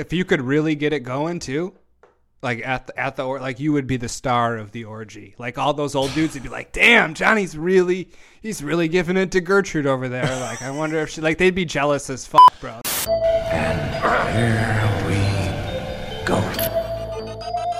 [0.00, 1.74] If you could really get it going too,
[2.42, 5.34] like at the at the or like you would be the star of the orgy.
[5.36, 8.08] Like all those old dudes would be like, "Damn, Jonni's really
[8.40, 11.54] he's really giving it to Gertrude over there." Like I wonder if she like they'd
[11.54, 12.80] be jealous as fuck, bro.
[13.52, 13.78] And
[14.34, 16.38] here we go.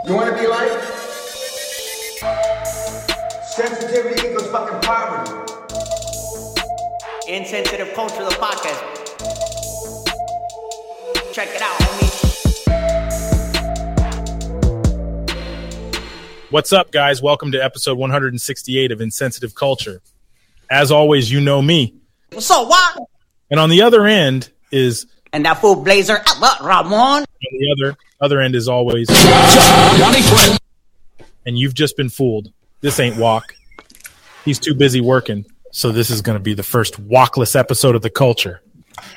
[0.06, 0.70] You want to be like?
[3.46, 5.54] Sensitivity equals fucking poverty.
[7.28, 9.00] Insensitive Culture, the podcast.
[11.32, 12.09] Check it out, homie.
[16.50, 17.22] What's up, guys?
[17.22, 20.02] Welcome to episode 168 of Insensitive Culture.
[20.68, 21.94] As always, you know me.
[22.32, 22.98] What's up, what?
[23.52, 27.22] And on the other end is And that fool blazer, uh, Ramon.
[27.22, 29.06] on the other other end is always
[31.46, 32.52] and you've just been fooled.
[32.80, 33.42] This ain't Juac.
[34.44, 35.46] He's too busy working.
[35.70, 38.60] So this is going to be the first walkless episode of the culture.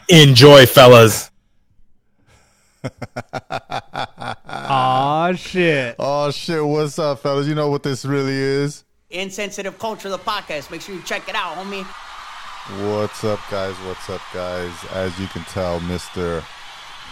[0.08, 1.32] Enjoy, fellas.
[4.46, 5.96] Aw shit.
[6.00, 7.48] Oh shit, what's up, fellas?
[7.48, 8.84] You know what this really is?
[9.10, 10.72] Insensitive Culture, the podcast.
[10.72, 11.86] Make sure you check it out, homie.
[12.90, 13.76] What's up, guys?
[13.86, 14.72] What's up, guys?
[14.94, 16.42] As you can tell, Mr.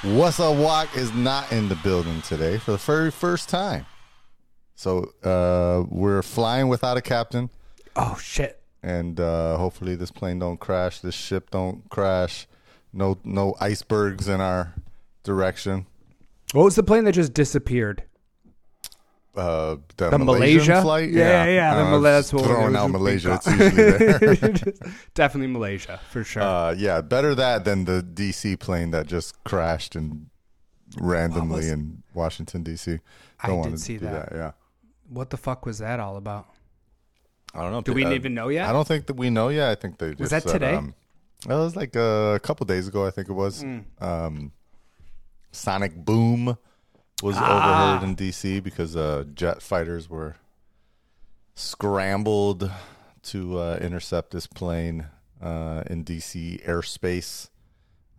[0.03, 3.85] What's Up Juac is not in the building today for the very first time.
[4.75, 7.49] So uh, we're flying without a captain,
[7.95, 8.59] Oh shit.
[8.81, 12.47] and uh, hopefully this plane don't crash, this ship don't crash,
[12.91, 14.73] no no icebergs in our
[15.23, 15.85] direction.
[16.53, 18.03] What was the plane that just disappeared?
[19.33, 20.81] Uh, the, The Malaysian Malaysia?
[20.81, 22.91] flight, Yeah, yeah, the Uh, Mal- that's what throwing out.
[22.91, 23.35] Malaysia.
[23.35, 23.69] It's usually
[24.59, 24.73] there.
[25.13, 26.43] Definitely Malaysia for sure.
[26.43, 30.27] Uh, yeah, better that than the DC plane that just crashed and
[30.99, 32.99] randomly was- in Washington DC.
[33.39, 34.29] I Don't did wanna see do that.
[34.35, 34.51] Yeah,
[35.07, 36.47] what the fuck was that all about?
[37.55, 37.81] I don't know.
[37.81, 38.67] Do we Uh, even know yet?
[38.67, 39.69] I don't think that we know yet.
[39.71, 40.75] I think they just Was that said, today?
[40.75, 40.93] Um,
[41.47, 43.05] well, it was like a couple days ago.
[43.07, 43.61] I think it was.
[43.61, 43.79] Hmm.
[44.01, 44.51] Um,
[45.51, 46.57] Sonic Boom
[47.21, 47.93] was Ah.
[47.95, 50.35] overheard in DC because uh, jet fighters were
[51.55, 52.71] scrambled
[53.23, 55.07] to uh, intercept this plane
[55.41, 57.49] uh, in DC airspace.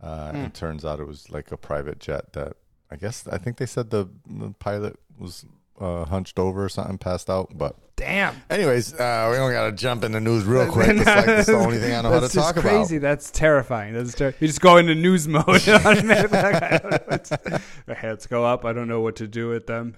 [0.01, 0.37] Uh, Hmm.
[0.45, 2.53] It turns out it was like a private jet that
[2.91, 5.45] I guess I think they said the, the pilot was
[5.79, 7.57] uh, hunched over or something, passed out.
[7.57, 8.35] But Damn.
[8.49, 10.87] anyways, uh, we don't got to jump in the news real quick.
[10.97, 12.97] It's like that's the only thing I know how to talk crazy.
[12.97, 13.07] about.
[13.09, 13.93] That's terrifying.
[13.93, 15.47] That's ter- you just go into news mode.
[15.67, 16.37] automatically.
[16.37, 18.65] Like, I don't know what My heads go up.
[18.65, 19.95] I don't know what to do with them.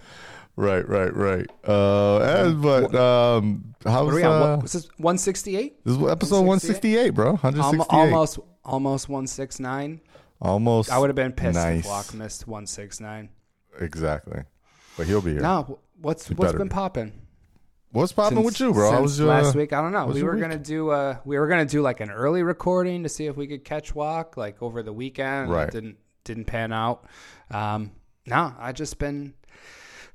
[0.57, 1.49] Right, right, right.
[1.67, 4.31] Uh, and, but um, What are we on?
[4.41, 5.83] uh, What, was this 168?
[5.83, 7.35] this is episode one sixty eight, bro?
[7.35, 7.99] Hundred sixty eight.
[7.99, 9.99] almost, almost 169.
[10.41, 10.91] almost.
[10.91, 11.85] I would have been pissed nice.
[11.85, 13.27] if missed 169.
[13.81, 14.43] Exactly,
[14.97, 15.41] but he'll be here.
[15.41, 16.73] No, what's He what's better been be.
[16.73, 17.11] popping?
[17.91, 18.91] What's popping with you, bro?
[19.05, 19.71] Since your, last week?
[19.71, 20.05] I don't know.
[20.07, 20.41] was We your were week?
[20.43, 23.47] gonna do uh we were gonna do like an early recording to see if we
[23.47, 25.49] could catch Juac like over the weekend.
[25.49, 25.67] Right.
[25.67, 27.05] It didn't didn't pan out.
[27.51, 27.91] Um,
[28.25, 29.33] no, I just been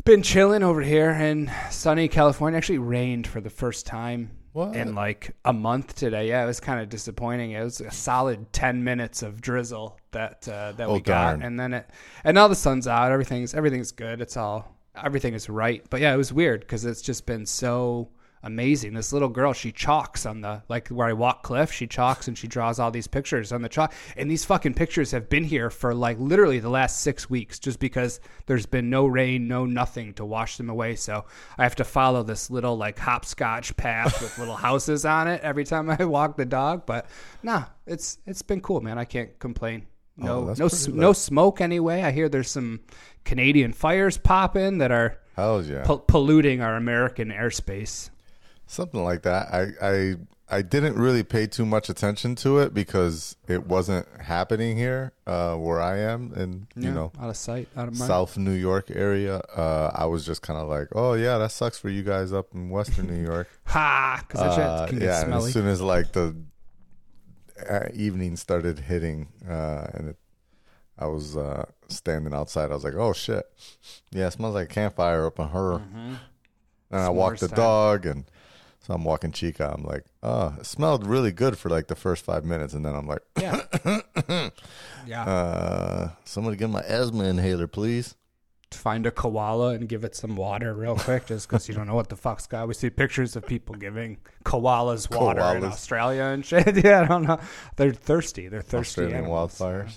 [0.04, 2.56] been chilling over here in sunny California.
[2.58, 4.74] Actually rained for the first time What?
[4.74, 6.28] in like a month today.
[6.28, 7.52] Yeah, it was kind of disappointing.
[7.52, 11.42] It was a solid ten minutes of drizzle that uh, that Oh, we got, darn.
[11.42, 11.88] and then it
[12.24, 13.12] and now the sun's out.
[13.12, 14.20] Everything's everything's good.
[14.20, 15.84] It's all everything is right.
[15.88, 18.08] But yeah, it was weird because it's just been so
[18.42, 18.94] amazing.
[18.94, 21.72] This little girl, she chalks on the like where I walk cliff.
[21.72, 23.92] She chalks and she draws all these pictures on the chalk.
[24.16, 27.78] And these fucking pictures have been here for like literally the last six weeks, just
[27.78, 30.96] because there's been no rain, no nothing to wash them away.
[30.96, 31.24] So
[31.58, 35.64] I have to follow this little like hopscotch path with little houses on it every
[35.64, 36.86] time I walk the dog.
[36.86, 37.06] But
[37.42, 38.98] nah, it's it's been cool, man.
[38.98, 39.86] I can't complain.
[40.20, 40.96] Oh, no, Oh, no, pretty s- lit.
[40.96, 42.02] no smoke anyway.
[42.02, 42.80] I hear there's some
[43.24, 48.10] Canadian fires popping that are Hell yeah, pol- polluting our American airspace.
[48.70, 49.48] Something like that.
[49.52, 50.14] I, I
[50.52, 55.54] I didn't really pay too much attention to it because it wasn't happening here uh,
[55.54, 58.08] where I am, and you know, out of sight, out of mind.
[58.08, 59.36] South New York area.
[59.56, 62.48] Uh, I was just kind of like, oh yeah, that sucks for you guys up
[62.54, 63.48] in Western New York.
[63.66, 64.24] Ha!
[64.26, 65.46] Because that Uh, shit can get yeah, and smelly.
[65.46, 66.34] as soon as like the
[67.68, 70.16] uh, evening started hitting, uh, and it,
[70.98, 73.44] I was uh, standing outside, I was like, "Oh shit,
[74.10, 75.74] yeah, it smells like a campfire up on her."
[76.90, 77.56] And I walked the time.
[77.56, 78.24] dog, and
[78.80, 79.72] so I'm walking Chica.
[79.74, 82.94] I'm like, "Oh, it smelled really good for like the first five minutes," and then
[82.94, 83.60] I'm like, yeah.
[85.06, 85.24] yeah.
[85.24, 88.16] uh, "Somebody give my asthma inhaler, please."
[88.72, 91.96] Find a koala and give it some water real quick, just because you don't know
[91.96, 92.68] what the fuck's got.
[92.68, 96.76] We see pictures of people giving koalas water in Australia and shit.
[96.84, 97.40] yeah, I don't know.
[97.76, 98.48] They're thirsty.
[98.48, 99.02] They're thirsty.
[99.02, 99.58] Australian animals.
[99.58, 99.92] wildfires.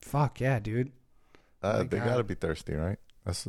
[0.00, 0.90] Fuck yeah, dude.
[1.62, 2.04] Uh, they God.
[2.06, 2.98] gotta be thirsty, right?
[3.24, 3.46] That's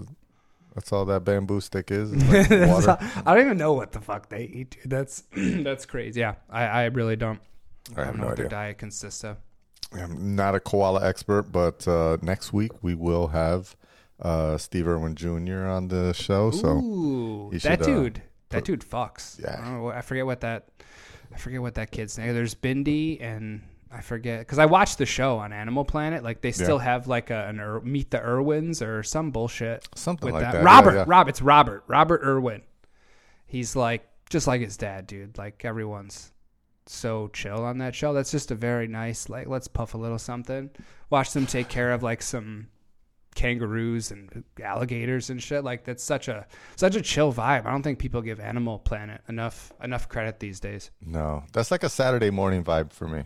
[0.80, 2.14] that's all that bamboo stick is.
[2.14, 2.92] is like water.
[2.92, 4.90] all- I don't even know what the fuck they eat, dude.
[4.90, 6.22] That's that's crazy.
[6.22, 7.40] Yeah, I, I really don't.
[7.98, 8.44] I, I have don't know no what idea.
[8.44, 9.38] their diet consists of.
[9.94, 13.76] I'm not a koala expert, but uh, next week we will have
[14.22, 15.66] uh, Steve Irwin Jr.
[15.68, 16.52] on the show.
[16.52, 19.40] So Ooh, that should, uh, dude, that dude fucks.
[19.42, 19.58] Yeah.
[19.60, 20.70] I, don't know, I forget what that,
[21.34, 22.34] I forget what that kid's name.
[22.36, 26.24] There's Bindi and I forget because I watched the show on Animal Planet.
[26.24, 29.88] Like they still have like a, an Ir- Meet the Irwins or some bullshit.
[29.96, 31.06] Something with like that, yeah, Robert, yeah.
[31.08, 32.62] Rob, it's Robert, Robert Irwin.
[33.48, 35.38] He's like just like his dad, dude.
[35.38, 36.32] Like everyone's
[36.86, 38.14] so chill on that show.
[38.14, 40.70] That's just a very nice like let's puff a little something.
[41.10, 42.68] Watch them take care of like some
[43.36, 45.64] kangaroos and alligators and shit.
[45.64, 46.46] Like that's such a
[46.76, 47.66] such a chill vibe.
[47.66, 50.92] I don't think people give Animal Planet enough enough credit these days.
[51.04, 53.24] no, that's like a Saturday morning vibe for me.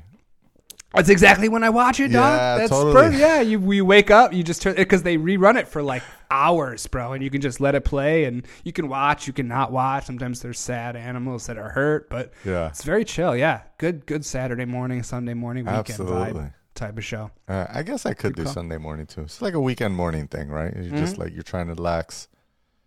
[0.93, 2.37] That's exactly when I watch it, dog.
[2.37, 2.93] Yeah, That's totally.
[2.93, 3.19] perfect.
[3.19, 6.85] Yeah, you you wake up, you just turn because they rerun it for like hours,
[6.87, 9.71] bro, and you can just let it play, and you can watch, you can not
[9.71, 10.05] watch.
[10.05, 12.67] Sometimes there's sad animals that are hurt, but Yeah.
[12.67, 13.35] it's very chill.
[13.35, 16.41] Yeah, good good Saturday morning, Sunday morning, weekend Absolutely.
[16.41, 17.31] vibe type of show.
[17.47, 18.53] Uh, I guess I could do call.
[18.53, 19.21] Sunday morning too.
[19.21, 20.73] It's like a weekend morning thing, right?
[20.75, 20.97] You're Mm-hmm.
[20.97, 22.27] just like you're trying to relax,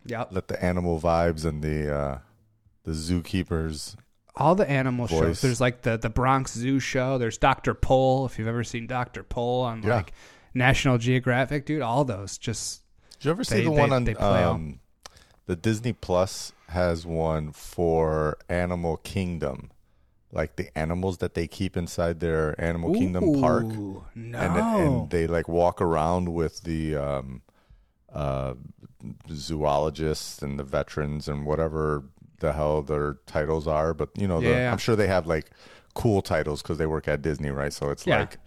[0.06, 0.28] Yep.
[0.30, 2.18] let the animal vibes and the uh,
[2.84, 3.96] the zookeepers.
[4.36, 5.18] All the animal Voice.
[5.18, 5.40] shows.
[5.40, 7.16] There's like the the Bronx Zoo show.
[7.18, 7.72] There's Dr.
[7.74, 8.26] Pol.
[8.26, 9.22] If you've ever seen Dr.
[9.22, 9.96] Pol on Yeah.
[9.96, 10.12] like
[10.54, 12.82] National Geographic, dude, all those just
[13.18, 14.80] Did you ever see the they- one on they um,
[15.46, 19.70] the Disney Plus has one for Animal Kingdom,
[20.32, 25.26] like the animals that they keep inside their Animal Kingdom park, No, and and they
[25.26, 27.42] like walk around with the um,
[28.12, 28.54] uh,
[29.32, 32.04] zoologists and the veterans and whatever
[32.40, 33.94] the hell their titles are.
[33.94, 34.72] But you know, the, Yeah.
[34.72, 35.50] I'm sure they have like
[35.94, 37.72] cool titles because they work at Disney, right?
[37.72, 38.20] So it's Yeah.
[38.20, 38.38] like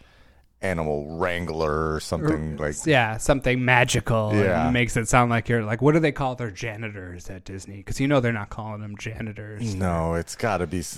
[0.61, 4.35] Animal Wrangler or something like yeah, something magical.
[4.35, 4.69] Yeah.
[4.71, 7.77] makes it sound like you're like, what do they call their janitors at Disney?
[7.77, 9.73] Because you know they're not calling them janitors.
[9.73, 10.79] No, it's got to be.
[10.79, 10.97] It's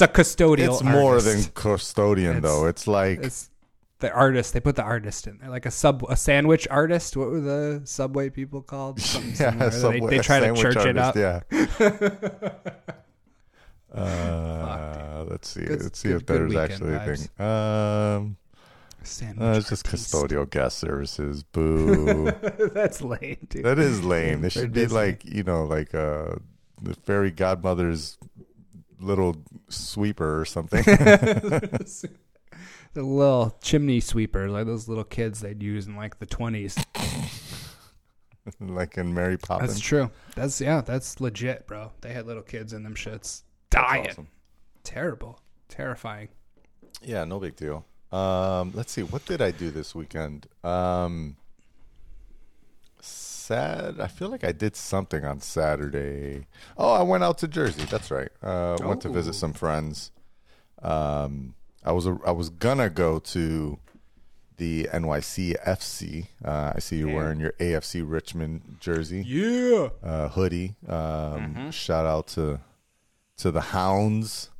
[0.00, 0.72] a custodial.
[0.72, 2.66] It's more than custodian, It's- though.
[2.66, 3.50] It's like it's
[4.02, 4.52] the artist.
[4.52, 7.16] They put the artist in there, like a sub a sandwich artist.
[7.16, 9.00] What were the subway people called?
[9.40, 9.70] Yeah.
[9.70, 11.16] Subway- they, they try to church it up.
[11.16, 11.40] Yeah.
[13.94, 15.64] uh, let's see.
[15.64, 17.44] Good- let's see good- if there's actually a thing.
[17.44, 18.36] Um,
[19.04, 21.42] Sandwich uh, it's just custodial guest services.
[21.52, 22.30] Boo.
[22.72, 23.64] That's lame, dude.
[23.64, 24.42] that is lame.
[24.42, 24.96] They should be Disney.
[24.96, 26.36] like you know, like uh,
[26.80, 28.16] the fairy godmother's
[29.00, 29.36] little
[29.68, 30.84] sweeper or something.
[32.94, 36.76] The little chimney sweeper, like those little kids they'd use in like the twenties.
[38.60, 39.70] like in Mary Poppins.
[39.72, 40.10] That's true.
[40.34, 41.92] That's yeah, that's legit, bro.
[42.00, 44.08] They had little kids in them shits dying.
[44.08, 44.28] awesome.
[44.84, 46.28] Terrible, terrifying.
[47.02, 47.84] Yeah, no big deal.
[48.10, 49.02] Um, let's see.
[49.02, 50.46] What did I do this weekend?
[50.62, 51.36] Um,
[53.00, 54.00] sad.
[54.00, 56.46] I feel like I did something on Saturday.
[56.76, 57.84] Oh, I went out to Jersey.
[57.84, 58.28] That's right.
[58.42, 59.32] Uh, went to visit Oh.
[59.32, 60.10] some friends.
[60.82, 63.78] Um, I was I was gonna go to
[64.56, 66.26] the NYC FC.
[66.44, 69.88] Uh, I see you're wearing your AFC Richmond jersey Yeah.
[70.02, 70.76] uh, hoodie.
[70.86, 71.70] Um, Mm-hmm.
[71.70, 72.60] Shout out to
[73.38, 74.50] to the Hounds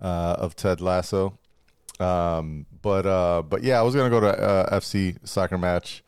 [0.00, 1.38] uh, of Ted Lasso.
[1.98, 6.02] Um, but uh, but yeah, I was gonna go to uh, FC soccer match.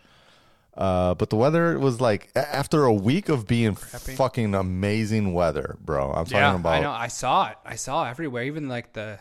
[0.74, 6.10] Uh, but the weather was like after a week of being fucking amazing weather, bro.
[6.10, 6.90] I'm talking Yeah, about I know.
[6.90, 7.56] I saw it.
[7.64, 8.44] I saw it everywhere.
[8.44, 9.18] Even like the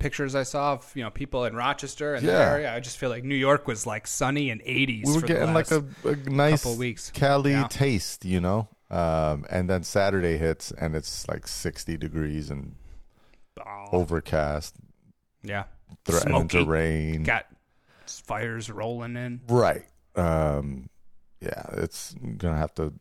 [0.00, 2.50] pictures I saw of you know people in Rochester and the Yeah.
[2.52, 2.74] area.
[2.74, 5.06] I just feel like New York was like sunny and 80s.
[5.06, 7.10] we were for getting the like last, a, a nice couple weeks.
[7.12, 7.68] Cali Yeah.
[7.68, 8.68] taste, you know.
[8.90, 12.74] Um, and then Saturday hits and it's like 60 degrees and
[13.64, 14.74] oh, overcast,
[15.44, 15.64] yeah,
[16.04, 16.64] threatening smoky.
[16.64, 17.22] to rain.
[17.22, 17.46] Got
[18.06, 19.40] fires rolling in.
[19.48, 19.84] Right.
[20.16, 20.88] Um,
[21.40, 22.92] yeah, it's gonna have to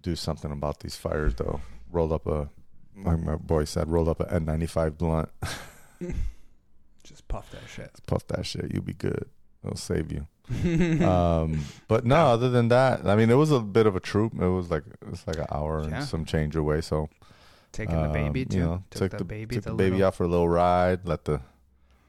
[0.00, 1.60] do something about these fires, though.
[1.90, 2.48] Rolled up a,
[2.96, 5.28] like my boy said, rolled up an N95 blunt.
[7.02, 7.90] Just puff that shit.
[8.06, 9.26] Puff that shit, you'll be good.
[9.64, 10.26] It'll save you.
[11.06, 14.32] um, but no, other than that, I mean, it was a bit of a troop.
[14.34, 16.80] It was like it was like an hour and some change away.
[16.80, 17.08] So
[17.72, 19.56] Taking the um, baby you know, took, the, baby.
[19.56, 21.06] took the the baby little- out for a little ride.
[21.06, 21.40] Let the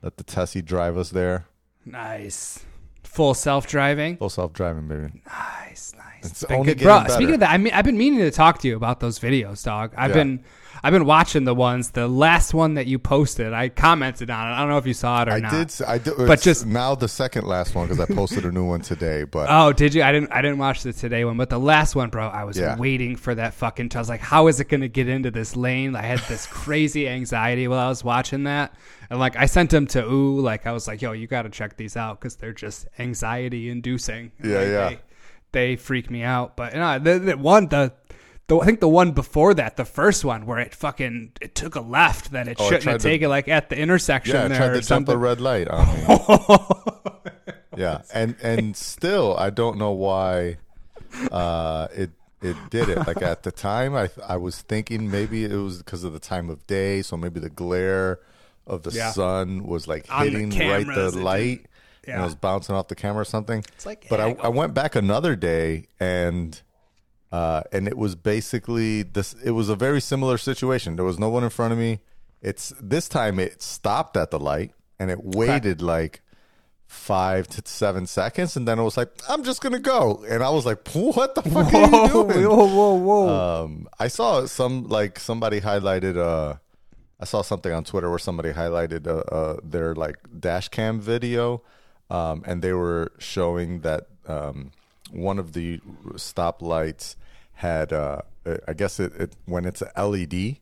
[0.02, 1.48] let the Tessie drive us there.
[1.86, 2.64] Nice.
[3.04, 4.18] Full self driving.
[4.18, 5.22] Full self driving, baby.
[5.26, 6.32] Nice, nice.
[6.32, 6.84] It's been only good.
[6.84, 9.00] Bro, getting speaking of that, I mean, I've been meaning to talk to you about
[9.00, 9.94] those videos, dog.
[9.98, 10.16] I've Yeah.
[10.16, 10.44] been,
[10.84, 11.92] I've been watching the ones.
[11.92, 14.54] The last one that you posted, I commented on it.
[14.54, 15.52] I don't know if you saw it or I not.
[15.52, 15.82] did.
[15.86, 16.14] I did.
[16.14, 18.82] Uh, but it's just- now the second last one because I posted a new one
[18.82, 19.24] today.
[19.24, 20.04] But Oh, did you?
[20.04, 20.32] I didn't.
[20.32, 22.28] I didn't watch the today one, but the last one, bro.
[22.28, 22.78] I was Yeah.
[22.78, 23.92] waiting for that fucking.
[23.96, 25.96] I was like, how is it going to get into this lane?
[25.96, 28.74] I had this crazy anxiety while I was watching that,
[29.10, 31.50] and like I sent him to ooh, like I was like, yo, you got to
[31.50, 34.32] check these out because they're just anxiety inducing.
[34.44, 34.90] Yeah, yeah.
[34.90, 35.00] They,
[35.52, 36.56] they freak me out.
[36.56, 37.92] But you know, the, the one the
[38.50, 41.76] the, I think the one before that, the first one where it fucking it took
[41.76, 44.58] a left that it Oh, shouldn't have to- taken, like at the intersection Yeah, there
[44.58, 46.58] tried to jump a red light on me.
[47.78, 50.58] yeah, and and still, I don't know why
[51.32, 53.06] uh, it it did it.
[53.08, 56.50] Like at the time, I I was thinking maybe it was because of the time
[56.50, 58.20] of day, so maybe the glare
[58.68, 59.12] of the Yeah.
[59.12, 61.64] sun was like On the hitting right the light.
[62.04, 63.64] did- And it was bouncing off the camera or something.
[63.76, 64.36] It's like but I.
[64.42, 66.60] I went back another day and
[67.32, 69.34] uh, and it was basically this.
[69.44, 70.96] It was a very similar situation.
[70.96, 72.00] There was no one in front of me.
[72.42, 76.22] It's this time it stopped at the light and it waited like
[76.88, 80.50] five to seven seconds, and then it was like, "I'm just gonna go," and I
[80.50, 83.64] was like, "What the fuck are you doing?" whoa, whoa, whoa!
[83.64, 86.18] Um, I saw some like somebody highlighted.
[86.18, 86.56] Uh,
[87.20, 91.62] I saw something on Twitter where somebody highlighted uh, uh, their like dash cam video,
[92.10, 94.72] um, and they were showing that um,
[95.12, 95.80] one of the
[96.16, 97.16] stoplights
[97.54, 97.94] had.
[97.94, 98.22] Uh,
[98.68, 100.58] I guess it, it when it's a LED,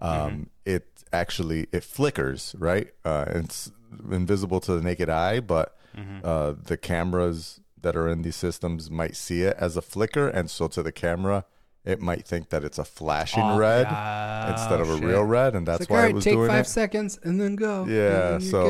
[0.00, 2.88] um, it actually it flickers right.
[3.04, 3.70] Uh, it's
[4.10, 5.76] invisible to the naked eye, but
[6.22, 10.50] uh, the cameras that are in these systems might see it as a flicker, and
[10.50, 11.44] so to the camera,
[11.84, 14.52] it might think that it's a flashing Oh, red yeah.
[14.52, 15.04] instead of a Shit.
[15.06, 16.68] real red, and that's It's like, why all it right, was take doing five it.
[16.68, 17.84] seconds and then go.
[17.86, 18.64] Yeah, And then so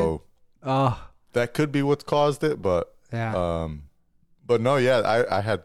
[0.62, 0.70] good.
[0.70, 3.84] oh that could be what caused it, but yeah, um,
[4.46, 5.62] but no, yeah, I I had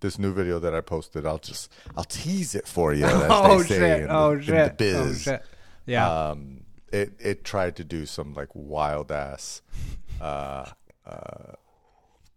[0.00, 1.26] this new video that I posted.
[1.26, 3.04] I'll just I'll tease it for you.
[3.06, 4.96] As oh they say shit, in the- oh in shit, the biz.
[5.28, 5.42] oh shit.
[5.86, 6.60] Yeah, Um,
[6.92, 9.62] it it tried to do some like wild ass,
[10.20, 10.66] uh,
[11.06, 11.52] uh,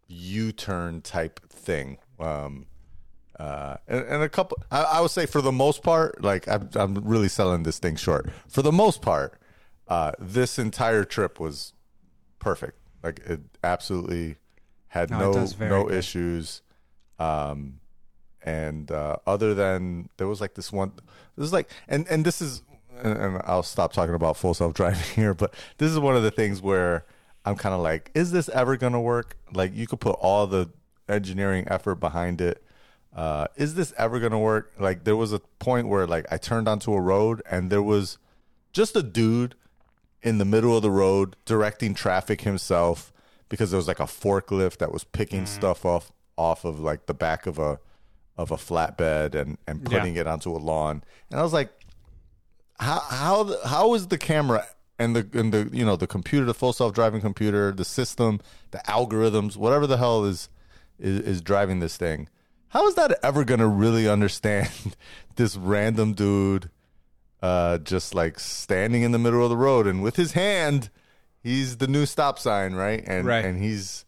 [0.08, 1.98] U turn type thing.
[2.20, 2.66] Um,
[3.40, 6.70] uh, and, and a couple, I, I would say for the most part, like I'm,
[6.76, 8.30] I'm really selling this thing short.
[8.48, 9.40] For the most part,
[9.88, 11.74] uh, this entire trip was
[12.40, 12.78] perfect.
[13.04, 14.38] Like it absolutely
[14.94, 16.62] had No, no no issues.
[17.18, 17.80] Um,
[18.44, 20.92] and uh, other than there was like this one,
[21.36, 22.62] this is like, and and this is,
[23.02, 26.22] and, and I'll stop talking about full self driving here, but this is one of
[26.22, 27.06] the things where
[27.44, 29.36] I'm kind of like, is this ever gonna work?
[29.52, 30.70] Like you could put all the
[31.10, 32.64] engineering effort behind it.
[33.16, 34.74] Uh, is this ever gonna work?
[34.78, 38.20] Like there was a point where like I turned onto a road and there was
[38.74, 39.56] just a dude
[40.22, 43.13] in the middle of the road directing traffic himself
[43.54, 47.14] because there was like a forklift that was picking stuff off off of like the
[47.14, 47.80] back of a
[48.36, 50.00] of a flatbed and and Yeah.
[50.00, 51.70] putting it onto a lawn and I was like
[52.80, 54.66] how how how is the camera
[54.98, 58.42] and the and the you know the computer the full self-driving computer the system
[58.72, 60.50] the algorithms whatever the hell is
[60.98, 62.28] is, is driving this thing
[62.70, 64.72] how is that ever going to really understand
[65.36, 66.72] this random dude
[67.44, 70.90] uh, just like standing in the middle of the road, and with his hand,
[71.44, 73.04] he's the new stop sign, right?
[73.06, 73.44] And Right.
[73.46, 74.06] and he's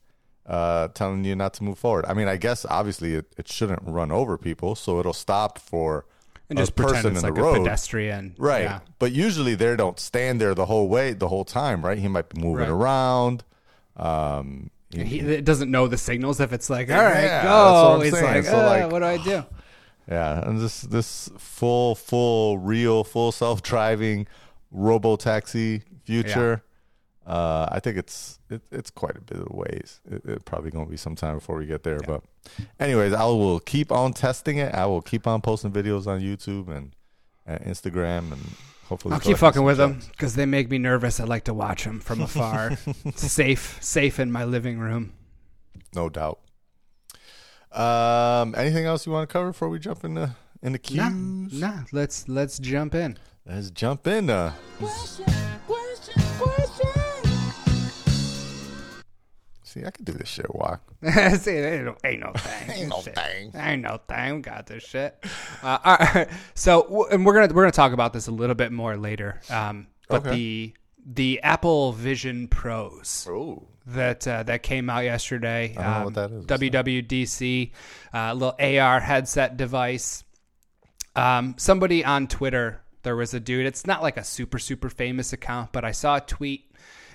[0.47, 2.05] uh, telling you not to move forward.
[2.07, 6.05] I mean, I guess obviously it, it shouldn't run over people, so it'll stop for
[6.49, 8.61] and a just person pretend it's in like the a road, pedestrian, right?
[8.63, 8.79] Yeah.
[8.99, 11.97] But usually they don't stand there the whole way, the whole time, right?
[11.97, 12.69] He might be moving Right.
[12.69, 13.43] around.
[13.97, 18.01] Um, he- he doesn't know the signals if it's like, all right, Yeah, go.
[18.01, 19.43] It's like, So, "Uh, like- what do I do?
[20.07, 24.27] Yeah, and this this full full real full self driving
[24.69, 26.61] robo taxi future.
[27.25, 29.99] Uh, I think it's it, it's quite a bit of ways.
[30.09, 32.21] It, it probably gonna be some time before we get there, but
[32.79, 34.75] anyways, I will keep on testing it.
[34.75, 36.91] I will keep on posting videos on YouTube and,
[37.47, 38.41] and Instagram, and
[38.87, 41.19] hopefully I'll keep fucking some with them because they make me nervous.
[41.19, 42.77] I like to watch them from afar,
[43.15, 45.13] safe, safe in my living room.
[45.95, 46.39] No doubt.
[47.71, 51.59] Um, anything else you want to cover before we jump into into Nah, cues?
[51.59, 51.79] nah.
[51.91, 53.17] Let's let's jump in.
[53.47, 54.29] Let's jump in.
[54.29, 54.53] Uh,
[59.75, 60.47] see, I can do this shit.
[60.47, 60.79] Juac.
[61.39, 62.71] See, ain't no, ain't no thing.
[62.79, 63.15] Ain't no Shit.
[63.15, 63.51] thing.
[63.55, 64.35] Ain't no thing.
[64.37, 65.23] We got this shit.
[65.61, 66.27] Uh, all right.
[66.55, 69.39] So, and we're gonna we're gonna talk about this a little bit more later.
[69.49, 70.31] Um, but Okay.
[70.35, 70.73] the
[71.07, 75.75] the Apple Vision Pros Oh, that uh, that came out yesterday.
[75.77, 76.45] I um, what that is.
[76.45, 77.71] WWDC,
[78.13, 80.23] uh, little AR headset device.
[81.15, 83.65] Um, somebody on Twitter, there was a dude.
[83.65, 86.71] It's not like a super super famous account, but I saw a tweet,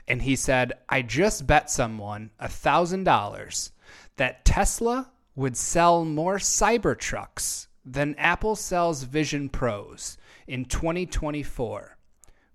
[0.08, 3.72] and he said, "I just bet someone a thousand dollars
[4.16, 11.96] that Tesla would sell more Cybertrucks than Apple sells Vision Pros in 2024.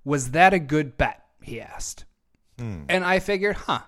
[0.04, 2.06] Was that a good bet?" He asked.
[2.58, 2.84] Hmm.
[2.90, 3.82] And I figured, huh,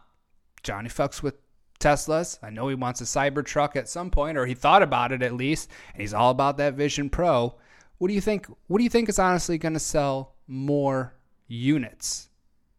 [0.64, 1.36] Jonni fucks with
[1.80, 2.40] Teslas.
[2.42, 5.34] I know he wants a Cybertruck at some point, or he thought about it at
[5.34, 7.56] least, and he's all about that Vision Pro.
[7.98, 8.48] What do you think?
[8.68, 11.14] What do you think is honestly going to sell more
[11.48, 12.30] units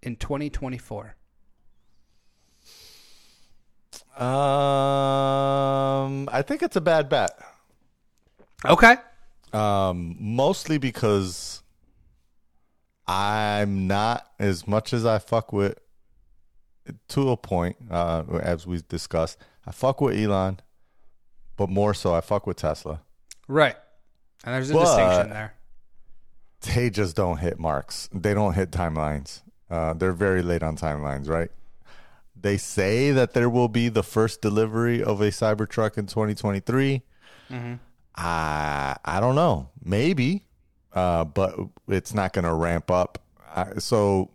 [0.03, 1.15] in 2024?
[4.19, 7.31] um, I think it's a bad bet.
[8.65, 8.97] Okay,
[9.53, 11.63] Um, mostly because
[13.07, 15.79] I'm not as much as I fuck with
[17.09, 19.39] to a point, uh, as we discussed.
[19.67, 20.59] I fuck with Elon,
[21.57, 23.03] but more so I fuck with Tesla.
[23.47, 23.77] Right.
[24.45, 25.55] And there's a But- distinction there.
[26.75, 28.09] They just don't hit marks.
[28.13, 29.43] They don't hit timelines.
[29.71, 31.51] Uh, they're very late on timelines, right?
[32.41, 37.03] They say that there will be the first delivery of a Cybertruck in 2023.
[38.15, 40.45] I I don't know, maybe,
[40.93, 41.55] uh, but
[41.89, 43.19] it's not going to ramp up.
[43.55, 44.31] Uh, so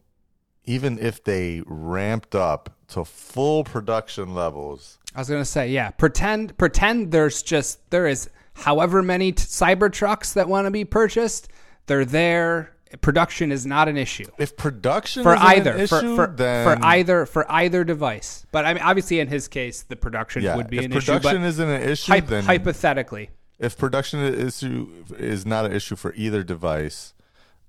[0.66, 5.92] even if they ramped up to full production levels, I was gonna say, yeah.
[5.92, 11.50] Pretend, pretend there's just there is however many t- Cybertrucks that want to be purchased.
[11.86, 12.72] They're there.
[13.02, 16.86] Production is not an issue if production for either an for issue, for, then for
[16.86, 18.46] either for either device.
[18.52, 21.24] But I mean, obviously, in his case, the production yeah, would be an production issue.
[21.24, 26.14] But isn't an issue, hyp- then hypothetically, if production issue is not an issue for
[26.16, 27.14] either device,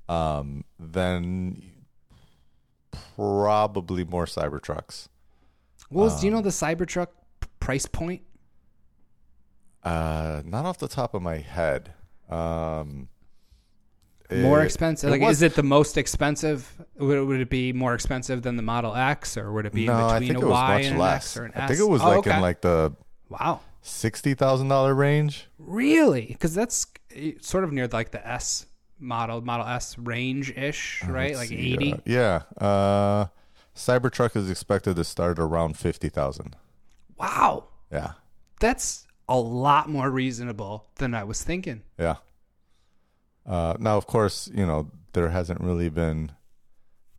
[0.08, 1.62] um, then
[3.16, 5.08] probably more Cybertrucks.
[5.88, 7.08] what was do you Um, know the Cybertruck
[7.60, 8.22] price point?
[9.82, 11.94] Uh, not off the top of my head.
[12.28, 13.08] Um,
[14.32, 15.10] More it- expensive?
[15.10, 16.70] Like, was- is it the most expensive?
[16.96, 19.86] Would it, would it be more expensive than the Model X, or would it be
[19.86, 21.24] No, I between think a it was Y much and an less.
[21.24, 21.68] X or an I S?
[21.68, 22.34] think it was Oh, like okay.
[22.36, 22.92] in like the
[23.28, 25.48] wow, sixty thousand dollar range.
[25.58, 26.26] really?
[26.26, 28.66] Because that's eh, sort of near like the S
[28.98, 31.30] model, Model S range ish, right?
[31.36, 31.92] Let's Like see, eighty.
[31.92, 32.42] uh, yeah.
[32.58, 33.26] Uh,
[33.76, 36.56] Cybertruck is expected to start around fifty thousand.
[37.18, 38.12] wow, Yeah.
[38.60, 41.82] that's a lot more reasonable than I was thinking.
[41.98, 42.16] Yeah.
[43.46, 46.32] Uh, now, of course, you know there hasn't really been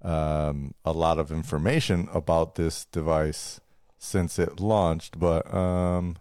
[0.01, 3.59] um, a lot of information about this device
[3.97, 6.15] since it launched, but um,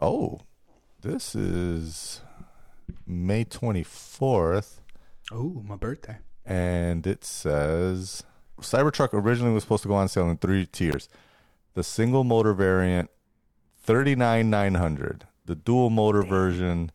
[0.00, 0.40] oh,
[1.00, 2.20] this is
[3.06, 4.80] May twenty fourth,
[5.32, 6.18] Oh, my birthday.
[6.44, 8.22] and it says
[8.60, 11.08] Cybertruck originally was supposed to go on sale in three tiers:
[11.74, 13.10] the single motor variant,
[13.82, 16.90] thirty nine nine hundred, the dual motor version,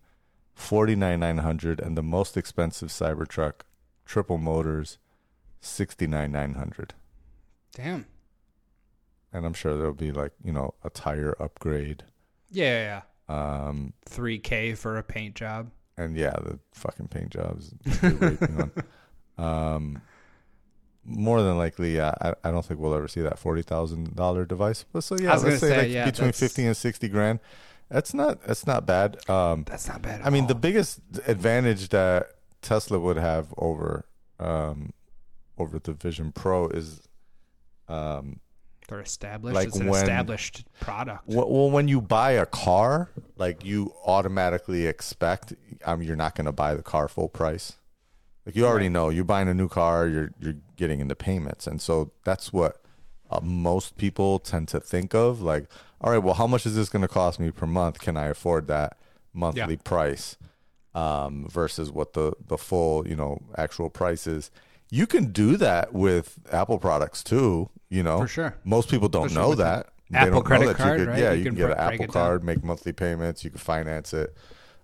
[0.56, 3.62] forty nine nine hundred, and the most expensive Cybertruck,
[4.06, 4.98] triple motors,
[5.62, 6.94] sixty nine nine hundred.
[7.74, 8.06] Damn.
[9.34, 12.04] And I'm sure there'll be like you know a tire upgrade,
[12.50, 15.72] Yeah, yeah, um, 3K for a paint job.
[15.98, 17.74] and yeah, the fucking paint jobs.
[18.04, 18.72] on.
[19.38, 20.02] Um,
[21.04, 24.46] more than likely, yeah, I, I don't think we'll ever see that forty thousand dollar
[24.46, 24.86] device.
[24.92, 27.40] But so yeah, let's say, say, like yeah, between that's- fifty and sixty grand.
[27.90, 29.28] That's not that's not bad.
[29.30, 30.22] Um, That's not bad.
[30.22, 30.48] At I mean, all.
[30.48, 34.06] the biggest advantage that Tesla would have over
[34.40, 34.92] um,
[35.58, 37.02] over the Vision Pro is
[37.88, 38.40] um,
[38.88, 39.56] they're established.
[39.56, 41.24] like it's an when- established product.
[41.28, 45.54] well, well, when you buy a car, like you automatically expect,
[45.86, 47.74] um, you're not going to buy the car full price.
[48.46, 51.82] Like you already know, you're buying a new car, you're you're getting into payments, and
[51.82, 52.82] so that's what
[53.32, 55.42] uh, most people tend to think of.
[55.42, 55.68] Like,
[56.02, 58.00] all right, well, how much is this going to cost me per month?
[58.00, 58.98] Can I afford that
[59.34, 59.82] monthly Yeah.
[59.84, 60.38] price
[60.94, 64.52] um, versus what the the full you know actual price is?
[64.92, 67.70] You can do that with Apple products too.
[67.90, 68.56] You know, For sure.
[68.64, 69.88] Most people don't Especially know that.
[70.10, 71.20] They Apple don't know credit that card, you could, right?
[71.20, 72.14] Yeah, You you, can can, get an Apple down.
[72.14, 73.44] card, make monthly payments.
[73.44, 74.36] You can finance it.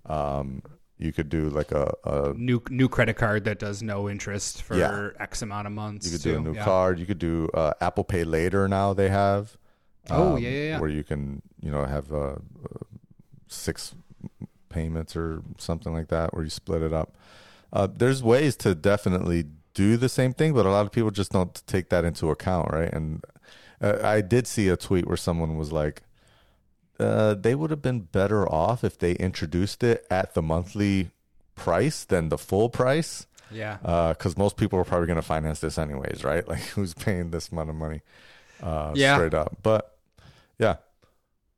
[0.08, 0.64] Um,
[0.98, 4.76] you could do like a, a new new credit card that does no interest for
[4.78, 5.10] Yeah.
[5.20, 6.06] X amount of months.
[6.06, 6.64] you could do a new Yeah.
[6.64, 7.00] card.
[7.00, 8.68] You could do uh, Apple Pay later.
[8.68, 9.58] Now they have.
[10.10, 10.80] Oh, um, yeah, yeah, yeah.
[10.80, 12.38] Where you can you know have uh, uh,
[13.48, 13.94] six
[14.70, 17.16] payments or something like that, where you split it up.
[17.74, 21.32] Uh, there's ways to definitely do the same thing, but a lot of people just
[21.32, 22.92] don't take that into account, right?
[22.92, 23.24] And
[23.80, 26.02] uh, I did see a tweet where someone was like,
[27.00, 31.12] uh, "They would have been better off if they introduced it at the monthly
[31.56, 33.80] price than the full price." Yeah.
[34.14, 36.48] because most people are probably going to finance this anyways, right?
[36.52, 38.02] Like, who's paying this amount of money?
[38.62, 39.16] Uh, Yeah.
[39.16, 39.58] straight up.
[39.64, 39.98] But
[40.60, 40.76] yeah,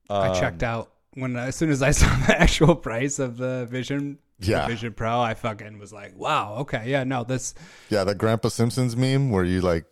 [0.10, 3.68] I Um, checked out when as soon as I saw the actual price of the
[3.70, 4.20] Vision.
[4.40, 4.68] the Yeah.
[4.68, 5.22] Vision Pro.
[5.22, 7.54] I fucking was like, wow, okay, yeah, no, this,
[7.90, 9.86] Yeah, the Grandpa Simpsons meme where you like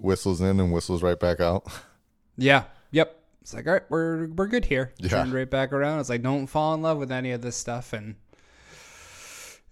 [0.00, 1.66] whistles in and whistles right back out.
[2.36, 3.20] yeah, yep.
[3.40, 4.92] It's like, all right, we're we're good here.
[4.98, 5.08] Yeah.
[5.10, 6.00] Turned right back around.
[6.00, 8.14] It's like, don't fall in love with any of this stuff, and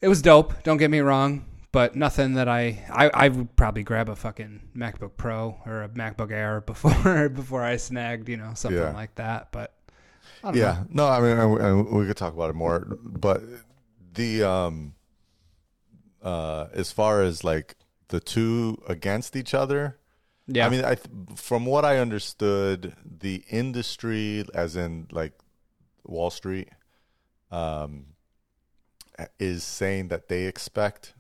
[0.03, 0.63] it was dope.
[0.63, 4.61] Don't get me wrong, but nothing that I I, I would probably grab a fucking
[4.77, 8.93] MacBook Pro or a MacBook Air before before I snagged you know something Yeah.
[8.93, 9.51] like that.
[9.53, 9.75] But
[10.45, 10.61] I don't know.
[10.63, 13.43] Yeah, no, I mean, and we- we could talk about it more, but
[14.15, 14.95] the um,
[16.23, 17.77] uh, as far as like
[18.09, 19.99] the two against each other,
[20.47, 20.67] yeah.
[20.67, 20.97] I mean, I
[21.37, 25.33] from what I understood, the industry, as in like
[26.05, 26.69] Wall Street,
[27.51, 28.07] um,
[29.39, 31.15] is saying that they expect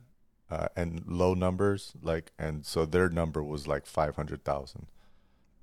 [0.53, 4.87] uh, and low numbers like and so their number was like 500,000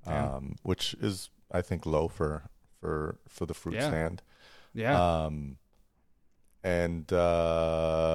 [0.06, 0.34] Yeah.
[0.34, 2.32] um which is I think low for
[2.80, 3.88] for for the fruit Yeah.
[3.88, 4.22] stand
[4.74, 4.96] Yeah.
[5.24, 5.58] um
[6.62, 7.12] and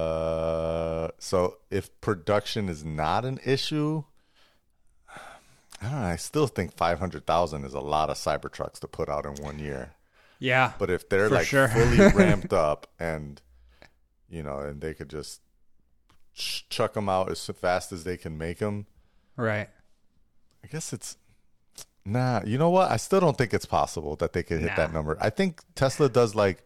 [0.06, 1.36] uh so
[1.70, 4.04] if production is not an issue
[5.80, 9.26] I don't know, I still think 500,000 is a lot of Cybertrucks to put out
[9.26, 9.92] in one year.
[10.38, 10.72] yeah.
[10.78, 11.68] But if they're like sure.
[11.68, 13.42] fully ramped up and
[14.28, 15.40] you know, and they could just
[16.36, 18.86] chuck them out as fast as they can make them,
[19.36, 19.68] right.
[20.62, 21.16] I guess it's
[22.04, 22.42] nah.
[22.44, 22.90] You know what?
[22.90, 25.16] I still don't think it's possible that they could hit that number.
[25.20, 26.62] I think Tesla does like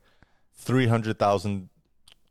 [0.54, 1.68] three hundred thousand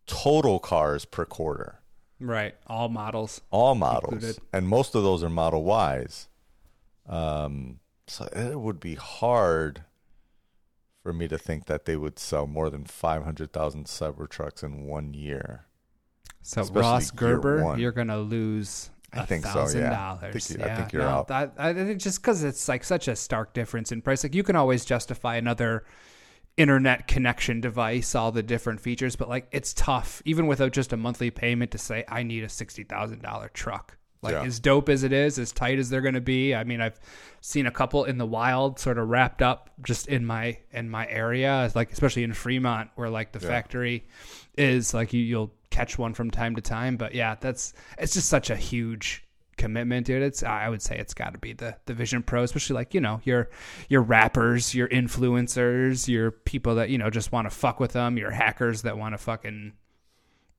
[0.05, 1.79] total cars per quarter,
[2.19, 2.55] Right.
[2.67, 3.41] All models.
[3.51, 4.41] all models, Included.
[4.51, 6.27] and most of those are Model Ys.
[7.07, 9.83] Um, so it would be hard
[11.01, 14.83] for me to think that they would sell more than five hundred thousand Cybertrucks in
[14.85, 15.65] one year.
[16.49, 20.17] So Especially Ross Gerber, you're gonna lose I think so, yeah.
[20.19, 21.27] I think you- I think you're no, out.
[21.27, 24.23] That, I, I- just because it's like such a stark difference in price.
[24.23, 25.83] Like you can always justify another
[26.57, 30.97] internet connection device, all the different features, but like it's tough, even without just a
[30.97, 33.95] monthly payment, to say I need a sixty thousand dollar truck.
[34.23, 34.41] Like Yeah.
[34.43, 36.53] as dope as it is, as tight as they're going to be.
[36.55, 36.99] I mean, I've
[37.41, 41.07] seen a couple in the wild, sort of wrapped up just in my in my
[41.07, 44.07] area, like especially in Fremont, where like the factory
[44.59, 44.93] is.
[44.93, 48.49] Like you, you'll catch one from time to time, but yeah, that's it's just such
[48.49, 49.23] a huge
[49.57, 50.23] commitment, dude.
[50.23, 53.01] It's I would say it's got to be the the Vision Pro, especially like you
[53.01, 53.49] know your
[53.89, 58.17] your rappers, your influencers, your people that you know just want to fuck with them,
[58.17, 59.73] your hackers that want to fucking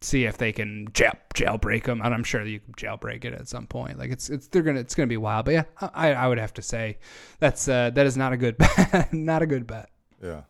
[0.03, 2.01] see if they can jail, jailbreak them.
[2.03, 3.99] And I'm sure you can jailbreak it at some point.
[3.99, 5.47] Like it's it's they're gonna it's gonna be wild.
[5.47, 6.99] But yeah, I I would have to say
[7.39, 9.13] that's uh that is not a good bet.
[9.13, 9.91] not a good bet.
[10.23, 10.43] Yeah.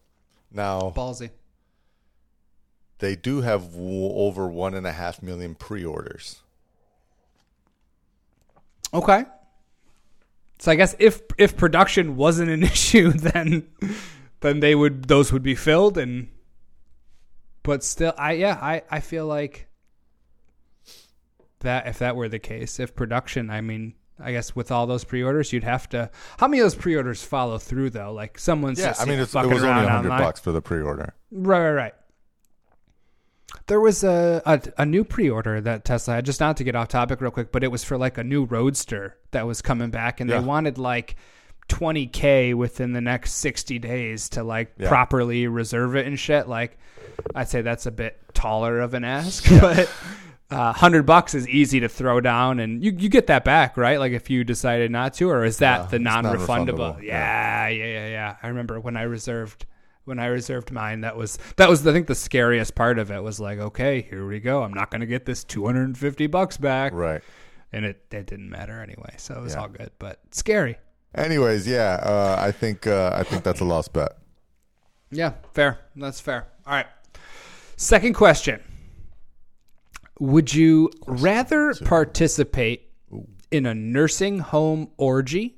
[0.53, 1.31] Now Ballsy.
[3.01, 6.41] They do have w- over one and a half million pre-orders.
[8.93, 9.25] Okay.
[10.59, 13.69] So I guess if if production wasn't an issue, then
[14.41, 16.29] then they would those would be filled and
[17.63, 19.69] but still I yeah, I, I feel like
[21.61, 25.03] that if that were the case, if production, I mean I guess with all those
[25.05, 26.11] pre-orders, you'd have to.
[26.39, 28.13] How many of those pre-orders follow through though?
[28.13, 31.15] Like someone's Yeah, just I mean it was only hundred bucks for the pre-order.
[31.31, 31.95] Right, right, right.
[33.67, 36.25] There was a, a a new pre-order that Tesla had.
[36.27, 38.45] Just not to get off topic real quick, but it was for like a new
[38.45, 40.41] Roadster that was coming back, and Yeah.
[40.41, 41.17] they wanted like
[41.69, 44.89] 20k within the next 60 days to like Yeah.
[44.89, 46.49] properly reserve it and shit.
[46.49, 46.79] Like,
[47.35, 49.89] I'd say that's a bit taller of an ask, but.
[50.53, 54.01] Uh, hundred bucks is easy to throw down, and you, you get that back, right?
[54.01, 56.47] Like if you decided not to, or is that Yeah, the non-refundable?
[56.97, 58.37] non-refundable, Yeah, yeah, yeah, yeah.
[58.43, 59.65] I remember when I reserved
[60.05, 61.01] when I reserved mine.
[61.03, 64.27] That was that was I think the scariest part of it was like, okay, here
[64.27, 64.63] we go.
[64.63, 67.23] I'm not going to get this 250 bucks back, Right.
[67.73, 69.61] and it it didn't matter anyway, so it was Yeah.
[69.61, 70.77] all good, but scary.
[71.15, 74.17] Anyways, yeah, uh, I think uh, I think that's a lost bet.
[75.11, 75.79] Yeah, fair.
[75.97, 76.47] That's fair.
[76.67, 76.87] All right.
[77.77, 78.61] Second question.
[80.21, 82.91] Would you rather participate
[83.51, 85.57] in a nursing home orgy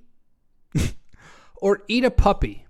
[1.57, 2.62] or eat a puppy?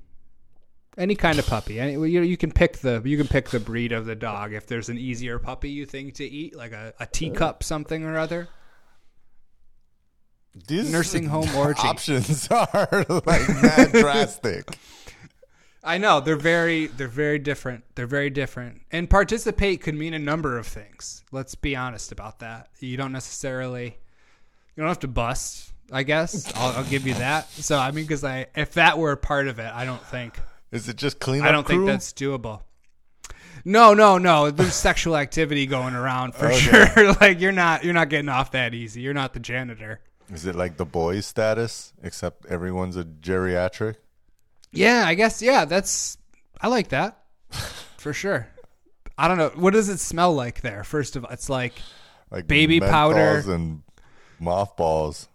[0.99, 1.81] Any kind of puppy.
[1.81, 4.53] Any, you, know, you can pick the you can pick the breed of the dog
[4.53, 8.19] if there's an easier puppy you think to eat, like a, a teacup something or
[8.19, 8.49] other.
[10.69, 11.81] These Nursing home orgy.
[11.85, 14.79] options are like mad drastic.
[15.83, 17.85] I know they're very they're very different.
[17.95, 18.83] They're very different.
[18.91, 21.25] And participate could mean a number of things.
[21.33, 22.69] Let's be honest about that.
[22.81, 23.97] You don't necessarily
[24.77, 25.73] you don't have to bust.
[25.91, 27.51] I guess I'll, I'll give you that.
[27.51, 30.39] So I mean, because I if that were a part of it, I don't think
[30.73, 31.43] Is it just clean?
[31.43, 31.77] I don't crew?
[31.77, 32.63] think that's doable.
[33.65, 34.51] No, no, no.
[34.51, 36.59] There's sexual activity going around for Okay.
[36.95, 37.13] sure.
[37.21, 39.01] like you're not you're not getting off that easy.
[39.03, 40.01] You're not the janitor.
[40.33, 43.97] Is it like the boys status, except everyone's a geriatric?
[44.73, 45.43] Yeah, I guess.
[45.43, 46.17] Yeah, that's.
[46.61, 47.23] I like that
[47.99, 48.49] for sure.
[49.19, 49.51] I don't know.
[49.55, 50.83] What does it smell like there?
[50.85, 51.75] First of all, it's like
[52.31, 53.43] Like Baby powder.
[53.53, 53.83] and
[54.41, 55.29] mothballs.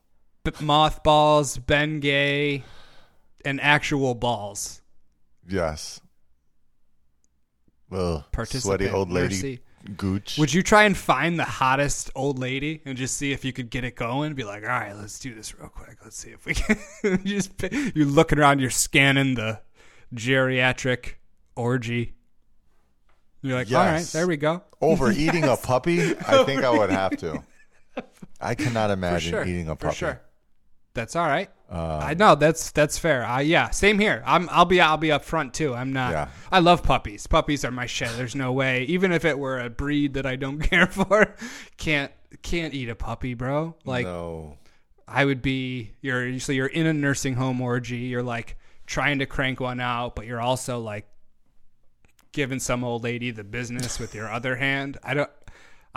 [0.43, 2.63] b- mothballs, Bengay,
[3.45, 4.81] and actual balls.
[5.47, 6.01] Yes.
[7.89, 9.59] Participant sweaty old lady mercy.
[9.95, 10.37] gooch.
[10.37, 13.69] Would you try and find the hottest old lady and just see if you could
[13.69, 14.33] get it going?
[14.33, 15.97] Be like, all right, let's do this real quick.
[16.03, 16.77] Let's see if we can.
[17.03, 17.51] you just
[17.95, 19.61] you're looking around, you're scanning the
[20.13, 21.13] geriatric
[21.55, 22.13] orgy.
[23.41, 24.63] You're like, all right, there we go.
[24.81, 26.01] overeating a puppy?
[26.27, 27.41] I think I would have to.
[28.41, 29.43] I cannot imagine sure.
[29.45, 29.95] eating a For puppy.
[29.95, 30.21] sure.
[30.97, 31.49] That's all right.
[31.69, 33.23] I know that's that's fair.
[33.23, 34.23] Uh, yeah, same here.
[34.25, 35.75] I'm I'll be I'll be up front too.
[35.75, 36.11] I'm not.
[36.11, 36.27] Yeah.
[36.51, 37.27] I love puppies.
[37.27, 38.09] Puppies are my shit.
[38.17, 38.83] There's no way.
[38.85, 41.35] Even if it were a breed that I don't care for,
[41.77, 43.75] can't can't eat a puppy, bro.
[43.85, 44.57] Like no.
[45.07, 47.97] I would be you're so you're in a nursing home orgy.
[47.97, 48.57] You're like
[48.87, 51.07] trying to crank one out, but you're also like
[52.31, 54.97] giving some old lady the business with your other hand.
[55.03, 55.29] I don't.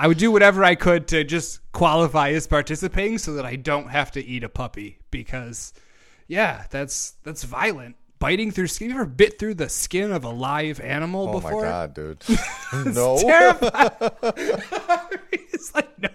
[0.00, 3.90] I would do whatever I could to just qualify as participating so that I don't
[3.90, 5.74] have to eat a puppy because,
[6.26, 7.96] yeah, that's that's violent.
[8.18, 8.88] Biting through skin.
[8.88, 11.52] You ever bit through the skin of a live animal Oh before?
[11.52, 12.24] Oh my god, dude.
[12.94, 13.18] no.
[13.18, 13.90] terrifying.
[15.32, 16.08] it's like no.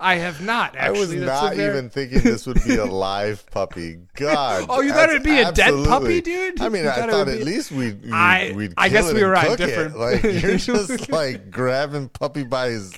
[0.00, 0.76] I have not.
[0.76, 3.98] I was That's not very- even thinking this would be a live puppy.
[4.14, 4.66] God.
[4.68, 6.60] Oh, you thought it'd be a dead puppy, dude?
[6.60, 8.74] I mean, You I thought it thought would at be- least we'd, we'd, I- we'd
[8.76, 9.98] I guess we were on different- It.
[9.98, 12.92] Like you're just like grabbing puppy by his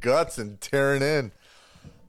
[0.00, 1.32] guts and tearing in.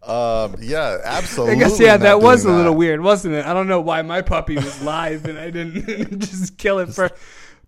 [0.03, 1.55] Um, yeah, absolutely.
[1.55, 2.77] I guess yeah, that was a doing little that.
[2.77, 3.45] weird, wasn't it?
[3.45, 7.13] I don't know why my puppy was live and I didn't just kill it first.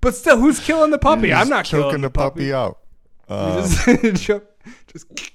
[0.01, 1.33] But still, who's killing the puppy?
[1.33, 2.79] I'm not choking killing the puppy out.
[3.29, 4.25] Um, Just,
[4.91, 5.31] just-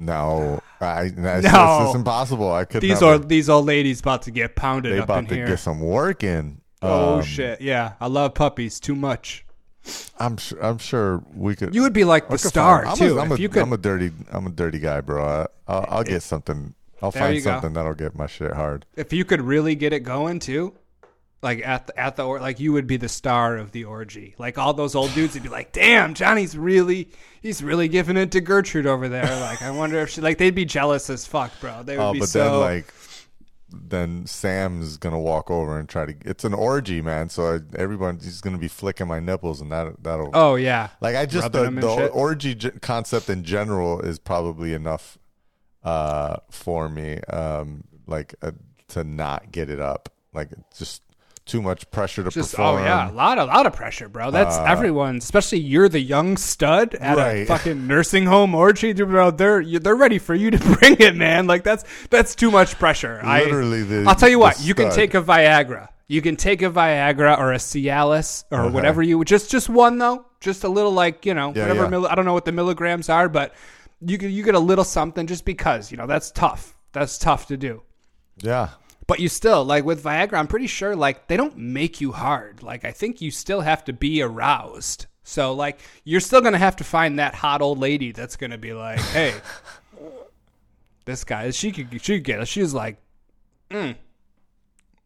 [0.00, 1.50] no, I, that's, No.
[1.52, 2.52] that's just impossible.
[2.52, 3.14] I could these never.
[3.14, 5.46] are these old ladies about to get pounded they up about to here.
[5.46, 6.60] get some work in.
[6.82, 7.60] oh Um, shit!
[7.60, 9.44] Yeah, I love puppies too much.
[10.18, 10.62] I'm sure.
[10.64, 11.74] I'm sure we could.
[11.74, 13.62] You would be like the star find- I'm too A, I'm, if a, you could.
[13.62, 14.10] I'm a dirty.
[14.30, 15.24] I'm a dirty guy, bro.
[15.24, 16.74] I, I'll, I'll get something.
[17.02, 17.50] I'll find you go.
[17.52, 18.84] something that'll get my shit hard.
[18.94, 20.74] if you could really get it going too,
[21.42, 24.34] like at the at the or like you would be the star of the orgy.
[24.38, 27.08] Like all those old dudes would be like, "Damn, Jonni's really
[27.40, 30.54] he's really giving it to Gertrude over there." Like I wonder if she like they'd
[30.54, 31.82] be jealous as fuck, bro.
[31.82, 32.94] They would Oh, be but so then like,
[33.72, 36.14] then Sam's gonna walk over and try to.
[36.24, 37.28] It's an orgy, man.
[37.28, 40.30] So I, everyone's gonna be flicking my nipples, and that that'll.
[40.34, 40.88] Oh yeah.
[41.00, 45.16] Like I just Rubbing the, the orgy j- concept in general is probably enough
[45.84, 47.18] uh, for me.
[47.30, 48.50] Um, like uh,
[48.88, 50.08] to not get it up.
[50.34, 51.02] Like just
[51.50, 52.80] too much pressure to Just perform.
[52.80, 54.30] oh yeah, a lot of lot of pressure, bro.
[54.30, 59.30] That's uh, everyone, especially you're the young stud at a fucking nursing home orgy, bro.
[59.30, 61.46] They're they're ready for you to bring it, man.
[61.46, 63.20] Like that's that's too much pressure.
[63.24, 65.88] Literally I, the- I'll tell you what, you can take a Viagra.
[66.08, 68.74] You can take a Viagra or a Cialis or Okay.
[68.74, 71.84] whatever you just just one though, just a little like you know Yeah, whatever.
[71.84, 71.90] yeah.
[71.90, 73.54] Milli, I don't know what the milligrams are, but
[74.00, 76.74] you you get a little something just because you know that's tough.
[76.92, 77.82] That's tough to do.
[78.42, 78.70] Yeah.
[79.10, 82.62] But you still like with Viagra, I'm pretty sure like they don't make you hard.
[82.62, 85.06] Like I think you still have to be aroused.
[85.24, 88.72] So like you're still gonna have to find that hot old lady that's gonna be
[88.72, 89.34] like, hey,
[91.06, 92.46] this guy, she could she could get it.
[92.46, 92.98] She's like,
[93.68, 93.96] mm.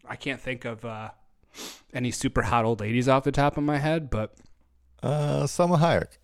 [0.07, 1.09] I can't think of uh,
[1.95, 4.35] any super hot old ladies off the top of my head, but
[5.03, 6.19] Uh, Salma Hayek.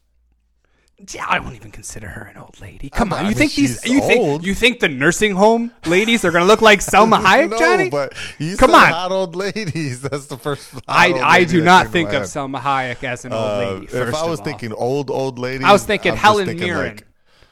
[1.15, 2.91] Yeah, I won't even consider her an old lady.
[2.91, 6.25] Come I on, you mean, think these you think you think the nursing home ladies
[6.25, 7.91] are gonna look like Salma Hayek, no, Jonni?
[7.91, 8.13] but
[8.59, 8.89] Come on.
[8.93, 10.03] hot old ladies.
[10.09, 10.73] That's the first.
[10.87, 12.25] I, old I do not think of.
[12.25, 13.87] Salma Hayek as an old Uh, lady.
[13.87, 16.97] if I was thinking old old lady, I was thinking I'm Helen thinking, Mirren.
[16.97, 17.07] like,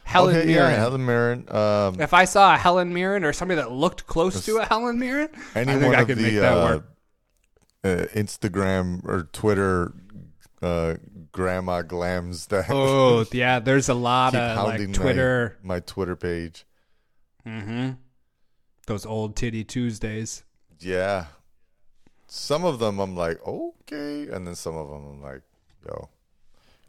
[0.05, 0.71] Helen okay, Mirren.
[0.71, 1.45] yeah, Helen Mirren.
[1.51, 4.99] Um, if I saw a Helen Mirren or somebody that looked close to a Helen
[4.99, 6.85] Mirren, any I think I could the make that uh, work.
[7.85, 9.93] uh, Instagram or Twitter
[10.63, 10.95] uh,
[11.33, 16.65] grandma glams that Oh yeah, there's a lot of like Twitter, my, my Twitter page.
[17.47, 17.91] Mm-hmm.
[18.87, 20.45] those old titty Tuesdays.
[20.81, 21.27] Yeah,
[22.27, 25.43] some of them I'm like okay, and then some of them I'm like,
[25.87, 26.09] yo,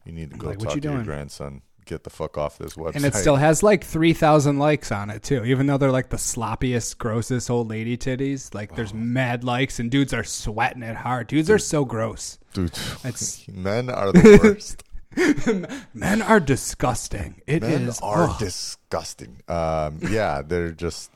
[0.06, 1.62] you need to go like, talk to your grandson.
[1.90, 2.98] Get the fuck off this website.
[2.98, 6.10] And it still has like three thousand likes on it too, even though they're like
[6.10, 8.54] the sloppiest, grossest old lady titties.
[8.54, 8.76] Like Oh.
[8.76, 11.26] there's mad likes, and dudes are sweating it hard.
[11.26, 12.38] Dudes are so gross.
[12.54, 12.74] dude.
[13.04, 14.84] It's- men are the worst.
[15.96, 17.42] Men are disgusting.
[17.48, 17.70] It is.
[17.72, 18.38] Men are ugh.
[18.40, 19.42] disgusting.
[19.48, 21.10] Um, yeah, they're just.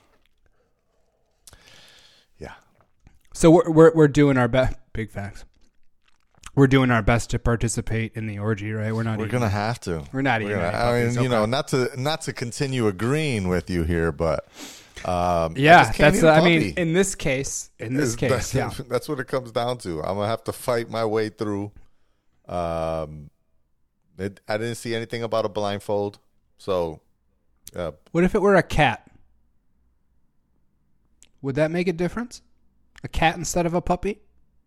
[2.40, 2.54] Yeah,
[3.32, 4.76] So we're we're, we're doing our best.
[4.92, 5.44] Big facts.
[6.56, 8.94] We're doing our best to participate in the orgy, right?
[8.94, 9.18] We're not.
[9.18, 10.04] we're eating- gonna have to.
[10.12, 13.48] We're not eating gonna- I mean, puppies, you know, not to not to continue agreeing
[13.48, 14.46] with you here, but
[15.04, 16.22] um, Yeah, can't that's.
[16.22, 18.70] a I mean, in this case, in this Is- case, that's, yeah.
[18.88, 20.00] that's what it comes down to.
[20.02, 21.72] I'm gonna have to fight my way through.
[22.48, 23.30] Um,
[24.16, 26.20] it, I didn't see anything about a blindfold,
[26.58, 27.00] so
[27.74, 29.10] uh, What if it were a cat?
[31.42, 32.42] Would that make a difference?
[33.02, 34.20] A cat instead of a puppy?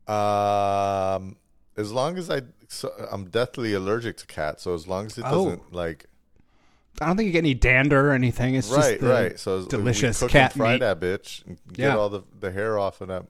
[0.07, 1.37] Um,
[1.77, 4.63] as long as I, so I'm deathly allergic to cats.
[4.63, 5.45] So as long as it Oh.
[5.45, 6.05] doesn't like,
[6.99, 8.55] I don't think you get any dander or anything.
[8.55, 9.39] It's right, just the right.
[9.39, 10.79] So as- we delicious cook cat and fry meat.
[10.79, 11.97] that bitch, and get Yeah.
[11.97, 13.25] all the the hair off of that.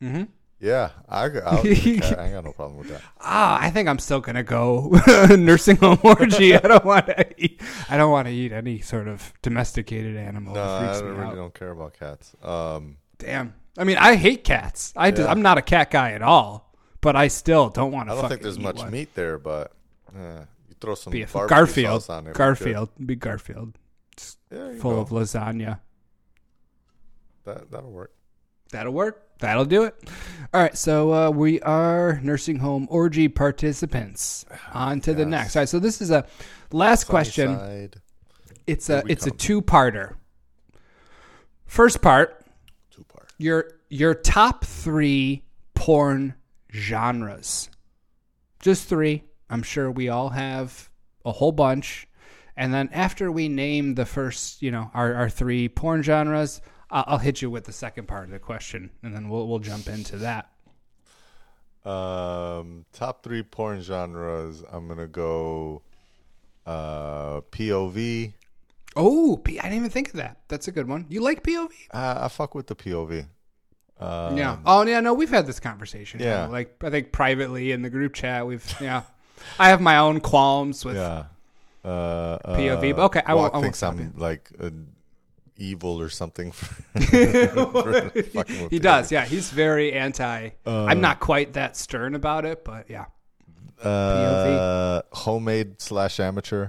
[0.00, 0.22] hmm
[0.60, 2.18] Yeah, I, I'll eat a cat.
[2.20, 3.02] I ain't got no problem with that.
[3.20, 4.90] Ah, I think I'm still gonna go
[5.36, 6.54] nursing home orgy.
[6.54, 7.26] I don't want to.
[7.44, 10.54] Eat, I don't want to eat any sort of domesticated animal.
[10.54, 11.34] No, it I freaks don't- me really out.
[11.34, 12.36] don't care about cats.
[12.44, 13.54] Um, Damn.
[13.76, 14.92] I mean, I hate cats.
[14.96, 15.30] I Yeah.
[15.30, 16.71] am not a cat guy at all.
[17.02, 18.14] But I still don't want to.
[18.14, 19.72] I don't think there's much meat there, but
[20.16, 22.02] uh, you throw some Be Garfield.
[22.02, 22.32] sauce on there.
[22.32, 22.88] Garfield.
[23.04, 23.76] Be Garfield.
[24.50, 25.00] Full go.
[25.00, 25.80] of lasagna.
[27.44, 27.70] that.
[27.70, 28.12] That'll work.
[28.70, 29.26] That'll work.
[29.40, 29.96] That'll do it.
[30.54, 34.46] All right, so uh, we are nursing home orgy participants.
[34.72, 35.56] On to the next.
[35.56, 36.24] All right, so this is a
[36.70, 37.48] last question.
[37.48, 37.96] Sunnyside,
[38.68, 40.14] It's Here a it's a two-parter.
[41.66, 42.46] First part,
[42.92, 43.32] two part.
[43.38, 45.42] your your top three
[45.74, 46.34] porn
[46.72, 47.68] genres.
[48.60, 49.24] Just three.
[49.50, 50.88] I'm sure we all have
[51.24, 52.08] a whole bunch.
[52.56, 57.04] And then after we name the first, you know, our, our three porn genres, I'll,
[57.06, 59.88] I'll hit you with the second part of the question, and then we'll we'll jump
[59.88, 60.50] into that.
[61.84, 64.62] Um, top three porn genres.
[64.70, 65.82] I'm gonna go.
[66.64, 68.34] Uh, POV.
[68.94, 70.42] Oh, P- I didn't even think of that.
[70.48, 71.06] That's a good one.
[71.08, 71.70] You like POV?
[71.90, 73.26] Uh, I fuck with the POV.
[74.02, 74.56] Um, yeah.
[74.66, 75.00] Oh, yeah.
[75.00, 76.20] No, we've had this conversation.
[76.20, 76.46] you Yeah.
[76.46, 79.02] know, like I think privately in the group chat, we've yeah.
[79.58, 80.96] I have my own qualms with.
[80.96, 81.24] Yeah.
[81.84, 84.70] Uh, POV, uh, but okay, I won't- Juac I won't thinks I'm like uh,
[85.56, 86.52] evil or something.
[86.52, 88.80] For he POV.
[88.80, 89.10] does.
[89.10, 90.50] Yeah, he's very anti.
[90.64, 93.06] I'm not quite that stern about it, but yeah.
[93.82, 96.68] Uh, homemade slash amateur.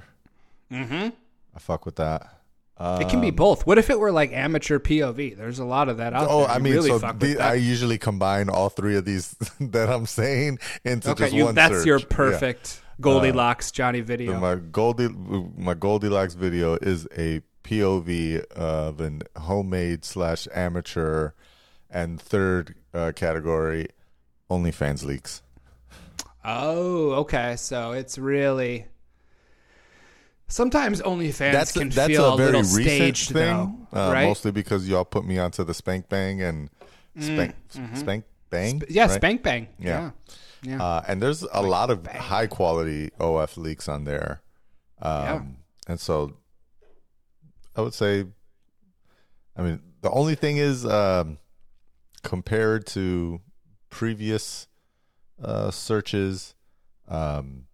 [0.72, 1.10] Mm-hmm.
[1.56, 2.36] I fuck with that.
[2.80, 3.66] It can be both.
[3.66, 5.38] What if it were like amateur POV?
[5.38, 6.50] There's a lot of that out Oh, there.
[6.50, 7.38] I mean, really so the.
[7.40, 11.56] I usually combine all three of these that I'm saying into okay, just you, one.
[11.56, 11.86] that's search.
[11.86, 12.06] your Yeah.
[12.10, 14.34] perfect Goldilocks Jonni video.
[14.34, 21.32] So my Goldie, my Goldilocks video is a POV of an homemade slash amateur,
[21.90, 23.88] and third uh, category,
[24.52, 25.42] OnlyFans leaks.
[26.44, 27.56] oh, okay.
[27.56, 28.88] So it's really.
[30.48, 34.26] Sometimes OnlyFans That's can that's feel a very little recent staged, thing, though, uh, right?
[34.26, 36.70] Mm, mostly because y'all put me onto the Spank Bang and
[37.20, 37.56] Spank
[37.94, 38.80] Spank Bang.
[38.80, 38.94] mm-hmm.
[38.94, 39.12] yeah, right?
[39.12, 39.68] Spank Bang.
[39.80, 40.12] Yeah.
[40.62, 40.78] Yeah.
[40.78, 40.84] yeah.
[40.84, 44.42] Uh, and there's a lot of high quality OF leaks on there.
[45.02, 45.42] Um, Yeah.
[45.88, 46.38] And so
[47.76, 48.26] I would say,
[49.58, 51.38] I mean, the only thing is um,
[52.24, 53.42] compared to
[53.90, 54.68] previous
[55.44, 56.56] uh, searches,
[57.08, 57.66] um,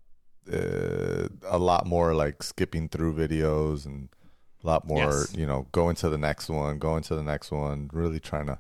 [0.52, 4.10] uh, a lot more like skipping through videos and
[4.64, 5.36] a lot more, Yes.
[5.36, 8.60] you know, going to the next one, going to the next one, really trying to.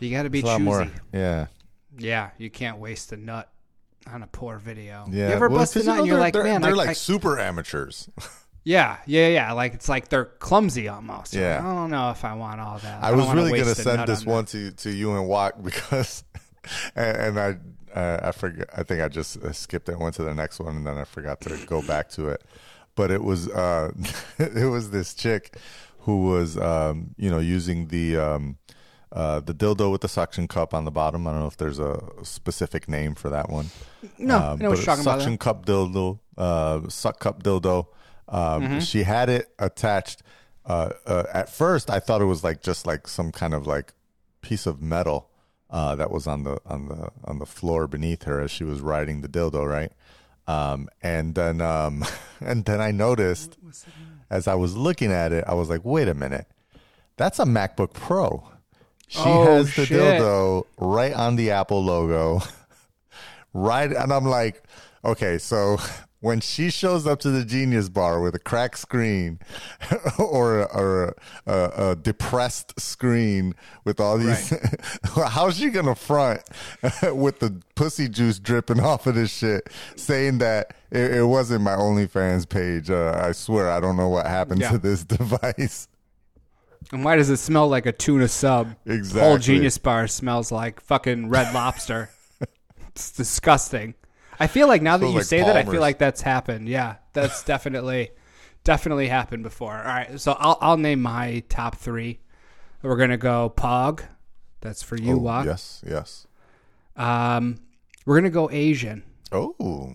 [0.00, 0.64] You got to be It's a lot choosy.
[0.64, 0.90] more.
[1.12, 1.46] Yeah.
[1.98, 3.50] Yeah, you can't waste a nut
[4.12, 5.06] on a poor video.
[5.10, 5.28] Yeah.
[5.28, 6.72] You ever Well, bust a 'cause, nut you and know, you're like, they're, man, they're
[6.72, 8.08] I, like I- super amateurs.
[8.64, 9.52] yeah, yeah, yeah.
[9.52, 11.34] Like it's like they're clumsy almost.
[11.34, 11.56] You're Yeah.
[11.56, 13.02] like, I don't know if I want all that.
[13.02, 16.22] I don't was really gonna send this on one to, to you and Juac because,
[16.94, 17.56] and, and I
[17.94, 18.68] uh, I forget.
[18.76, 21.04] I think I just uh, skipped it, went to the next one, and then I
[21.04, 22.42] forgot to go back to it.
[22.94, 23.92] But it was uh,
[24.38, 25.56] it was this chick
[26.00, 28.56] who was um, you know using the um,
[29.12, 31.26] uh, the dildo with the suction cup on the bottom.
[31.26, 33.70] I don't know if there's a specific name for that one.
[34.18, 37.86] No, I Um, know what suction cup dildo, uh, suck cup dildo.
[38.28, 38.78] Um, Mm-hmm.
[38.80, 40.22] She had it attached.
[40.66, 43.94] Uh, uh, at first, I thought it was like just like some kind of like
[44.42, 45.30] piece of metal
[45.70, 48.80] uh, that was on the on the on the floor beneath her as she was
[48.80, 49.92] riding the dildo, right?
[50.46, 52.04] Um, and then um,
[52.40, 53.58] and then I noticed
[54.30, 56.46] as I was looking at it, I was like, wait a minute,
[57.16, 58.48] that's a MacBook Pro.
[59.08, 59.98] She Oh, has the shit.
[59.98, 62.40] dildo right on the Apple logo
[63.54, 64.62] right and i'm like
[65.02, 65.78] okay so
[66.20, 69.38] when she shows up to the genius bar with a cracked screen
[70.18, 73.54] or, or a, a, depressed screen
[73.84, 74.52] with all these
[75.28, 76.40] how's she gonna front
[77.12, 81.72] with the pussy juice dripping off of this shit saying that it, it wasn't my
[81.76, 84.72] onlyfans page uh, i swear i don't know what happened Yeah.
[84.72, 85.86] to this device
[86.90, 88.74] And why does it smell like a tuna sub?
[88.86, 92.10] exactly The whole Genius Bar smells like fucking Red Lobster.
[92.88, 93.94] it's disgusting.
[94.40, 96.68] I feel like now that you like say that, I feel like that's happened.
[96.68, 98.10] Yeah, that's definitely,
[98.64, 99.76] definitely happened before.
[99.76, 102.20] All right, so I'll I'll name my top three.
[102.82, 104.04] We're gonna go PAWG.
[104.60, 105.44] That's for you, oh, Juac.
[105.44, 106.26] yes yes
[106.96, 107.60] Um,
[108.06, 109.02] we're gonna go Asian.
[109.32, 109.94] oh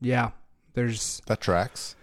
[0.00, 0.30] Yeah,
[0.74, 1.96] there's that tracks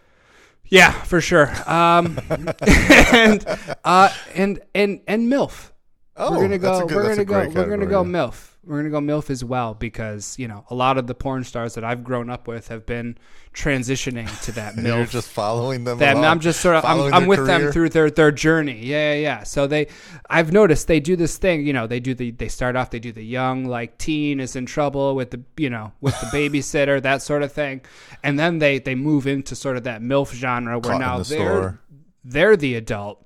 [0.65, 1.52] yeah for sure.
[1.70, 2.17] Um,
[2.62, 3.46] and
[3.84, 5.71] uh, and and and MILF.
[6.17, 6.86] Oh, we're gonna that's go.
[6.86, 7.50] a good- we're gonna go.
[7.62, 8.50] We're gonna go MILF.
[8.64, 11.74] We're gonna go MILF as well because you know a lot of the porn stars
[11.74, 13.18] that I've grown up with have been
[13.56, 14.86] transitioning to that MILF.
[14.86, 15.98] You're just following them.
[16.00, 18.86] that along, I'm just sort of I'm, I'm with them through their their journey.
[18.86, 19.44] Yeah, yeah, yeah.
[19.44, 19.88] So they
[20.30, 23.00] I've noticed they do this thing, you know, they do the they start off they
[23.00, 27.02] do the young like teen is in trouble with the you know, with the babysitter,
[27.02, 27.82] that sort of thing.
[28.24, 31.24] And then they they move into sort of that MILF genre where Caught now the
[31.24, 31.80] they're store.
[32.24, 33.26] they're the adult.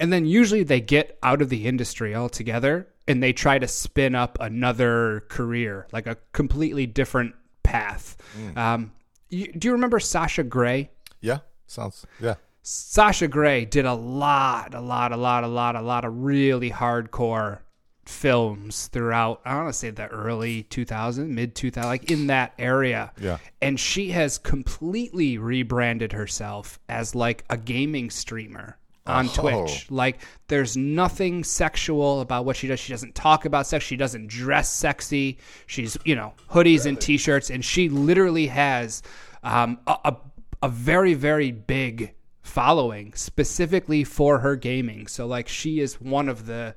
[0.00, 4.14] And then usually they get out of the industry altogether and they try to spin
[4.14, 8.16] up another career, like a completely different path.
[8.34, 8.58] Hmm.
[8.58, 8.92] Um,
[9.28, 10.90] you, do you remember Sasha Grey?
[11.20, 12.06] Yeah, sounds.
[12.18, 16.16] Yeah, Sasha Grey did a lot, a lot, a lot, a lot, a lot of
[16.22, 17.60] really hardcore
[18.06, 19.40] films throughout.
[19.44, 23.12] I want to say the early 2000s, mid 2000, like in that area.
[23.20, 23.38] Yeah.
[23.60, 29.32] And she has completely rebranded herself as like a gaming streamer on Oh.
[29.66, 29.90] Twitch.
[29.90, 32.80] Like there's nothing sexual about what she does.
[32.80, 33.84] She doesn't talk about sex.
[33.84, 35.38] She doesn't dress sexy.
[35.66, 39.02] She's, you know, hoodies and t-shirts and she literally has
[39.42, 40.16] um, a, a
[40.62, 45.06] a very very big following specifically for her gaming.
[45.06, 46.74] So like she is one of the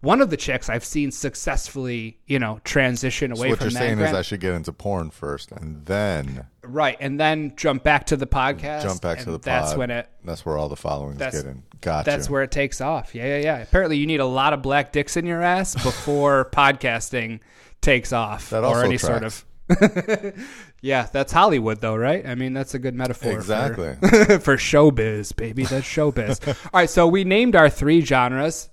[0.00, 3.72] one of the chicks I've seen successfully, you know, transition away so what from you're
[3.72, 3.78] that.
[3.78, 7.82] saying is Grant- I should get into porn first, and then right, and then jump
[7.82, 8.82] back to the podcast.
[8.82, 9.78] jump back to the That's pod.
[9.78, 11.62] when it That's where all the following is That's- getting.
[11.82, 12.10] Gotcha.
[12.10, 13.14] That's where it takes off.
[13.14, 13.58] Yeah, yeah, yeah.
[13.58, 17.40] Apparently, you need a lot of black dicks in your ass before podcasting
[17.82, 19.44] takes off, That or any sort of.
[20.80, 22.26] yeah, that's Hollywood, though, right?
[22.26, 23.32] I mean, that's a good metaphor.
[23.32, 23.94] for- Exactly.
[24.38, 25.64] For, showbiz, baby.
[25.64, 26.46] That's showbiz.
[26.48, 28.68] All right, so we named our three genres.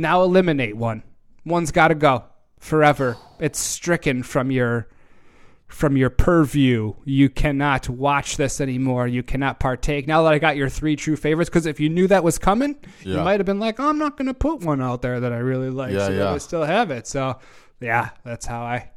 [0.00, 1.02] Now eliminate one.
[1.44, 2.24] One's got to go
[2.58, 3.16] forever.
[3.38, 4.88] It's stricken from your
[5.68, 6.94] from your purview.
[7.04, 9.06] You cannot watch this anymore.
[9.06, 10.06] You cannot partake.
[10.08, 12.76] Now that I got your three true favorites, because if you knew that was coming,
[13.02, 15.32] you might have been like, oh, I'm not going to put one out there that
[15.32, 15.92] I really like.
[15.92, 16.32] Yeah, so yeah.
[16.32, 17.06] I still have it.
[17.06, 17.38] So,
[17.80, 18.90] yeah, that's how I.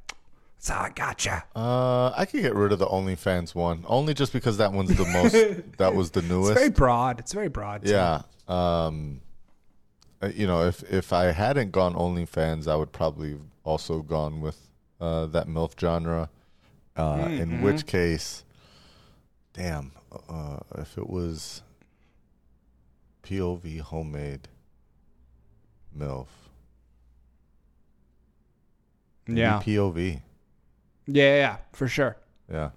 [0.56, 1.44] That's how I gotcha.
[1.54, 5.04] Uh, I could get rid of the OnlyFans one, only just because that one's the
[5.06, 5.34] most.
[5.78, 6.54] that was the It's newest.
[6.54, 7.20] very broad.
[7.20, 7.84] It's very broad.
[7.86, 7.92] too.
[7.92, 8.22] Yeah.
[8.48, 9.20] Um,
[10.28, 14.70] you know, if if I hadn't gone OnlyFans, I would probably also gone with
[15.02, 16.30] uh, that MILF genre.
[16.96, 17.42] Uh, Mm-hmm.
[17.42, 18.44] In which case,
[19.54, 19.92] damn,
[20.30, 21.64] uh, if it was
[23.24, 24.48] POV homemade
[25.98, 26.28] MILF,
[29.28, 29.60] Yeah.
[29.64, 30.22] POV,
[31.08, 32.18] Yeah, yeah, yeah, for sure.
[32.52, 32.70] yeah.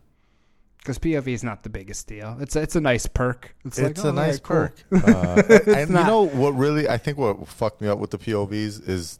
[0.87, 2.37] Because POV is not the biggest deal.
[2.39, 3.57] It's a, it's a nice perk.
[3.65, 4.85] It's, It's, like, a oh, nice very perk.
[4.93, 8.89] Uh, and you know what really I think what fucked me up with the POVs
[8.89, 9.19] is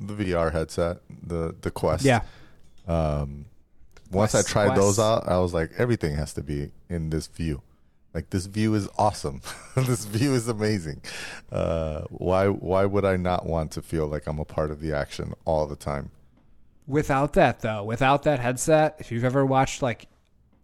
[0.00, 2.06] the VR headset, the the Quest.
[2.06, 2.22] Yeah.
[2.86, 3.44] Um,
[4.10, 7.26] once Quest, I tried those out, I was like, everything has to be in this
[7.26, 7.60] view.
[8.14, 9.42] Like this view is awesome.
[9.76, 11.02] this view is amazing.
[11.52, 14.94] Uh, why why would I not want to feel like I'm a part of the
[14.94, 16.12] action all the time?
[16.86, 20.08] Without that, though, without that headset, if you've ever watched like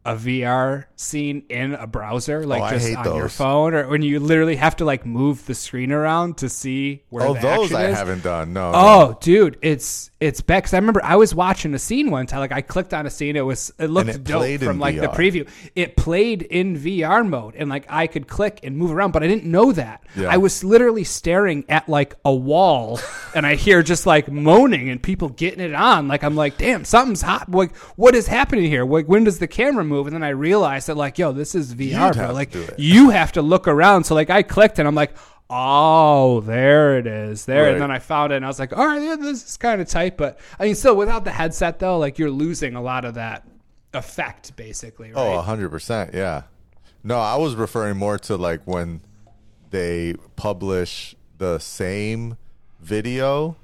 [0.04, 4.20] a VR scene in a browser, like Oh, just on your phone, or when you
[4.20, 7.86] literally have to like move the screen around to see where oh, the those I
[7.86, 7.96] is.
[7.96, 8.52] haven't done.
[8.52, 8.68] No.
[8.68, 8.78] Oh, no.
[9.14, 10.64] Oh, dude, it's it's back.
[10.64, 12.40] Cause I remember I was watching a scene one time.
[12.40, 15.08] Like I clicked on a scene, it was it looked it dope from like the
[15.08, 15.46] preview.
[15.74, 19.26] It played in VR mode, and like I could click and move around, but I
[19.26, 20.02] didn't know that.
[20.16, 20.28] Yeah.
[20.28, 22.98] I was literally staring at like a wall,
[23.34, 26.08] and I hear just like moaning and people getting it on.
[26.08, 27.50] Like I'm like, damn, something's hot.
[27.50, 28.86] Like what is happening here?
[28.86, 30.06] Like when does the camera move?
[30.06, 32.32] And then I realized that like, yo, this is VR, bro.
[32.32, 34.04] Like you have to look around.
[34.04, 35.14] So like I clicked and I'm like,
[35.50, 37.64] oh, there it is, there.
[37.64, 37.72] Right.
[37.72, 39.80] And then I found it and I was like, all right, yeah, this is kind
[39.80, 40.16] of tight.
[40.16, 43.46] But I mean, still without the headset though, like you're losing a lot of that
[43.92, 45.12] effect, basically.
[45.12, 45.20] Right?
[45.20, 46.14] Oh, hundred percent.
[46.14, 46.42] Yeah.
[47.02, 49.02] No, I was referring more to like when
[49.70, 52.36] they publish the same
[52.80, 53.56] video,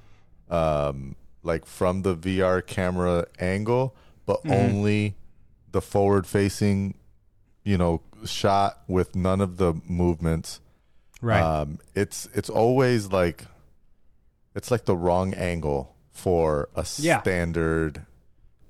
[0.50, 3.94] um, like from the VR camera angle,
[4.26, 4.50] but Mm-hmm.
[4.52, 5.14] only
[5.72, 6.94] the forward-facing,
[7.64, 10.60] you know, shot with none of the movements.
[11.20, 11.40] Right.
[11.42, 13.44] Um, it's it's always like
[14.54, 17.20] it's like the wrong angle for a Yeah.
[17.22, 18.04] standard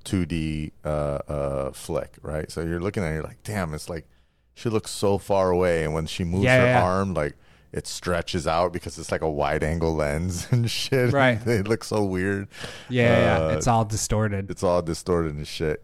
[0.05, 2.51] 2D uh, uh, flick, right?
[2.51, 4.07] So you're looking at it, you're like, damn, it's like
[4.55, 7.36] she looks so far away, and when she moves Yeah, her yeah, arm, like
[7.72, 11.12] it stretches out because it's like a wide angle lens and shit.
[11.12, 11.42] Right.
[11.44, 12.48] they look so weird.
[12.88, 14.51] yeah, uh, yeah, it's all distorted.
[14.51, 15.82] It's all distorted and shit.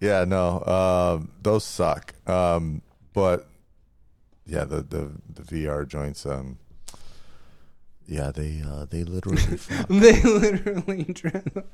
[0.00, 2.14] Yeah, no, um, those suck.
[2.28, 2.80] Um,
[3.12, 3.46] but
[4.50, 6.58] yeah, the, the the VR joints, um,
[8.06, 9.40] yeah, they uh, they literally.
[9.88, 11.04] they literally.
[11.04, 11.64] dr-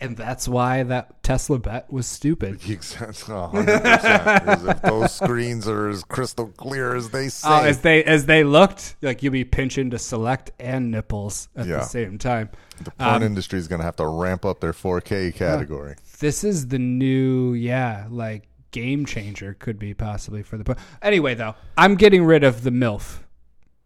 [0.00, 2.60] And that's why that Tesla bet was stupid.
[2.68, 3.34] Exactly.
[3.34, 4.44] 100%.
[4.44, 7.48] 'Cause if those screens are as crystal clear as they say.
[7.50, 11.66] Oh, as they as they looked, like you'll be pinching to select and nipples at
[11.66, 11.78] Yeah.
[11.78, 12.50] the same time.
[12.84, 15.96] the porn um, industry is going to have to ramp up their 4K category.
[16.20, 20.64] This is the new, yeah, like game changer could be possibly for the.
[20.64, 20.78] book.
[21.02, 23.20] Anyway, though, I'm getting rid of the milf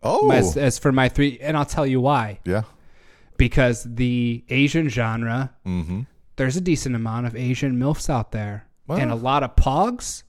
[0.03, 2.41] Oh, as, as for my three, and I'll tell you why.
[2.45, 2.63] yeah.
[3.37, 6.01] Because the Asian genre, Mm-hmm.
[6.37, 10.25] there's a decent amount of Asian milfs out there, and a lot of PAWGs.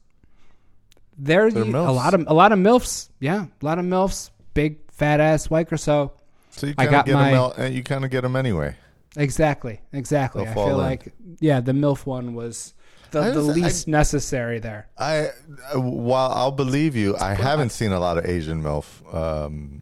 [1.17, 4.29] They're, They're the- a lot of a lot of milfs, yeah, a lot of milfs,
[4.53, 6.13] big fat ass white or so.
[6.51, 8.21] So you I kind of got get my- them out, and you kind of get
[8.21, 8.75] them anyway.
[9.17, 10.43] Exactly, exactly.
[10.45, 10.77] They'll I feel in.
[10.77, 12.73] like yeah, the milf one was
[13.11, 14.87] the, the was- I- least necessary there.
[14.97, 15.29] I,
[15.73, 19.13] uh, while I'll believe you, I haven't seen a lot of Asian MILF.
[19.13, 19.81] Um,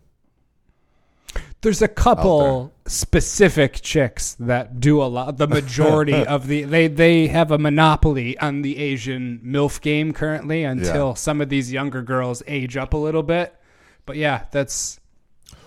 [1.61, 5.38] There's a couple specific chicks that do a lot.
[5.38, 10.63] The majority of the they they have a monopoly on the Asian milf game currently
[10.63, 11.13] until Yeah.
[11.15, 13.53] some of these younger girls age up a little bit.
[14.05, 14.99] But yeah, that's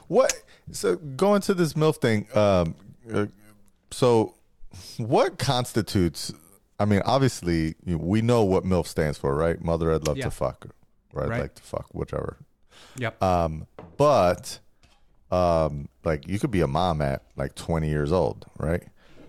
[0.08, 0.32] what?
[0.72, 2.26] So going to this MILF thing.
[2.34, 2.74] Um,
[3.12, 3.26] uh,
[3.90, 4.34] so
[4.96, 6.32] what constitutes?
[6.83, 9.62] I mean, obviously, you we know what MILF stands for, right?
[9.62, 10.24] Mother, I'd love Yeah.
[10.24, 10.66] to fuck,
[11.14, 11.41] or I'd Right.
[11.43, 12.39] like to fuck, whichever.
[12.97, 13.22] yep.
[13.22, 13.66] Um,
[13.97, 14.59] but
[15.30, 18.83] um, like you could be a mom at like 20 years old, right?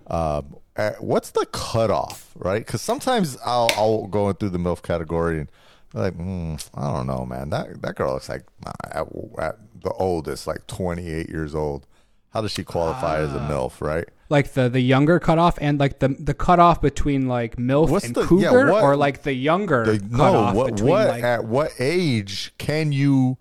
[0.07, 2.65] Um, at, what's the cutoff, right?
[2.65, 5.51] Because sometimes I'll I'll go through the milf category and
[5.93, 7.51] be like, mm, I don't know, man.
[7.51, 9.07] That that girl looks like uh, at,
[9.39, 11.85] at the oldest, like 28 years old.
[12.31, 13.47] How does she qualify as a Ah.
[13.49, 14.09] milf, right?
[14.33, 18.15] Like the the younger cutoff and like the the cutoff between like milf What's and
[18.15, 21.23] the- yeah, cougar, what- or like the younger The- cutoff no, what between what like
[21.23, 23.37] at what age can you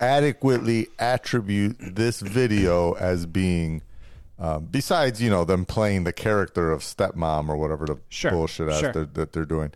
[0.00, 3.82] adequately attribute this video as being
[4.38, 8.68] um, besides you know them playing the character of stepmom or whatever the Sure, bullshit
[8.68, 8.92] ass sure.
[8.92, 9.72] they're, that they're doing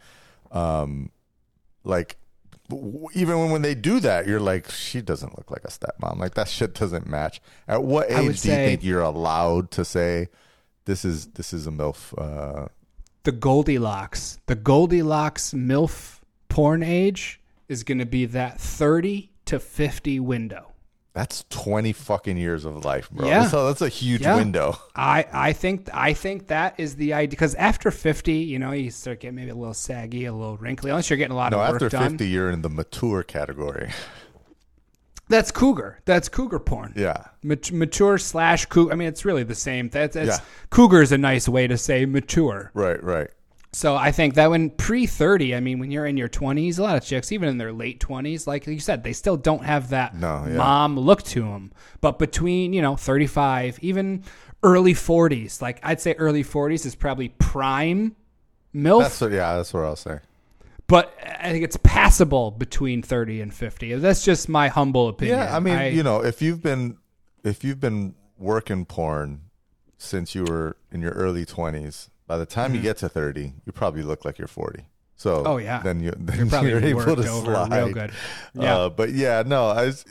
[0.50, 1.10] um,
[1.84, 2.16] like
[2.68, 6.18] w- even when, when they do that you're like she doesn't look like a stepmom
[6.18, 9.70] like that shit doesn't match at what would age do you say- think you're allowed
[9.70, 10.28] to say
[10.88, 12.66] this is this is a milf uh,
[13.24, 14.38] the Goldilocks.
[14.46, 20.64] The Goldilocks MILF porn age is going to be that 30 to 50 window.
[21.14, 23.26] That's twenty fucking years of life, bro.
[23.26, 23.40] Yeah.
[23.40, 24.36] That's, a, that's a huge Yeah.
[24.36, 24.78] window.
[24.94, 28.90] I, I think I think that is the idea because after 50, you know, you
[28.90, 31.58] start getting maybe a little saggy, a little wrinkly, unless you're getting a lot No,
[31.60, 32.10] of work after done.
[32.10, 33.90] fifty, you're in the mature category.
[35.28, 36.00] That's cougar.
[36.04, 36.92] That's cougar porn.
[36.96, 38.92] Yeah, Mat- mature slash cougar.
[38.92, 39.88] I mean, it's really the same.
[39.90, 40.44] That's, that's Yeah.
[40.70, 42.70] cougar is a nice way to say mature.
[42.74, 43.28] right, right.
[43.70, 46.82] So I think that when pre 30, I mean, when you're in your 20s, a
[46.82, 49.90] lot of chicks, even in their late 20s, like you said, they still don't have
[49.90, 50.56] that No, yeah.
[50.56, 51.72] mom look to them.
[52.00, 54.24] But between, you know, 35, even
[54.62, 58.16] early 40s, like I'd say early 40s is probably prime
[58.74, 60.18] MILF, That's what, yeah, that's what I'll say.
[60.88, 63.94] But I think it's passable between 30 and 50.
[63.96, 65.38] That's just my humble opinion.
[65.38, 66.98] Yeah, I mean, you know, if you've been
[67.44, 69.42] if you've been working porn
[69.96, 73.72] since you were in your early twenties, by the time you get to thirty, you
[73.72, 74.86] probably look like you're forty.
[75.16, 75.46] So, Mm-hmm.
[75.48, 75.82] Oh, yeah.
[75.82, 78.12] then you then You're probably you're able to slide real good.
[78.54, 78.76] Yeah.
[78.76, 80.04] Uh, but yeah, no, I was,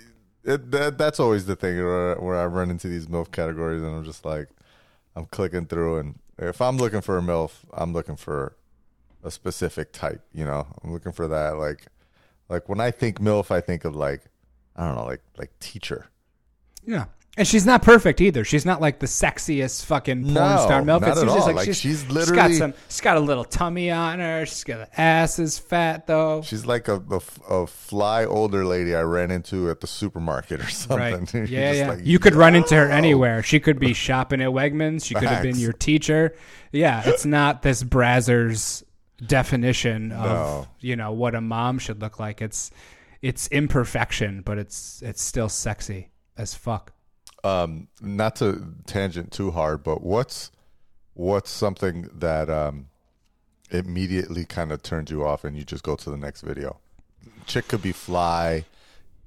[0.43, 3.95] it, that, that's always the thing where, where I run into these MILF categories and
[3.95, 4.49] I'm just like,
[5.15, 8.57] I'm clicking through and if I'm looking for a MILF, I'm looking for
[9.27, 11.57] a specific type, you know, I'm looking for that.
[11.57, 11.85] Like,
[12.49, 14.21] like when I think MILF, I think of like,
[14.75, 16.07] I don't know, like, like teacher.
[16.85, 17.05] Yeah.
[17.39, 18.43] And she's not perfect either.
[18.43, 21.01] She's not like the sexiest fucking porn No, star milf.
[21.01, 21.45] not It's at just all.
[21.45, 22.73] like, Like, she's, she's she's literally- got some.
[22.89, 24.47] She's got a little tummy on her.
[24.47, 26.41] She's got the ass is fat though.
[26.41, 27.21] She's like a, a,
[27.53, 31.27] a fly older lady I ran into at the supermarket or something.
[31.41, 31.49] Right.
[31.49, 31.89] Yeah, yeah.
[31.89, 33.43] like, you could run into her anywhere.
[33.43, 35.05] She could be shopping at Wegmans.
[35.05, 36.33] She could have been your teacher.
[36.71, 38.81] Yeah, it's not this Brazzers
[39.25, 40.67] definition of No.
[40.79, 42.41] you know what a mom should look like.
[42.41, 42.71] It's
[43.21, 46.93] it's imperfection, but it's it's still sexy as fuck.
[47.43, 50.51] um not to tangent too hard but what's
[51.13, 52.87] what's something that um
[53.71, 56.79] immediately kind of turns you off and you just go to the next video
[57.45, 58.65] chick could be fly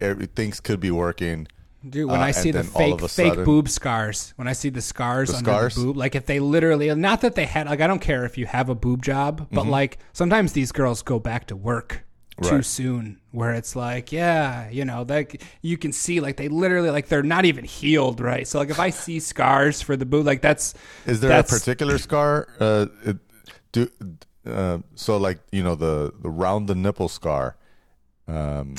[0.01, 1.47] every, things could be working
[1.89, 5.31] Dude, when Uh, I see the fake sudden- boob scars, when I see the scars
[5.31, 5.75] The under scars?
[5.77, 8.37] the boob, like if they literally, not that they had, like I don't care if
[8.37, 12.03] you have a boob job, but like sometimes these girls go back to work
[12.43, 12.55] too Mm-hmm.
[12.57, 12.65] Right.
[12.65, 17.09] soon, where it's like, yeah, you know, like you can see, like they literally, like
[17.09, 18.47] they're not even healed, right?
[18.49, 20.75] So like if I see scars for the boob, like that's
[21.07, 23.17] is there that's, a particular scar uh it,
[23.73, 23.89] do
[24.47, 27.57] uh, so like you know the the round the nipple scar
[28.29, 28.75] um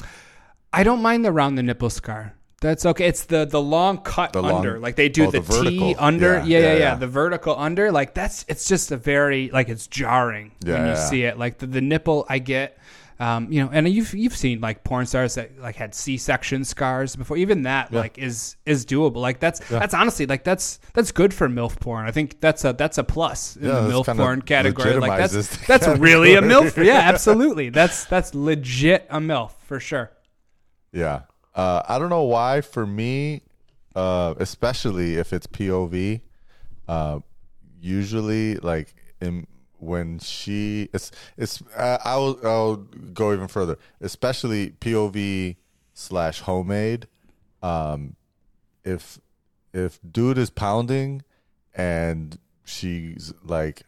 [0.73, 2.33] I don't mind the round the nipple scar.
[2.61, 3.07] That's okay.
[3.07, 5.93] It's the the long cut The long- under, like they do oh, the, the vertical.
[5.93, 6.33] T under.
[6.35, 6.95] Yeah, Yeah yeah, yeah, yeah.
[6.95, 10.95] The vertical under, like that's it's just a very like it's jarring Yeah, when you
[10.95, 11.39] see it.
[11.39, 12.77] Like the, the nipple, I get.
[13.19, 16.63] Um, you know, and you've you've seen like porn stars that like had C section
[16.63, 17.37] scars before.
[17.37, 19.17] Even that like is is doable.
[19.17, 22.07] Like that's that's honestly like that's that's good for milf porn.
[22.07, 24.95] I think that's a that's a plus in the milf porn category.
[24.95, 26.71] Like that's that's really a category.
[26.71, 26.85] milf.
[26.85, 27.69] Yeah, absolutely.
[27.69, 30.11] That's that's legit a milf for sure.
[30.91, 31.21] Yeah.
[31.55, 32.61] Uh, I don't know why.
[32.61, 33.41] For me,
[33.95, 36.21] uh, especially if it's POV,
[36.87, 37.19] uh,
[37.81, 39.47] usually like in,
[39.79, 43.77] when she it's it's uh, I'll I'll go even further.
[43.99, 45.55] Especially POV
[45.93, 47.07] slash homemade.
[47.61, 48.15] Um,
[48.83, 49.19] if
[49.73, 51.23] if dude is pounding
[51.73, 53.83] and she's like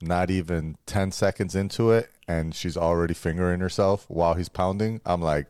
[0.00, 5.20] not even 10 seconds into it and she's already fingering herself while he's pounding i'm
[5.20, 5.46] like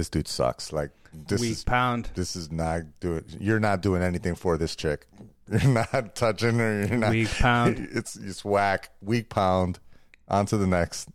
[0.00, 2.08] this dude sucks like this Weak is pound.
[2.14, 5.06] this is not doing you're not doing anything for this chick
[5.52, 7.86] you're not touching her you're not Weak pound.
[7.92, 9.78] it's it's whack weak pound
[10.28, 11.08] on to the next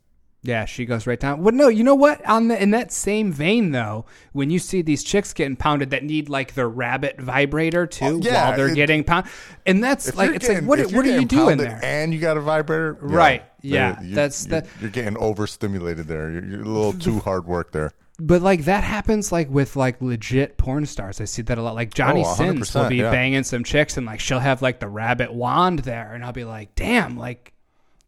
[0.43, 1.41] Yeah, she goes right down.
[1.41, 2.23] Well, no, you know what?
[2.29, 6.03] On the in that same vein, though, when you see these chicks getting pounded that
[6.03, 9.31] need like the rabbit vibrator oh, too Oh, yeah, while they're it- getting pounded,
[9.65, 11.79] and that's like it's getting- like what what are you doing there?
[11.81, 16.05] and you got a vibrator yeah, Right, yeah, you- that's you're, the- you're getting overstimulated
[16.07, 19.76] there you're, you're a little too hard work there But like that happens like with
[19.76, 21.20] like legit porn stars.
[21.20, 21.76] I see that a lot.
[21.76, 23.11] Like Johnny Oh, Sins will be yeah.
[23.11, 26.45] banging some chicks and like she'll have like the rabbit wand there, and I'll be
[26.45, 27.51] like, damn, like.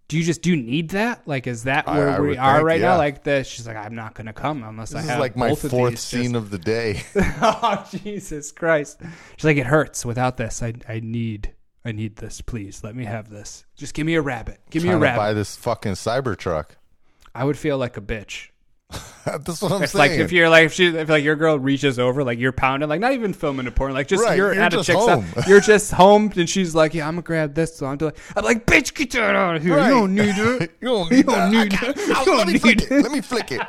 [0.09, 1.27] Do you just do you need that?
[1.27, 2.91] Like, is that where I we would are think, right yeah.
[2.91, 2.97] now?
[2.97, 5.49] Like, this, she's like, I'm not gonna come unless I this have is like my
[5.49, 5.99] of fourth these.
[5.99, 7.01] scene Just- of the day
[7.41, 9.01] oh Jesus Christ!
[9.35, 10.63] She's like, it hurts without this.
[10.63, 11.53] I I need
[11.83, 12.39] I need this.
[12.39, 13.65] Please let me have this.
[13.75, 14.61] Just give me a rabbit.
[14.69, 15.17] Give me a rabbit.
[15.17, 16.67] buy this fucking cybertruck
[17.35, 18.47] I would feel like a bitch.
[19.25, 21.99] that's what i'm saying like if you're like if she if like your girl reaches
[21.99, 24.63] over like you're pounding like not even filming a porn like just Right, you're, you're
[24.63, 25.25] at a chick's home.
[25.45, 28.45] you're just home and she's like yeah I'm gonna grab this so I'm doing I'm
[28.45, 29.87] like bitch get that out of here Right.
[29.87, 31.97] you don't need it you don't You need don't need it.
[31.97, 32.91] You don't let me need flick it.
[32.91, 33.61] let me flick it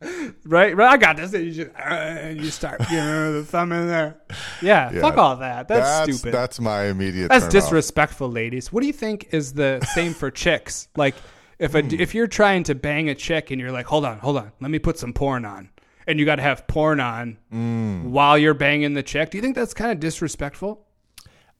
[0.46, 3.44] right right I got this and you just uh, and you start you know the
[3.44, 4.16] thumb in there
[4.62, 5.00] yeah, Yeah.
[5.02, 7.52] fuck all that that's, that's stupid that's my immediate That's turn off.
[7.52, 8.72] disrespectful, ladies.
[8.72, 10.88] What do you think is the same for chicks?
[10.96, 11.14] Like,
[11.58, 11.88] if a, Hmm.
[11.98, 14.70] if you're trying to bang a chick and you're like, hold on, hold on, let
[14.70, 15.70] me put some porn on,
[16.06, 18.10] and you got to have porn on Hmm.
[18.10, 20.84] while you're banging the chick, do you think that's kind of disrespectful?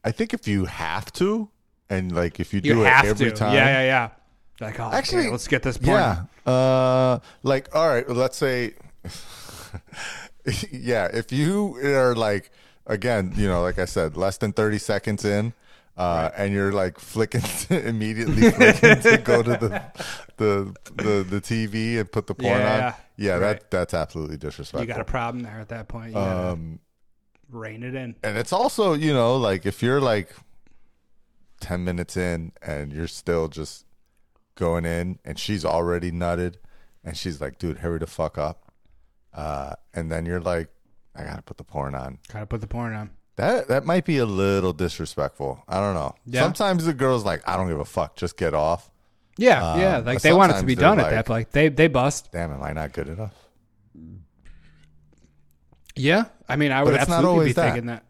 [0.04, 1.48] I think if you have to,
[1.88, 3.36] and like if you You do it have every to.
[3.36, 4.08] time, Yeah, yeah, yeah.
[4.60, 5.96] Like, oh, Actually, okay, let's get this porn.
[5.98, 6.24] yeah.
[6.52, 8.74] Uh, like all right, let's say,
[10.70, 12.50] yeah, if you are like
[12.86, 15.54] again, you know, like I said, less than thirty seconds in.
[15.96, 19.82] Uh, and you're like flicking immediately flicking to go to the,
[20.38, 22.94] the the the TV and put the porn Yeah, on.
[23.16, 23.60] Yeah, right.
[23.60, 24.80] that that's absolutely disrespectful.
[24.80, 26.12] You got a problem there at that point.
[26.12, 26.80] You um,
[27.48, 28.16] rein it in.
[28.24, 30.34] and it's also you know like if you're like
[31.60, 33.86] 10 minutes in and you're still just
[34.56, 36.56] going in and she's already nutted
[37.04, 38.72] and she's like dude hurry the fuck up
[39.32, 40.68] uh, and then you're like
[41.14, 43.10] i gotta put the porn on Gotta put the porn on.
[43.36, 46.42] That that might be a little disrespectful i don't know Yeah.
[46.42, 48.90] sometimes the girl's like i don't give a fuck just get off
[49.36, 49.96] Yeah, Um, yeah.
[49.98, 51.28] Like they want it to be done at like- that.
[51.28, 52.30] Like they they bust.
[52.32, 53.34] damn am i not good enough
[55.96, 57.64] Yeah, I mean, I would absolutely be that.
[57.72, 58.04] thinking that.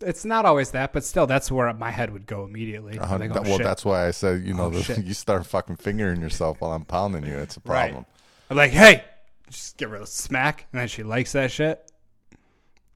[0.00, 2.98] It's not always that, but still, that's where my head would go immediately.
[2.98, 3.62] Uh, like, oh, well shit.
[3.64, 6.84] that's why i said you know Oh, the, you start fucking fingering yourself while i'm
[6.84, 7.90] pounding you it's a Right.
[7.90, 8.06] problem
[8.50, 9.02] I'm like, hey,
[9.48, 11.90] just give her a smack, and then she likes that shit.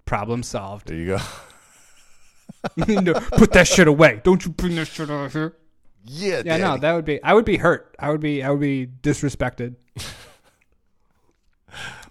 [0.07, 0.88] Problem solved.
[0.88, 1.18] there you go
[3.02, 4.20] No, Put that shit away.
[4.24, 5.57] Don't you bring that shit over here.
[6.04, 7.22] yeah Yeah, no, that would be.
[7.22, 7.94] I would be hurt.
[7.98, 8.42] I would be.
[8.42, 9.74] I would be disrespected.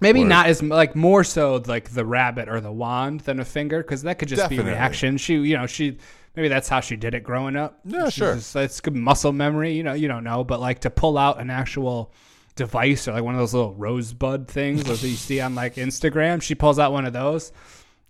[0.02, 0.28] Maybe Word.
[0.30, 4.04] not as like more so like the rabbit or the wand than a finger because
[4.04, 4.66] that could just Definitely.
[4.66, 5.18] be reaction.
[5.18, 5.98] She, you know, she
[6.36, 7.80] maybe that's how she did it growing up.
[7.86, 8.36] Yeah, She's sure.
[8.36, 9.74] just- it's good muscle memory.
[9.74, 12.14] You know, you don't know, but like to pull out an actual
[12.56, 16.42] device or like one of those little rosebud things that you see on like Instagram.
[16.42, 17.52] She pulls out one of those.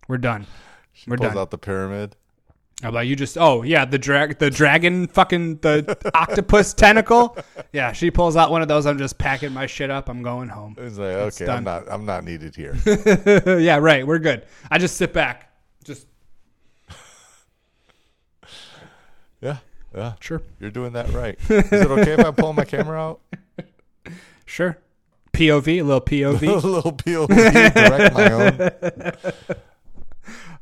[0.07, 0.45] We're done.
[1.07, 1.37] We're pulls done.
[1.37, 2.15] out the pyramid
[2.81, 7.37] How about you just oh yeah, the drag the dragon fucking the octopus tentacle.
[7.73, 10.49] Yeah, she pulls out one of those, I'm just packing my shit up, I'm going
[10.49, 10.75] home.
[10.77, 11.57] It's like It's okay, done.
[11.57, 12.75] I'm not I'm not needed here.
[13.59, 14.45] yeah, right, we're good.
[14.71, 15.51] I just sit back.
[15.83, 16.07] Just
[19.41, 19.57] yeah,
[19.95, 20.41] yeah, sure.
[20.59, 21.37] you're doing that right.
[21.49, 23.21] Is it okay if I pull my camera out?
[24.47, 24.77] Sure.
[25.33, 26.63] POV, a little POV.
[26.63, 29.55] a little POV, direct my own.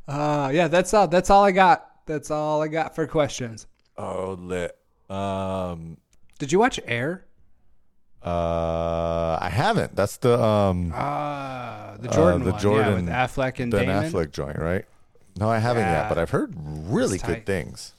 [0.08, 1.90] Uh yeah, that's all that's all I got.
[2.06, 3.68] That's all I got for questions.
[3.98, 4.78] Oh, lit.
[5.10, 5.98] Um,
[6.40, 7.26] Did you watch Air?
[8.26, 9.96] Uh, I haven't.
[9.96, 13.88] That's the um Ah, the Jordan uh, the one, Jordan yeah, with Affleck and Ben
[13.88, 14.12] Damon.
[14.12, 14.86] Affleck joint, right?
[15.38, 16.02] No, I haven't Yeah.
[16.04, 17.94] yet, but I've heard really good things.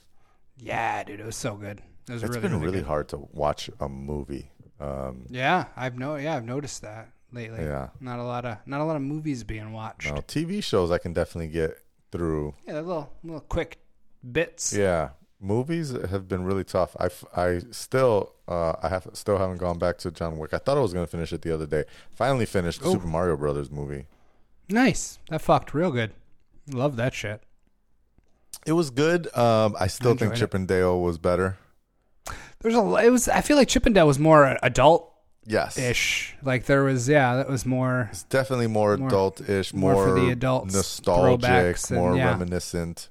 [0.58, 1.82] Yeah, dude, it was so good.
[2.08, 4.50] It was It's really, been really, really hard to watch a movie.
[4.80, 7.62] Um, Yeah, I've no, yeah, I've noticed that lately.
[7.64, 7.88] Yeah.
[8.00, 10.06] not a lot of, not a lot of movies being watched.
[10.10, 11.78] no, TV shows I can definitely get
[12.14, 12.54] through.
[12.66, 13.78] Yeah, little, little quick
[14.32, 14.72] bits.
[14.72, 15.10] Yeah,
[15.40, 16.94] movies have been really tough.
[17.00, 20.54] I, I still uh, I have still haven't gone back to John Wick.
[20.54, 21.84] I thought I was gonna finish it the other day.
[22.12, 22.92] Finally finished the Oh.
[22.92, 24.06] Super Mario Brothers movie.
[24.68, 25.18] Nice.
[25.30, 26.12] That fucked real good.
[26.70, 27.42] Love that shit.
[28.66, 29.34] It was good.
[29.36, 30.38] Um, I still think enjoyed it.
[30.40, 31.58] Chip and Dale was better.
[32.60, 32.94] There's a.
[32.96, 33.28] It was.
[33.28, 35.12] I feel like Chip and Dale was more adult
[35.46, 36.34] Yes, ish.
[36.42, 37.08] Like there was.
[37.08, 38.08] Yeah, that was more.
[38.10, 42.30] It's definitely more, More- adult-ish, more more, for the adults, nostalgic, and- more yeah.
[42.30, 43.08] reminiscent.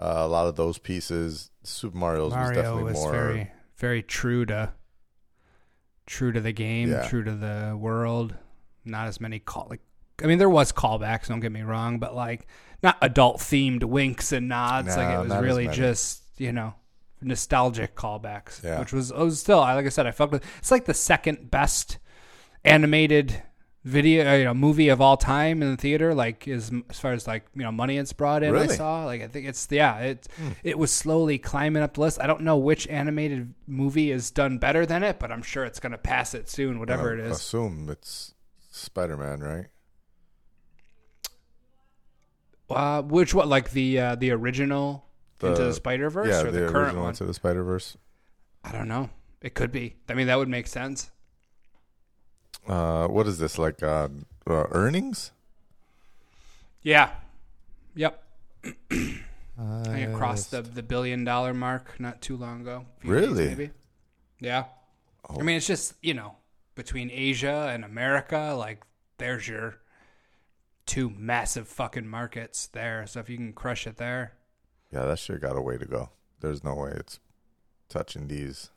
[0.00, 1.50] Uh, a lot of those pieces.
[1.62, 3.12] Super Mario's was definitely was more.
[3.12, 4.72] very, very true to.
[6.06, 6.90] True to the game.
[6.90, 7.06] Yeah.
[7.06, 8.34] True to the world.
[8.84, 9.66] Not as many call.
[9.68, 9.80] Like,
[10.22, 11.28] I mean, there was callbacks.
[11.28, 12.46] Don't get me wrong, but like
[12.82, 14.96] not adult themed winks and nods.
[14.96, 16.72] like it was really just you know
[17.20, 18.62] nostalgic callbacks.
[18.62, 18.80] Yeah.
[18.80, 20.44] Which was, was still like I said, I fucked with.
[20.58, 21.98] It's like the second best
[22.64, 23.42] animated
[23.84, 26.14] video, uh, you know, movie of all time in the theater.
[26.14, 28.54] Like as as far as like you know money it's brought in.
[28.54, 30.28] I saw like I think it's yeah it
[30.62, 32.20] it was slowly climbing up the list.
[32.20, 35.80] I don't know which animated movie is done better than it, but I'm sure it's
[35.80, 36.78] gonna pass it soon.
[36.78, 37.36] Whatever I it is.
[37.38, 38.34] Assume it's
[38.70, 39.66] Spider-Man, right?
[42.70, 45.07] Uh, which what like the uh, the original
[45.42, 47.10] Into the Spider Verse Yeah, or the, the, current one?
[47.10, 47.96] Into the Spider Verse.
[48.64, 49.10] I don't know.
[49.40, 49.96] It could be.
[50.08, 51.10] I mean, that would make sense.
[52.66, 53.82] Uh, what is this like?
[53.82, 54.08] Uh,
[54.48, 55.32] uh, earnings?
[56.82, 57.10] Yeah.
[57.94, 58.22] Yep.
[58.64, 62.84] I think it crossed the the billion dollar mark not too long ago.
[62.98, 63.44] A few days, Really?
[63.44, 63.48] Oh.
[63.48, 63.70] maybe.
[64.40, 64.64] Yeah.
[65.28, 66.36] I mean, it's just you know
[66.74, 68.82] between Asia and America, like
[69.18, 69.78] there's your
[70.86, 73.06] two massive fucking markets there.
[73.06, 74.32] So if you can crush it there,
[74.90, 76.10] Yeah, that shit got a way to go.
[76.40, 77.20] There's no way it's
[77.88, 78.70] touching these.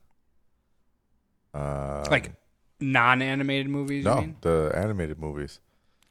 [1.53, 2.31] Uh, like
[2.79, 4.03] non-animated movies.
[4.03, 4.35] You no, mean?
[4.41, 5.59] the animated movies.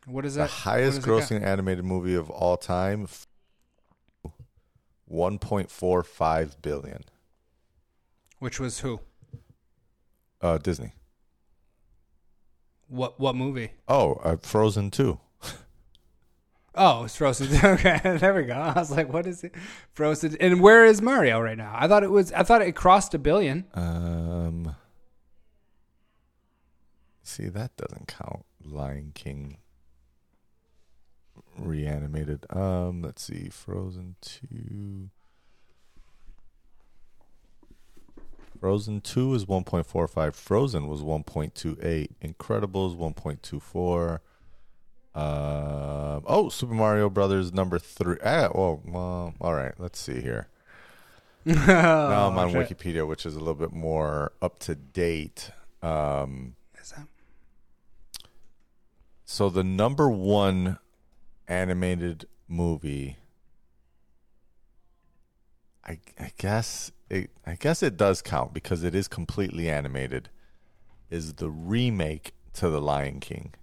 [0.06, 0.48] What is that?
[0.48, 3.08] The highest what does it grossing animated movie of all time.
[5.06, 7.04] One point four five billion.
[8.38, 9.00] Which was who?
[10.40, 10.92] Uh, Disney.
[12.88, 13.72] What what movie?
[13.88, 15.20] Oh, uh, Frozen two.
[16.74, 17.48] Oh, it's Frozen.
[17.64, 18.54] Okay, there we go.
[18.54, 19.54] I was like, what is it?
[19.92, 20.36] Frozen.
[20.40, 21.74] And where is Mario right now?
[21.76, 22.32] I thought it was.
[22.32, 23.66] I thought it crossed a billion.
[23.74, 24.76] Um,
[27.22, 28.44] see that doesn't count.
[28.64, 29.58] Lion King
[31.58, 32.46] reanimated.
[32.50, 35.10] Um, let's see, Frozen two.
[38.60, 40.36] Frozen two is one point four five.
[40.36, 42.12] Frozen was one point two eight.
[42.20, 44.20] Incredibles one point two four.
[45.14, 48.16] Um, oh, Super Mario Brothers number three.
[48.24, 49.74] Ah, well, well, all right.
[49.78, 50.48] Let's see here.
[51.44, 52.78] now I'm on Oh, shit.
[52.78, 55.50] Wikipedia, which is a little bit more up to date.
[55.82, 57.06] Um, Is that-
[59.24, 60.78] so the number one
[61.48, 63.16] animated movie,
[65.84, 70.28] I, I guess it, I guess it does count because it is completely animated.
[71.10, 73.54] Is the remake to the Lion King,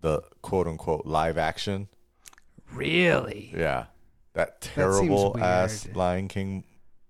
[0.00, 1.88] the quote unquote live action?
[2.72, 3.52] Really?
[3.56, 3.86] Yeah,
[4.34, 5.86] that terrible ass.
[5.94, 6.64] Lion King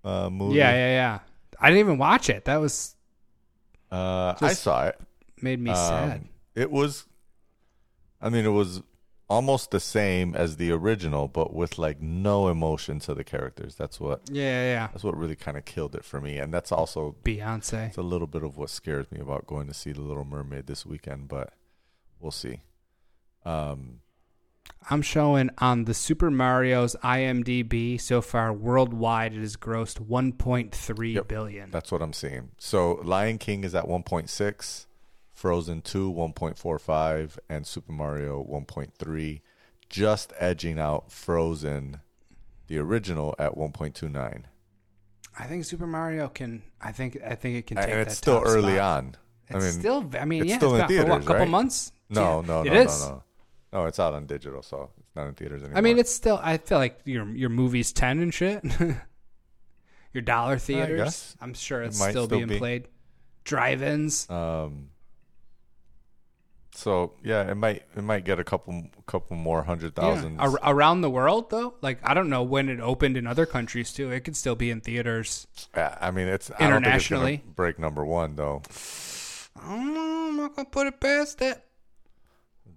[0.05, 0.57] uh, movie.
[0.59, 1.19] Yeah, yeah, yeah.
[1.61, 2.45] I didn't even watch it.
[2.45, 2.95] That was
[3.91, 5.01] Uh, I saw it.
[5.41, 6.29] made me Um, sad.
[6.55, 7.07] It was,
[8.21, 8.83] I mean, it was
[9.29, 13.75] almost the same as the original, but with like no emotion to the characters.
[13.75, 14.87] That's what Yeah, yeah, yeah.
[14.89, 17.89] that's what really kind of killed it for me, and that's also Beyonce.
[17.89, 20.67] it's a little bit of what scares me about going to see The Little Mermaid
[20.67, 21.29] this weekend.
[21.29, 21.53] But
[22.21, 22.61] we'll see.
[23.47, 24.01] Um,
[24.91, 31.29] I'm showing on the Super Mario's IMDb so far worldwide it has grossed 1.3 Yep.
[31.29, 31.71] billion.
[31.71, 32.51] that's what I'm seeing.
[32.59, 34.87] So Lion King is at 1.6,
[35.33, 39.41] Frozen 2 1.45, and Super Mario 1.3,
[39.89, 42.01] just edging out Frozen,
[42.69, 44.43] the original, at 1.29.
[45.39, 46.63] I think Super Mario can.
[46.81, 47.19] I think.
[47.25, 49.05] I think it can take and that it's still early spot.
[49.05, 49.17] on.
[49.49, 50.11] It's I mean, still.
[50.19, 51.49] I mean, it's yeah, still it's in out for what, theaters, couple right?
[51.51, 51.93] months.
[52.09, 53.01] no, Yeah, no, it no, is.
[53.03, 53.23] no, no,
[53.73, 53.87] no.
[53.87, 55.79] It's out on digital, so it's not in theaters anymore.
[55.79, 56.41] I mean, it's still.
[56.43, 58.65] I feel like your your movie's ten and shit.
[60.13, 61.37] your dollar theaters.
[61.41, 62.59] I'm sure it's might still, still being be.
[62.59, 62.89] played.
[63.45, 64.29] Drive-ins.
[64.31, 64.89] um.
[66.73, 70.43] So yeah, it might it might get a couple couple more hundred thousand Yeah.
[70.43, 71.75] Ar- around the world though.
[71.81, 74.11] Like I don't know when it opened in other countries too.
[74.11, 75.47] It could still be in theaters.
[75.75, 77.43] Yeah, I mean, it's I don't think it's Internationally.
[77.55, 78.61] break number one though.
[79.59, 80.27] I don't know.
[80.29, 81.63] I'm not gonna put it past it.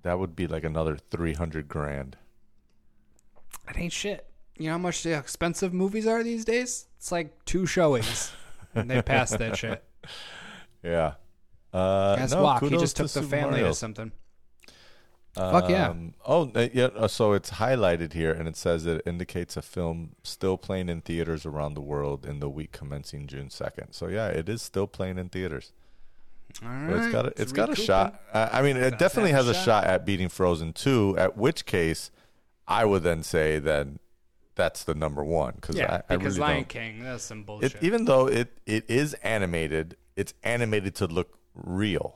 [0.03, 2.17] That would be like another three hundred grand.
[3.69, 4.25] It ain't shit.
[4.57, 6.87] You know how much the expensive movies are these days?
[6.97, 8.31] It's like two showings,
[8.75, 9.83] and they passed that shit.
[10.83, 11.13] Yeah.
[11.73, 12.61] Uh, Guess no, Juac.
[12.69, 13.67] He just to took the Super family Mario.
[13.69, 14.11] to something.
[15.35, 15.89] Fuck yeah.
[15.89, 16.85] Um, Oh, uh, yeah.
[16.85, 20.89] uh, So it's highlighted here, and it says that it indicates a film still playing
[20.89, 23.93] in theaters around the world in the week commencing June second.
[23.93, 25.71] So yeah, it is still playing in theaters.
[26.63, 28.21] All But it's right, got a, it's got a shot.
[28.33, 29.63] I I mean, it definitely has a shot.
[29.65, 31.15] shot at beating Frozen two.
[31.17, 32.11] At which case,
[32.67, 33.87] I would then say that
[34.55, 36.65] that's the number one because Yeah, I, I because really Lion.
[36.65, 37.83] King, that's some It, bullshit.
[37.83, 42.15] even though it it is animated, it's animated to look real.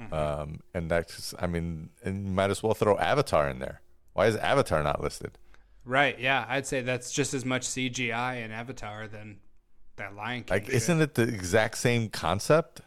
[0.00, 0.14] Mm-hmm.
[0.14, 3.82] Um, and that's, I mean, and you might as well throw Avatar in there.
[4.14, 5.38] Why is Avatar not listed?
[5.84, 6.18] right?
[6.18, 9.38] Yeah, I'd say that's just as much CGI in Avatar than
[9.96, 10.54] that Lion King.
[10.56, 10.74] Like, shit.
[10.74, 12.80] isn't it the exact same concept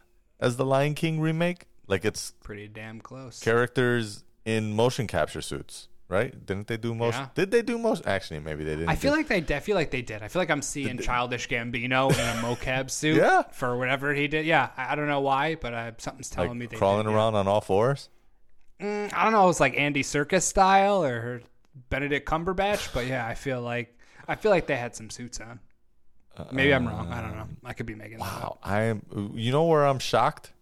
[0.44, 1.66] as the Lion King remake?
[1.86, 3.40] Like, it's pretty damn close?
[3.40, 6.44] characters in motion capture suits, right?
[6.46, 7.22] Didn't they do motion?
[7.22, 7.28] Yeah.
[7.34, 8.06] Did they do motion?
[8.06, 8.88] Actually, maybe they didn't.
[8.88, 9.54] I feel do- like they.
[9.54, 10.22] I feel like they did.
[10.22, 13.16] I feel like I'm seeing childish Gambino in a mocap suit.
[13.16, 13.42] Yeah.
[13.52, 14.46] For whatever he did.
[14.46, 14.70] Yeah.
[14.76, 17.16] I, I don't know why, but I, something's telling like me they crawling did, yeah.
[17.16, 18.08] around on all fours.
[18.80, 19.44] Mm, I don't know.
[19.44, 21.42] It was like Andy Serkis style or
[21.90, 25.60] Benedict Cumberbatch, but yeah, I feel like I feel like they had some suits on.
[26.52, 27.12] Maybe I'm wrong.
[27.12, 27.46] I don't know.
[27.64, 28.42] I could be making that up.
[28.42, 29.32] Wow, I am.
[29.34, 30.52] You know where I'm shocked?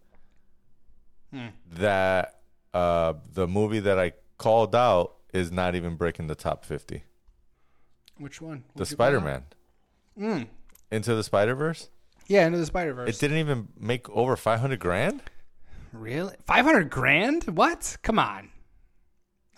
[1.33, 1.47] Hmm.
[1.73, 2.39] That
[2.73, 7.03] uh, the movie that I called out is not even breaking the top fifty.
[8.17, 8.63] Which one?
[8.75, 9.43] The What'd you Spider Man.
[10.17, 10.43] Hmm.
[10.91, 11.89] Into the Spider Verse.
[12.27, 13.09] Yeah, into the Spider Verse.
[13.09, 15.21] It didn't even make over five hundred grand.
[15.91, 16.35] Really?
[16.45, 17.45] Five hundred grand?
[17.45, 17.97] What?
[18.03, 18.49] Come on.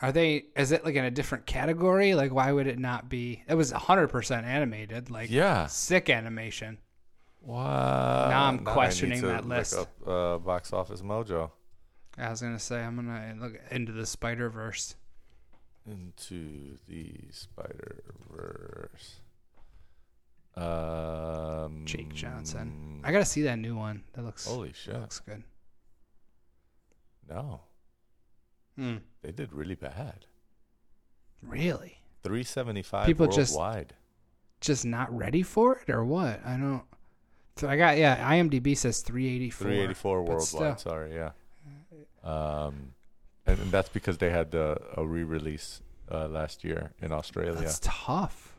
[0.02, 0.46] Are they?
[0.58, 2.16] Is it like in a different category?
[2.16, 3.44] Like, why would it not be?
[3.48, 5.10] It was hundred percent animated.
[5.10, 5.68] Like, Yeah.
[5.68, 6.80] sick animation.
[7.42, 8.28] Wow.
[8.30, 9.76] Now I'm I need questioning to that look list.
[9.76, 11.52] Up, uh, box office mojo.
[12.18, 14.96] I was gonna say I'm gonna look into the Spider Verse.
[15.86, 19.20] Into the Spider Verse.
[20.56, 23.02] Um, Jake Johnson.
[23.04, 24.04] I gotta see that new one.
[24.14, 24.94] That looks Holy that shit!
[25.00, 25.44] looks good.
[27.30, 27.62] No,
[28.78, 28.98] Hmm.
[29.22, 30.26] they did really bad.
[31.42, 32.00] Really?
[32.24, 33.94] Three seventy five People just- worldwide.
[34.62, 36.44] Just not ready for it, or what?
[36.46, 36.84] I don't.
[37.58, 38.32] So I got yeah.
[38.32, 39.68] IMDb says 384.
[39.68, 40.46] Three eighty four worldwide.
[40.48, 40.78] still.
[40.78, 41.32] Sorry, yeah.
[42.24, 42.94] Um,
[43.46, 47.54] and, and that's because they had the, a re release uh, last year in Australia.
[47.54, 48.54] That's tough.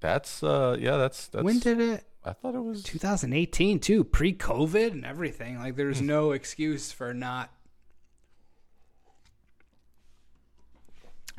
[0.00, 0.96] That's uh, yeah.
[0.96, 1.44] That's that's.
[1.44, 2.04] when did it?
[2.24, 5.58] I thought it was 2018 too, pre-COVID and everything.
[5.58, 7.50] Like, there's no excuse for not.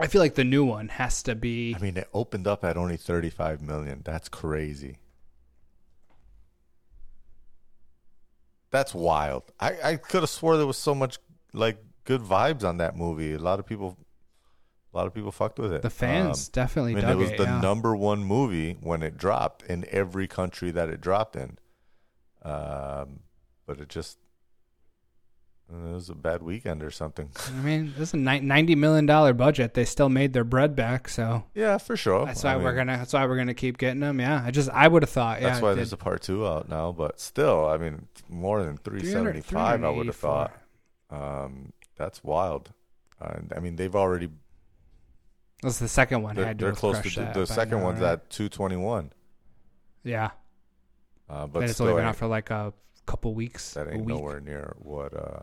[0.01, 1.75] I feel like the new one has to be.
[1.75, 4.01] I mean, it opened up at only 35 million.
[4.03, 4.97] That's crazy.
[8.71, 9.43] That's wild.
[9.59, 11.17] I, I could have swore there was so much
[11.53, 13.33] like good vibes on that movie.
[13.33, 13.97] A lot of people,
[14.93, 15.81] a lot of people fucked with it.
[15.81, 17.37] The fans Um, definitely I mean, it was it.
[17.37, 17.59] the yeah.
[17.61, 21.57] number one movie when it dropped in every country that it dropped in.
[22.43, 23.19] Um,
[23.65, 24.17] but it just
[25.73, 27.29] it was a bad weekend or something.
[27.47, 29.73] I mean, this is a ninety million dollar budget.
[29.73, 32.25] They still made their bread back, so yeah, for sure.
[32.25, 32.97] that's Oh, I why we're mean, gonna.
[32.97, 34.19] That's why we're gonna keep getting them.
[34.19, 35.41] Yeah, I just I would have thought.
[35.41, 38.77] Yeah, That's why there's a part two out now, but still, I mean, more than
[38.77, 40.51] 375, I would have thought.
[41.09, 42.71] Um, that's wild.
[43.21, 44.29] Uh, I mean, they've already,
[45.61, 46.35] That's the second one.
[46.35, 48.13] they're, had to they're close to the, that the second now, one's right?
[48.13, 49.11] at 221.
[50.03, 50.31] Yeah,
[51.29, 52.73] Uh, but it's only been out for like a
[53.05, 53.73] couple weeks.
[53.75, 54.07] that ain't week.
[54.15, 55.41] nowhere near what uh,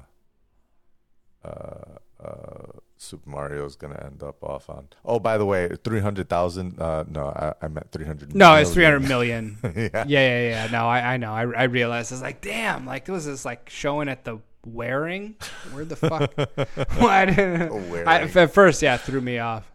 [2.98, 4.88] Super Mario is going to end up off on.
[5.04, 6.80] Oh, by the way, 300,000.
[6.80, 8.34] Uh, no, I, I meant 300.
[8.34, 9.00] No, it's three million.
[9.00, 9.58] hundred million.
[9.94, 10.04] yeah.
[10.06, 10.68] yeah, yeah, yeah.
[10.70, 11.32] No, I, I know.
[11.32, 12.12] I, I realized.
[12.12, 12.86] It's like, damn.
[12.86, 15.36] Like, was this like showing at the wearing?
[15.72, 16.36] Where the fuck?
[16.98, 17.38] what?
[17.38, 19.70] I, at first, yeah, it threw me off.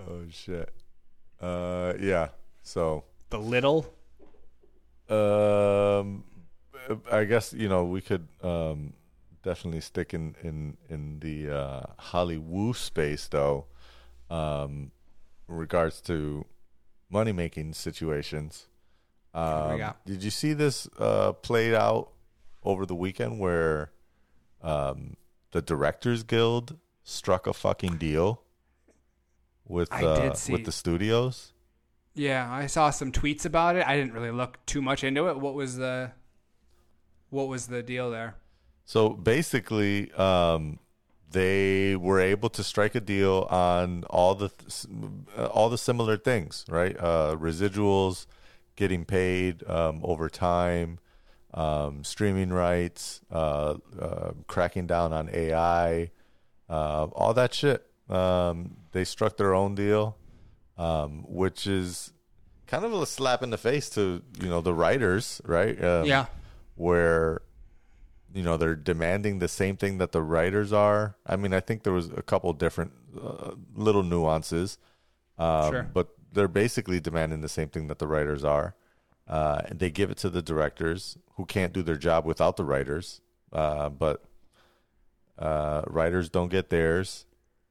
[0.00, 0.72] Oh, shit.
[1.40, 2.28] Uh, yeah.
[2.62, 3.04] So.
[3.28, 3.92] The little.
[5.10, 6.24] Um,
[7.10, 8.92] I guess you know we could um
[9.42, 13.66] definitely stick in in in the uh, Hollywood space though,
[14.30, 14.90] um,
[15.48, 16.46] in regards to
[17.10, 18.66] money making situations.
[19.34, 22.10] Um, did you see this uh, played out
[22.62, 23.92] over the weekend where
[24.62, 25.16] um,
[25.52, 28.42] the Directors Guild struck a fucking deal
[29.66, 31.52] with uh, see- with the studios?
[32.14, 33.86] Yeah, I saw some tweets about it.
[33.86, 35.38] I didn't really look too much into it.
[35.38, 36.10] What was the?
[37.30, 38.34] What was the deal there?
[38.88, 40.78] So basically, um,
[41.30, 44.50] they were able to strike a deal on all the
[45.36, 46.96] uh, all the similar things, right?
[46.98, 48.24] Uh, residuals,
[48.76, 51.00] getting paid um, over time,
[51.52, 56.10] um, streaming rights, uh, uh, cracking down on AI,
[56.70, 57.84] uh, all that shit.
[58.08, 60.16] Um, they struck their own deal,
[60.78, 62.14] um, which is
[62.66, 65.76] kind of a slap in the face to you know the writers, right?
[65.84, 66.24] Um, Yeah.
[66.74, 67.42] where
[68.34, 71.16] you know they're demanding the same thing that the writers are.
[71.26, 74.78] I mean, I think there was a couple different uh, little nuances,
[75.38, 75.82] um, Sure.
[75.92, 78.74] but they're basically demanding the same thing that the writers are.
[79.26, 82.64] Uh, and they give it to the directors who can't do their job without the
[82.64, 83.20] writers.
[83.52, 84.24] Uh, but
[85.38, 87.26] uh, writers don't get theirs,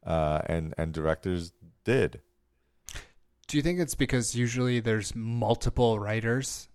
[0.06, 1.54] uh, and and directors
[1.84, 2.22] did.
[3.48, 6.68] Do you think it's because usually there's multiple writers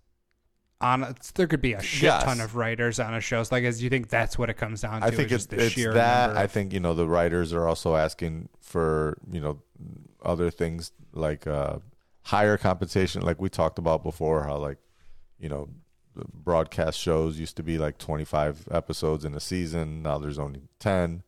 [0.83, 1.15] on?
[1.35, 2.23] There could be a shit Yes.
[2.23, 3.41] ton of writers on a show.
[3.43, 5.07] So like, as you think that's what it comes down to?
[5.07, 6.27] I think it's, it's that.
[6.27, 9.59] number I think you know the writers are also asking for you know
[10.23, 11.77] other things like uh,
[12.23, 14.43] higher compensation, like we talked about before.
[14.43, 14.77] How like
[15.39, 15.69] you know
[16.33, 20.03] broadcast shows used to be like twenty five episodes in a season.
[20.03, 21.23] Now there's only 10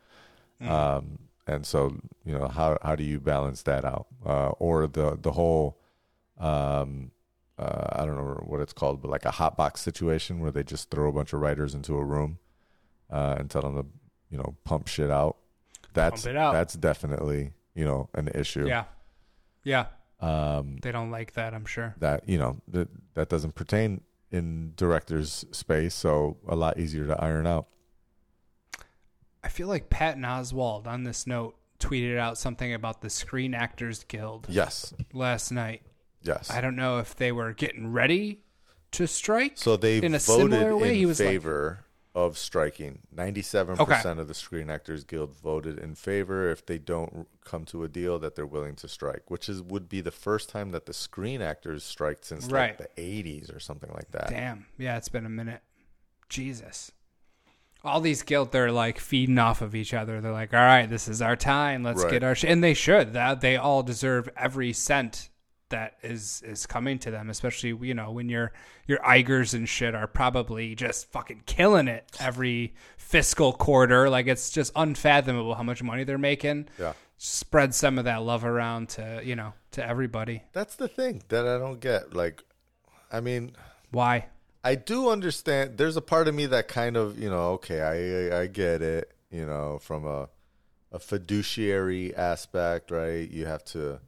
[0.62, 0.72] Mm-hmm.
[0.72, 4.08] um, and so you know how how do you balance that out?
[4.26, 5.78] Uh, or the the whole
[6.40, 7.12] um,
[7.58, 10.64] uh, I don't know what it's called, but like a hot box situation where they
[10.64, 12.40] just throw a bunch of writers into a room
[13.10, 13.86] uh, and tell them to,
[14.30, 15.38] you know, pump shit out.
[15.94, 16.52] That's out.
[16.52, 18.68] that's definitely you know an issue.
[18.68, 18.86] yeah,
[19.64, 19.86] yeah.
[20.20, 21.54] Um, They don't like that.
[21.54, 21.96] I'm sure.
[22.00, 24.02] that you know that that doesn't pertain
[24.32, 27.68] in director's space, so a lot easier to iron out.
[29.44, 34.04] I feel like Patton Oswalt on this note tweeted out something about the Screen Actors
[34.06, 35.84] Guild Yes, last night.
[36.26, 36.50] Yes.
[36.52, 38.42] I don't know if they were getting ready
[38.92, 39.54] to strike.
[39.56, 40.90] So they in a voted similar way.
[40.90, 43.00] in he was like, favor of striking.
[43.12, 47.84] Ninety-seven percent of the Screen Actors Guild voted in favor if they don't come to
[47.84, 50.86] a deal that they're willing to strike, which is would be the first time that
[50.86, 52.80] the Screen Actors strike since Right.
[52.80, 54.30] like the eighties or something like that.
[54.30, 54.66] Damn.
[54.78, 55.62] Yeah, it's been a minute.
[56.30, 56.92] Jesus.
[57.84, 60.20] All these guild, they're like feeding off of each other.
[60.20, 61.84] They're like, all right, this is our time.
[61.84, 62.12] Let's Right.
[62.14, 62.46] get our sh-.
[62.46, 63.14] And they should.
[63.14, 65.30] That They all deserve every cent
[65.70, 68.52] that is is coming to them, especially, you know, when your
[68.88, 74.10] your Igers and shit are probably just fucking killing it every fiscal quarter.
[74.10, 76.68] Like, it's just unfathomable how much money they're making.
[76.80, 76.94] Yeah.
[77.18, 80.44] Spread some of that love around to, you know, to everybody.
[80.54, 82.14] That's the thing that I don't get.
[82.14, 82.44] Like,
[83.12, 83.54] I mean,
[83.92, 84.28] Why?
[84.64, 85.78] I do understand.
[85.78, 88.82] There's a part of me that kind of, you know, okay, I I, I get
[88.82, 89.12] it.
[89.32, 90.30] You know, from a
[90.92, 93.30] a fiduciary aspect, right?
[93.30, 94.00] You have to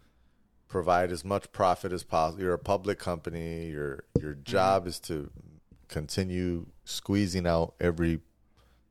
[0.67, 2.43] provide as much profit as possible.
[2.43, 3.67] You're a public company.
[3.67, 5.29] Your your job is to
[5.87, 8.19] continue squeezing out every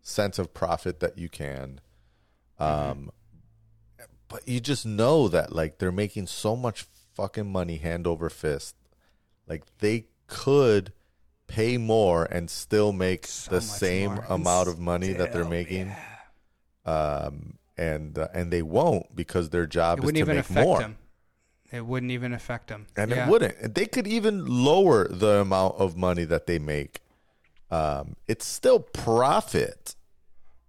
[0.02, 1.80] cent of profit that you can.
[2.58, 3.10] Um,
[4.28, 8.74] but you just know that like they're making so much fucking money hand over fist.
[9.46, 10.92] Like they could
[11.46, 14.24] pay more and still make the same more.
[14.28, 15.92] amount of money that they're Still, making.
[16.84, 20.78] Um, and uh, and they won't because their job It is to make more.
[20.80, 20.96] them.
[21.72, 22.86] It wouldn't even affect them.
[22.96, 23.26] And Yeah.
[23.26, 23.74] it wouldn't.
[23.74, 27.00] They could even lower the amount of money that they make.
[27.70, 29.96] Um, it's still profit,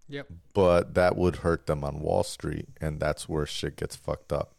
[0.09, 0.27] Yep.
[0.53, 4.55] but that would hurt them on Wall Street, and that's where shit gets fucked up.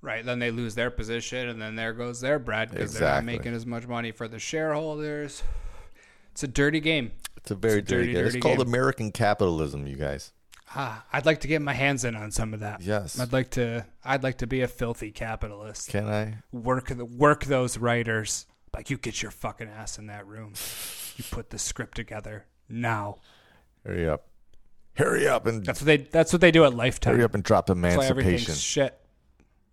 [0.00, 0.24] Right.
[0.24, 3.52] Then they lose their position, and then there goes their bread because they're not making
[3.52, 5.42] as much money for the shareholders.
[6.30, 7.10] It's a dirty game.
[7.36, 8.26] It's a very It's a dirty, dirty, game.
[8.26, 8.68] It's called game.
[8.68, 10.32] American capitalism, you guys.
[10.74, 12.82] Ah, I'd like to get my hands in on some of that.
[12.82, 13.18] Yes.
[13.18, 13.86] I'd like to.
[14.04, 15.88] I'd like to be a filthy capitalist.
[15.90, 16.38] Can I?
[16.52, 18.46] Work the work those writers.
[18.74, 20.52] Like you get your fucking ass in that room.
[21.16, 23.16] You put the script together now.
[23.84, 24.26] Hurry up.
[24.96, 25.96] Hurry up and That's what they.
[25.98, 27.14] That's what they do at Lifetime.
[27.14, 28.54] hurry up and drop emancipation.
[28.54, 28.98] shit.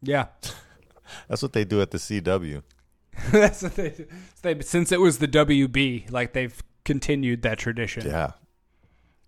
[0.02, 0.28] Yeah.
[1.28, 2.64] That's what they do at the CW.
[3.32, 4.06] That's what they, do.
[4.44, 4.62] they.
[4.62, 8.32] Since it was the WB, like they've continued that tradition Yeah.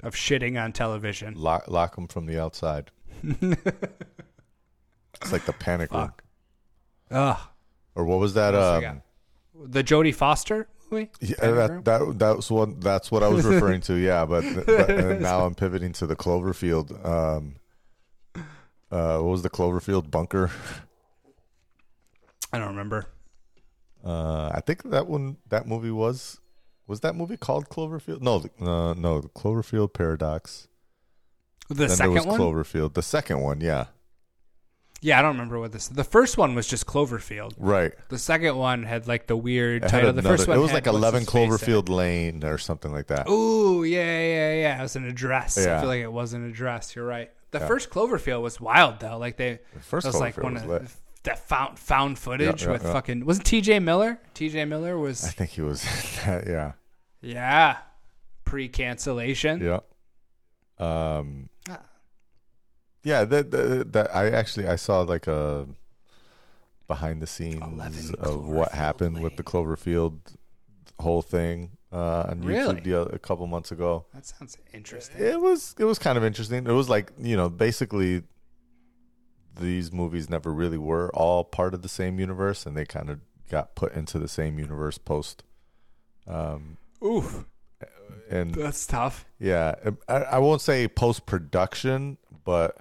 [0.04, 1.36] Of shitting on television.
[1.36, 2.92] Lock lock them from the outside.
[3.24, 3.56] it's
[5.32, 6.12] like the panic room.
[7.12, 7.40] Ugh.
[7.96, 8.54] Or what was that?
[8.54, 9.02] we Um,
[9.56, 11.10] The Jodie Foster movie.
[11.20, 11.84] Yeah, Panic Room?
[11.84, 13.96] that that that's what that's what I was referring to.
[13.96, 17.06] Yeah, but, but now I'm pivoting to the Cloverfield.
[17.06, 17.56] Um,
[18.92, 20.52] uh, what was the Cloverfield bunker?
[22.54, 23.06] I don't remember.
[24.06, 26.40] Uh, I think that one that movie was
[26.88, 28.22] was that movie called Cloverfield?
[28.22, 30.68] No, uh, no, the Cloverfield Paradox.
[31.70, 32.40] The then second there was one.
[32.40, 32.94] Cloverfield.
[32.94, 33.88] The second one, yeah,
[35.02, 35.88] yeah, I don't remember what this.
[35.88, 37.54] The first one was just Cloverfield.
[37.58, 37.94] right.
[38.10, 40.12] The second one had like the weird It title.
[40.12, 41.52] The first one it was like Eleven his face in it.
[41.52, 43.30] Cloverfield Lane or something like that.
[43.30, 44.80] Ooh, yeah, yeah, yeah.
[44.80, 45.58] It was an address.
[45.58, 46.96] I feel like it was an address.
[46.96, 47.32] You're right.
[47.52, 49.18] The first Cloverfield was wild though.
[49.18, 50.82] Like they, the first was like Cloverfield one was of lit.
[51.24, 52.94] That found found footage yeah, with yeah.
[52.94, 53.80] fucking wasn't T.J.
[53.80, 54.20] Miller.
[54.34, 54.66] T.J.
[54.66, 55.86] Miller was I think he was,
[56.26, 56.74] yeah.
[57.22, 57.78] Yeah.
[58.46, 59.62] Pre cancellation.
[59.62, 59.80] Yeah.
[60.80, 61.50] Um.
[61.70, 61.82] Ah.
[63.04, 65.68] Yeah, that, that that I actually I saw like a
[66.88, 70.20] behind the scenes of what happened with the Cloverfield
[71.00, 72.76] whole thing uh, on Really?
[72.76, 74.06] YouTube the, a couple months ago.
[74.14, 75.22] That sounds interesting.
[75.22, 76.66] It was it was kind of interesting.
[76.66, 78.24] It was like you know basically
[79.60, 83.20] these movies never really were all part of the same universe, and they kind of
[83.50, 85.44] got put into the same universe post.
[86.28, 87.46] Um, Oof.
[88.30, 89.26] and That's tough.
[89.40, 89.76] yeah,
[90.08, 92.78] I, I won't say post production, but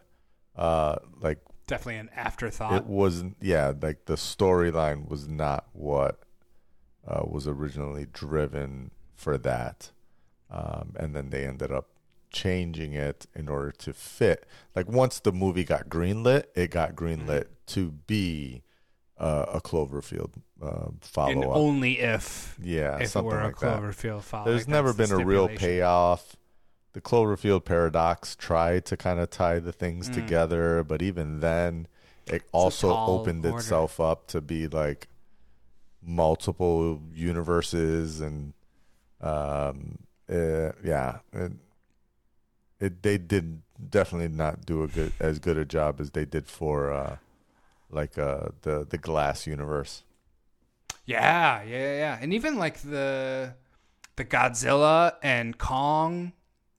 [0.57, 2.73] uh, like Definitely an afterthought.
[2.75, 3.37] it wasn't.
[3.41, 6.21] Yeah, like the storyline was not what
[7.07, 9.91] uh, was originally driven for that,
[10.51, 11.89] um, and then they ended up
[12.37, 14.47] changing it in order to fit.
[14.75, 18.63] Like once the movie got greenlit, it got greenlit to be
[19.19, 20.33] uh, a Cloverfield
[20.63, 21.57] uh, and follow up.
[21.57, 23.81] only if Yeah, if it something were a like that.
[23.81, 24.47] Cloverfield follow-up.
[24.49, 26.37] There's never been a real payoff.
[26.93, 29.77] The Cloverfield paradox tried to kind of tie the Mm.
[29.85, 31.89] things together, but even then,
[32.27, 33.59] it also opened order.
[33.59, 35.09] itself up to be like
[36.03, 38.53] multiple universes and
[39.21, 39.99] um
[40.31, 41.53] uh, yeah it,
[42.81, 46.47] it they did definitely not do a good as good a job as they did
[46.49, 47.17] for uh
[47.91, 50.03] like uh the the glass universe
[51.05, 52.19] Yeah, yeah, yeah.
[52.21, 53.55] And even like the
[54.17, 56.33] the Godzilla and Kong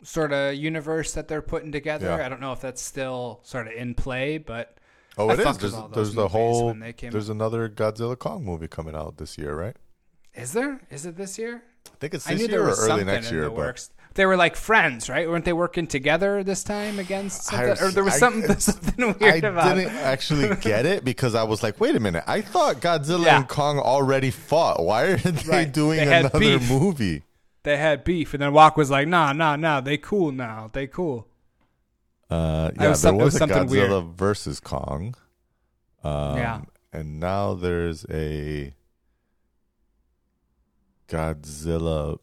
[0.03, 2.07] sort of universe that they're putting together.
[2.07, 2.25] Yeah.
[2.25, 4.77] I don't know if that's still sort of in play, but
[5.17, 5.57] Oh, I it is.
[5.57, 6.67] There's, there's the whole.
[6.67, 9.75] when they came There's another Godzilla Kong movie coming out this year, right?
[10.35, 10.81] is there?
[10.91, 11.63] Is it this year?
[11.87, 13.49] I think it's I this knew year there or early next year.
[13.49, 13.89] But works.
[14.17, 15.29] They were like friends, right?
[15.29, 17.87] Weren't they working together this time against I something?
[17.87, 19.99] or there was I- something, something I weird about didn't it.
[20.01, 22.23] actually get it because I was like, wait a minute.
[22.27, 23.37] I thought Godzilla Yeah.
[23.37, 24.83] and Kong already fought.
[24.83, 25.71] Why are they Right.
[25.71, 26.69] doing They another beef.
[26.69, 27.23] movie?
[27.63, 29.81] They had beef, and then Walk was like, "Nah, nah, nah.
[29.81, 30.69] They cool now.
[30.73, 31.27] They cool."
[32.29, 35.15] Uh, yeah, was there some- was a something Godzilla versus Kong.
[36.03, 36.61] Um, Yeah.
[36.91, 38.73] And now there's a
[41.07, 42.19] Godzilla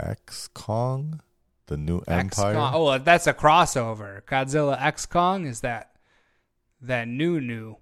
[0.00, 1.20] X Kong,
[1.66, 2.50] the new Empire.
[2.50, 2.72] X-Kong.
[2.74, 4.22] Oh, that's a crossover.
[4.22, 5.92] Godzilla X Kong is that
[6.80, 7.76] that new new.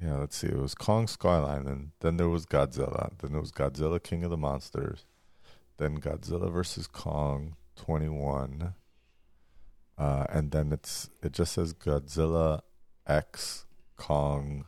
[0.00, 0.48] Yeah, let's see.
[0.48, 3.12] It was Kong Skull Island, and then there was Godzilla.
[3.18, 5.04] Then there was Godzilla King of the Monsters.
[5.78, 8.74] Then Godzilla versus Kong 21.
[9.96, 12.60] Uh, and then it's it just says Godzilla
[13.06, 13.64] X
[13.96, 14.66] Kong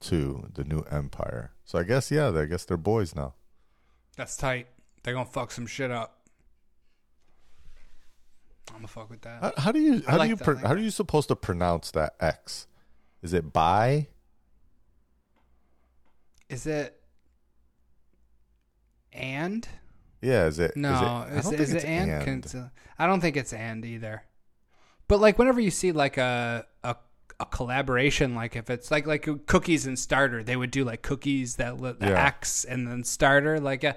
[0.00, 1.52] 2, the new Empire.
[1.64, 3.34] So I guess yeah, I guess they're boys now.
[4.16, 4.68] That's tight.
[5.06, 6.18] They're gonna fuck some shit up.
[8.70, 9.40] I'm gonna fuck with that.
[9.40, 10.78] How, how do you how like do you that, pr- like how that.
[10.78, 12.66] are you supposed to pronounce that X?
[13.22, 14.08] Is it by?
[16.48, 17.00] Is it
[19.12, 19.68] and?
[20.20, 20.76] Yeah, is it?
[20.76, 22.10] No, is it, I is, don't it, think it it's and?
[22.28, 22.54] and.
[22.56, 24.24] Uh, I don't think it's and either.
[25.06, 26.96] But like whenever you see like a a
[27.38, 31.54] a collaboration, like if it's like like cookies and starter, they would do like cookies
[31.56, 32.26] that the Yeah.
[32.26, 33.60] X and then starter.
[33.60, 33.96] Like a,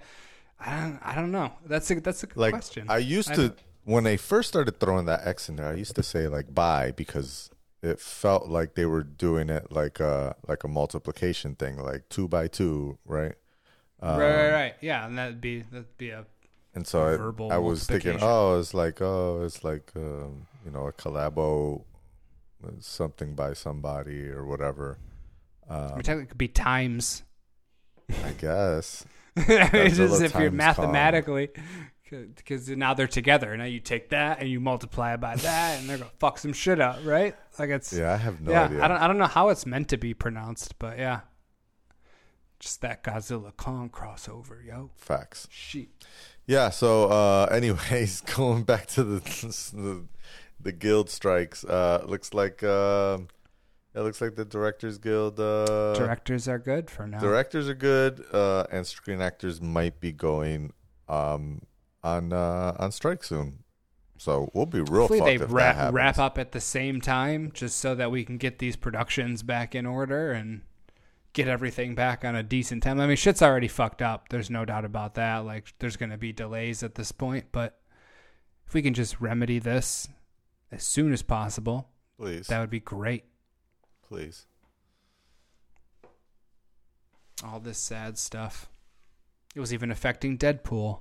[0.60, 1.54] I don't I don't know.
[1.66, 2.88] That's a that's a good like question.
[2.90, 5.68] I used to when they first started throwing that X in there.
[5.68, 7.50] I used to say like "bye" because
[7.82, 12.28] it felt like they were doing it like a like a multiplication thing, like two
[12.28, 13.36] by two, right?
[14.02, 14.76] right, right, right.
[14.82, 16.26] Yeah, and that'd be that'd be a
[16.76, 20.88] And so I, I was thinking, oh, it's like oh, it's like um, you know
[20.88, 21.84] a collabo,
[22.66, 24.98] uh, something by somebody or whatever.
[25.70, 27.24] Um, technically it could be times.
[28.26, 29.06] I guess.
[29.48, 31.50] it's just if you're mathematically,
[32.10, 33.56] because now they're together.
[33.56, 36.54] Now you take that and you multiply it by that, and they're gonna fuck some
[36.54, 37.36] shit up, right?
[37.58, 38.66] Like it's Yeah, I have no yeah.
[38.66, 38.84] idea.
[38.84, 41.22] I don't I don't know how it's meant to be pronounced, but yeah,
[42.60, 44.92] just that Godzilla Kong crossover, yo.
[44.96, 45.48] Facts.
[45.50, 45.90] Shit.
[46.46, 46.70] Yeah.
[46.70, 49.20] So, uh, anyways, going back to the
[49.74, 50.06] the,
[50.60, 51.64] the guild strikes.
[51.64, 53.28] Uh, looks like um,
[54.00, 55.40] it looks like the Directors Guild.
[55.40, 57.20] Uh, Directors are good for now.
[57.20, 60.72] directors are good, uh, and screen actors might be going
[61.10, 61.62] um,
[62.04, 63.64] on uh, on strike soon.
[64.18, 67.96] So we'll be real Hopefully they wrap, wrap up at the same time, just so
[67.96, 70.62] that we can get these productions back in order and
[71.32, 73.00] get everything back on a decent time.
[73.00, 74.30] I mean, shit's already fucked up.
[74.30, 75.40] There's no doubt about that.
[75.40, 77.80] Like, there's going to be delays at this point, but
[78.68, 80.10] if we can just remedy this
[80.72, 83.24] as soon as possible, Please, that would be great.
[84.10, 84.46] Please.
[87.44, 88.70] All this sad stuff.
[89.56, 91.00] It was even affecting Deadpool.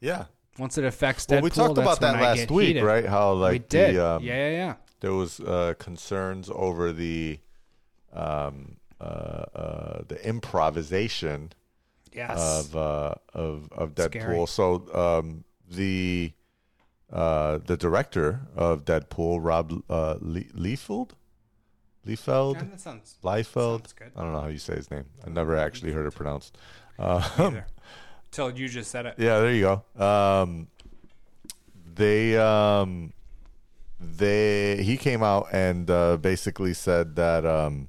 [0.00, 0.26] Yeah.
[0.58, 2.84] Once it affects Deadpool, Well, we talked about that last week, heated.
[2.84, 3.04] right?
[3.06, 3.96] How like we did.
[3.96, 4.74] the um, yeah, yeah, yeah.
[5.00, 7.40] there was uh, concerns over the
[8.12, 11.52] um, uh, uh, the improvisation
[12.12, 12.38] Yes.
[12.68, 14.46] of uh, of of Deadpool.
[14.46, 14.46] Scary.
[14.46, 16.32] So um, the
[17.10, 21.12] uh, the director of Deadpool, Rob uh, Le- Liefeld,
[22.06, 23.80] Liefeld, Yeah, that sounds Liefeld.
[23.82, 24.12] sounds good.
[24.16, 25.04] I don't know how you say his name.
[25.26, 26.56] I never actually heard it pronounced.
[26.98, 27.62] Um.
[28.30, 29.14] Till you just said it.
[29.18, 30.02] yeah, there you go.
[30.04, 30.68] Um,
[31.94, 33.12] they um,
[34.00, 37.88] they he came out and uh, basically said that um,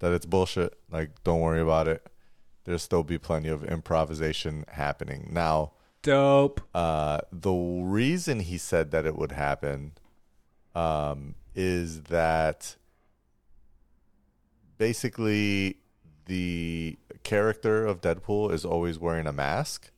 [0.00, 0.74] that it's bullshit.
[0.90, 2.06] Like, don't worry about it.
[2.64, 5.28] There'll still be plenty of improvisation happening.
[5.32, 5.72] Now,
[6.02, 6.60] Dope.
[6.74, 9.92] uh, the reason he said that it would happen
[10.74, 12.76] um, is that
[14.78, 15.78] basically
[16.26, 19.90] the character of Deadpool is always wearing a mask.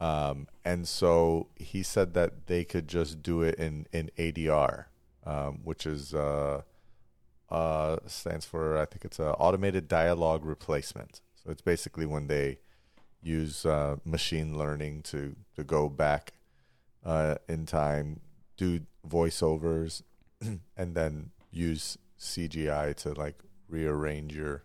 [0.00, 4.86] Um, and so he said that they could just do it in, in ADR,
[5.26, 6.62] um, which is uh,
[7.50, 11.20] uh, stands for I think it's a automated dialogue replacement.
[11.34, 12.58] So it's basically when they
[13.22, 16.32] use uh, machine learning to to go back
[17.04, 18.20] uh, in time,
[18.56, 20.02] do voiceovers,
[20.76, 24.64] and then use CGI to like rearrange your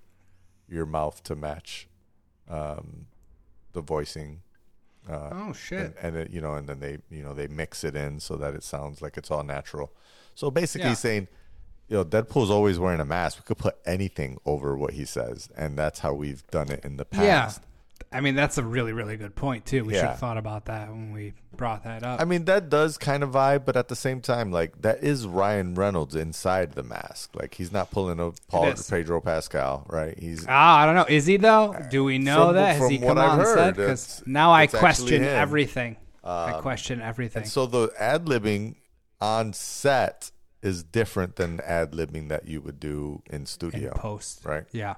[0.67, 1.87] your mouth to match
[2.49, 3.05] um,
[3.73, 4.41] the voicing.
[5.09, 5.79] Uh, Oh shit.
[5.79, 8.35] and, and it, you know, and then they you know they mix it in so
[8.37, 9.91] that it sounds like it's all natural.
[10.33, 10.95] So basically, Yeah.
[10.95, 11.27] saying,
[11.87, 13.37] you know, Deadpool's always wearing a mask.
[13.39, 16.97] We could put anything over what he says, and that's how we've done it in
[16.97, 17.61] the past.
[17.61, 17.65] Yeah.
[18.11, 19.83] I mean, that's a really, really good point too.
[19.83, 22.21] We should have thought about that when we brought that up.
[22.21, 25.25] I mean, that does kind of vibe, but at the same time, like that is
[25.27, 27.31] Ryan Reynolds inside the mask.
[27.35, 28.73] Like he's not pulling a Paul.
[28.89, 30.17] Pedro Pascal, right?
[30.17, 31.05] He's Ah, I don't know.
[31.07, 31.75] Is he though?
[31.89, 32.67] Do we know From- that?
[32.75, 33.57] Has from he what come I've out and said?
[33.57, 35.29] heard, Because now I question him.
[35.29, 35.97] Um, everything.
[36.23, 37.45] I question everything.
[37.45, 38.75] so the ad libbing
[39.21, 44.43] on set is different than ad libbing that you would do in in studio, post,
[44.45, 44.63] right?
[44.71, 44.95] Yeah.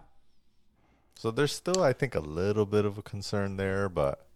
[1.17, 4.27] So there's still, I think, a little bit of a concern there, but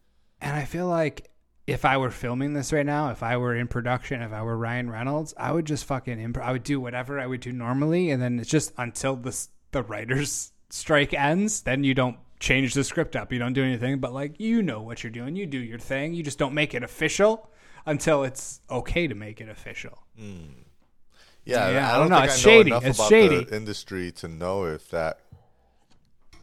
[0.41, 1.29] And I feel like
[1.67, 4.57] if I were filming this right now, if I were in production, if I were
[4.57, 8.09] Ryan Reynolds, I would just fucking imp- I would do whatever I would do normally,
[8.09, 12.83] and then it's just until the the writers' strike ends, then you don't change the
[12.83, 13.99] script up, you don't do anything.
[13.99, 16.73] But like you know what you're doing, you do your thing, you just don't make
[16.73, 17.49] it official
[17.85, 20.03] until it's okay to make it official.
[20.17, 20.63] Hmm.
[21.45, 22.21] yeah, Yeah, I I don't don't know.
[22.23, 22.69] It's I know shady.
[22.71, 23.43] enough It's about shady.
[23.45, 25.19] the industry to know if that,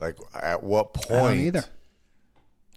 [0.00, 1.64] like, at what point either.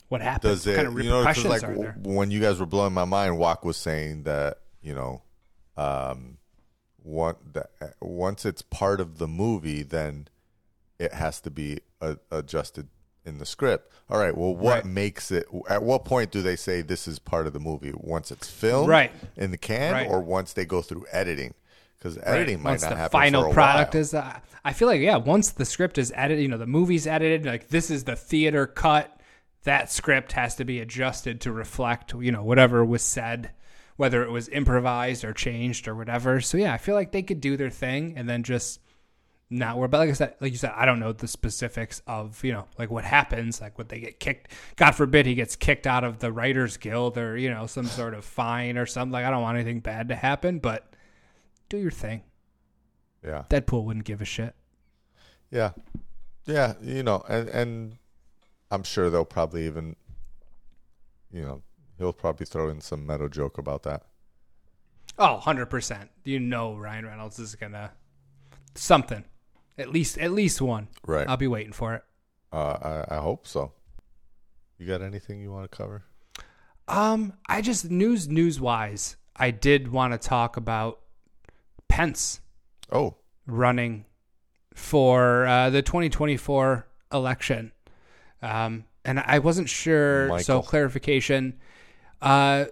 [0.10, 0.64] What happens?
[0.64, 0.72] does it?
[0.72, 1.92] what kind of you know, because like are there?
[1.94, 5.22] w- when you guys were blowing my mind, Walk was saying that you know,
[5.78, 6.38] um,
[7.04, 7.70] one that
[8.02, 10.28] once it's part of the movie, then
[11.00, 12.90] it has to be uh, adjusted
[13.26, 13.92] in the script.
[14.10, 14.36] All right.
[14.36, 14.86] Well, what Right.
[14.86, 15.46] makes it?
[15.70, 17.94] At what point do they say this is part of the movie?
[17.96, 19.12] Once it's filmed, Right.
[19.38, 20.10] in the can, Right.
[20.10, 21.54] or once they go through editing?
[22.02, 23.12] Because editing might once not the happen.
[23.12, 24.02] final for a product while.
[24.02, 27.06] is uh, i feel like yeah once the script is edited you know the movie's
[27.06, 29.20] edited like this is the theater cut
[29.64, 33.52] that script has to be adjusted to reflect you know whatever was said
[33.98, 37.40] whether it was improvised or changed or whatever so yeah i feel like they could
[37.40, 38.80] do their thing and then just
[39.52, 42.44] not worry but like i said like you said i don't know the specifics of
[42.44, 45.86] you know like what happens like what they get kicked god forbid he gets kicked
[45.86, 49.26] out of the writers guild or you know some sort of fine or something like
[49.26, 50.88] i don't want anything bad to happen but
[51.72, 52.22] do your thing
[53.24, 53.44] Yeah.
[53.50, 54.54] Deadpool wouldn't give a shit.
[55.50, 55.72] Yeah,
[56.46, 57.98] yeah, you know, and and
[58.70, 59.96] I'm sure they'll probably even,
[61.32, 61.62] you know,
[61.98, 64.04] he'll probably throw in some meta joke about that.
[65.20, 66.08] Oh, 100%.
[66.24, 67.92] You know Ryan Reynolds is going to
[68.76, 69.26] something.
[69.78, 70.88] At least at least one.
[71.06, 71.28] Right.
[71.28, 72.04] I'll be waiting for it.
[72.52, 73.74] Uh, I I hope so.
[74.78, 76.04] You got anything you want to cover?
[76.88, 81.01] Um I just news news wise, I did want to talk about
[81.92, 82.40] Pence
[82.92, 83.16] Oh,
[83.46, 84.06] running
[84.74, 87.72] for uh, the 2024 election.
[88.42, 90.40] Um, and I wasn't sure.
[90.40, 91.60] So clarification.
[92.22, 92.66] Uh,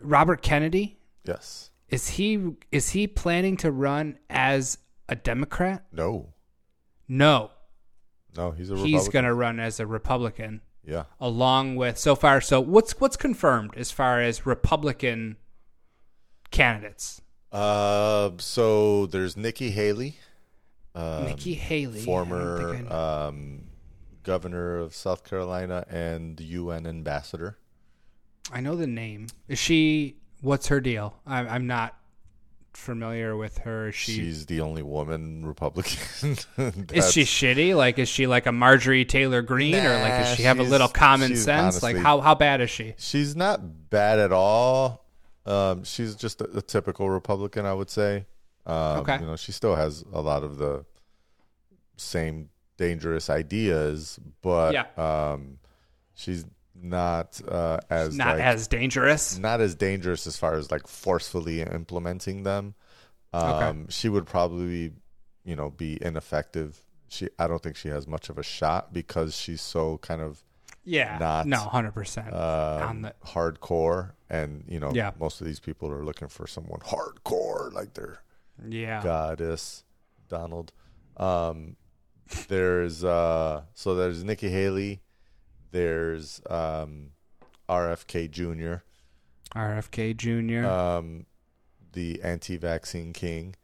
[0.00, 1.70] Robert Kennedy yes.
[1.88, 4.78] is he is he planning to run as
[5.08, 5.84] a Democrat?
[5.92, 6.34] No.
[7.10, 7.50] No,
[8.36, 11.04] No, he's a he's going to run as a Republican Yeah.
[11.18, 12.42] along with so far.
[12.42, 15.36] So what's what's confirmed as far as Republican
[16.50, 17.22] candidates?
[17.50, 20.18] Uh, so there's Nikki Haley,
[20.94, 23.64] um, Nikki Haley, former um,
[24.22, 27.56] governor of South Carolina and UN ambassador.
[28.52, 29.28] I know the name.
[29.48, 30.16] Is she?
[30.40, 31.14] What's her deal?
[31.26, 31.98] I'm, I'm not
[32.74, 33.92] familiar with her.
[33.92, 36.36] She She's the only woman Republican.
[36.92, 37.76] is she shitty?
[37.76, 40.88] Like is she like a Marjorie Taylor Greene, or like does she have a little
[40.88, 41.82] common sense?
[41.82, 42.94] like how how bad is she?
[42.98, 45.04] She's not bad at all.
[45.48, 48.26] Um, she's just a, a typical Republican, I would say.
[48.66, 49.18] Um, Okay.
[49.20, 50.84] You know, she still has a lot of the
[51.96, 54.86] same dangerous ideas, but Yeah.
[55.32, 55.58] um,
[56.14, 56.44] she's
[56.80, 59.36] not uh, as Not like, as dangerous.
[59.38, 62.74] not as dangerous as far as like forcefully implementing them.
[63.32, 64.92] Um, She would probably,
[65.44, 66.82] you know, be ineffective.
[67.08, 70.44] She, I don't think she has much of a shot because she's so kind of
[70.84, 71.16] Yeah.
[71.18, 72.32] not, no, hundred percent.
[72.32, 75.12] uh, On the hardcore, and you know, Yeah.
[75.18, 78.20] most of these people are looking for someone hardcore, like their
[78.68, 79.02] yeah.
[79.02, 79.84] goddess
[80.28, 80.72] Donald.
[81.16, 81.76] Um,
[82.48, 85.00] there's uh, so there's Nikki Haley,
[85.70, 87.10] there's um,
[87.68, 88.82] RFK Jr.
[89.58, 90.66] RFK Jr.
[90.68, 91.26] um,
[91.92, 93.54] the anti-vaccine king.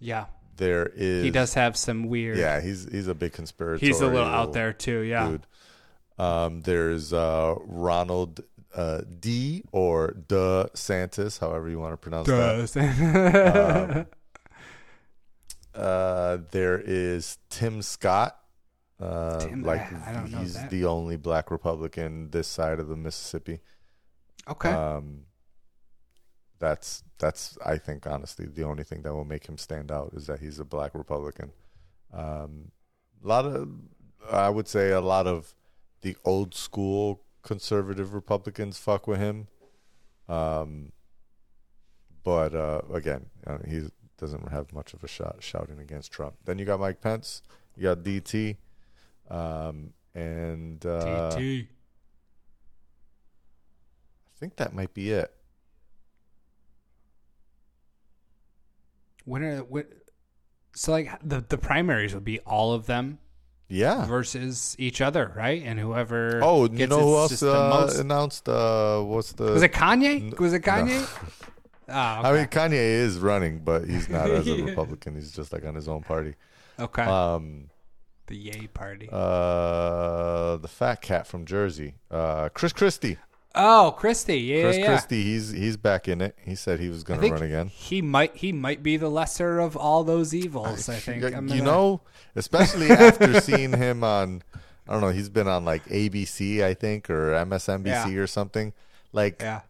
[0.00, 0.26] yeah.
[0.58, 2.38] There is He does have some weird.
[2.38, 3.84] Yeah, he's he's a big conspirator.
[3.84, 5.00] He's a little out there too.
[5.00, 5.28] Yeah.
[5.28, 5.46] dude.
[6.18, 8.40] Um, there's uh, Ronald
[8.76, 13.96] uh, D or De Santis, however you want to pronounce that.
[13.96, 14.06] Does.
[15.74, 18.38] Uh, there is Tim Scott.
[18.98, 19.86] Uh, Tim- like
[20.26, 23.60] he's the only black Republican this side of the Mississippi.
[24.48, 24.70] okay.
[24.70, 25.24] Um,
[26.58, 30.26] that's that's I think honestly the only thing that will make him stand out is
[30.28, 31.52] that he's a black Republican.
[32.10, 32.70] Um,
[33.22, 33.68] a lot of
[34.30, 35.54] I would say a lot of
[36.00, 39.46] the old school conservative Republicans fuck with him.
[40.28, 40.92] Um,
[42.24, 43.84] but uh, again, uh, he
[44.18, 46.34] doesn't have much of a shot shouting against Trump.
[46.44, 47.42] Then you got Mike Pence,
[47.76, 48.56] you got DT,
[49.30, 51.38] um, and uh, TT.
[51.38, 51.66] I
[54.38, 55.32] think that might be it.
[59.24, 59.86] When are what?
[60.74, 63.18] So like the the primaries would be all of them
[63.68, 64.06] Yeah.
[64.06, 65.62] versus each other, right?
[65.64, 66.40] And whoever.
[66.42, 68.48] Oh, you know who else uh, most- announced?
[68.48, 69.44] Uh, what's the?
[69.52, 70.38] was it Kanye?
[70.38, 70.72] Was it no.
[70.72, 71.32] Kanye?
[71.88, 75.14] Oh, I mean, Kanye is running, but he's not as a Republican.
[75.14, 76.34] He's just like on his own party.
[76.80, 77.02] okay.
[77.04, 77.70] Um,
[78.26, 79.08] the Yay party.
[79.12, 83.18] uh, the fat cat from Jersey, uh, Chris Christie.
[83.56, 84.38] Oh, Christie.
[84.40, 84.86] Yeah, Chris yeah.
[84.86, 86.36] Christie, he's he's back in it.
[86.44, 87.68] He said he was going to run again.
[87.68, 90.88] he might he might be the lesser of all those evils.
[90.88, 91.22] I think.
[91.22, 92.02] you gonna- know,
[92.34, 94.42] especially after seeing him on,
[94.88, 98.18] I don't know, he's been on like ABC, I think, or MSNBC Yeah.
[98.18, 98.72] or something.
[99.12, 99.62] Like Yeah.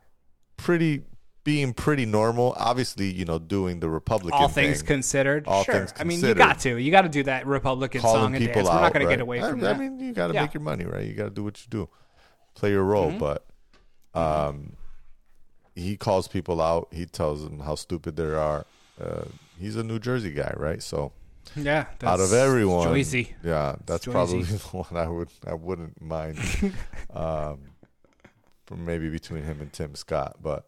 [0.56, 1.02] pretty,
[1.44, 2.54] being pretty normal.
[2.58, 4.86] Obviously, you know, doing the Republican All things thing.
[4.88, 5.46] considered.
[5.46, 5.74] All sure.
[5.74, 6.76] things I mean, you got to.
[6.76, 8.56] You got to do that Republican calling song and dance.
[8.68, 8.74] out.
[8.74, 9.78] We're not going to get away I, from I that.
[9.78, 10.42] mean, you got to Yeah.
[10.42, 11.04] make your money, right?
[11.06, 11.88] You got to do what you do,
[12.54, 13.10] play your role.
[13.10, 13.18] Mm-hmm.
[13.18, 13.46] But
[14.16, 14.72] um,
[15.74, 16.88] he calls people out.
[16.90, 18.66] He tells them how stupid they are.
[19.00, 19.24] Uh,
[19.58, 20.82] he's a New Jersey guy, right?
[20.82, 21.12] So
[21.54, 21.86] yeah.
[22.02, 23.34] out of everyone, Joyzy.
[23.44, 24.12] yeah, that's Joyzy.
[24.12, 26.38] probably the one I would I wouldn't mind.
[27.14, 27.58] um,
[28.66, 30.66] from maybe between him and Tim Scott, but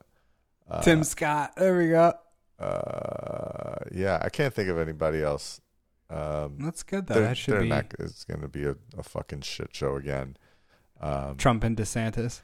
[0.82, 1.54] Tim Scott.
[1.56, 2.12] There we go.
[2.60, 5.60] uh, yeah, I can't think of anybody else.
[6.10, 7.20] Um, That's good though.
[7.20, 7.92] that should be not.
[7.98, 10.36] It's going to be a, a fucking shit show again.
[11.00, 12.40] Um, Trump and DeSantis.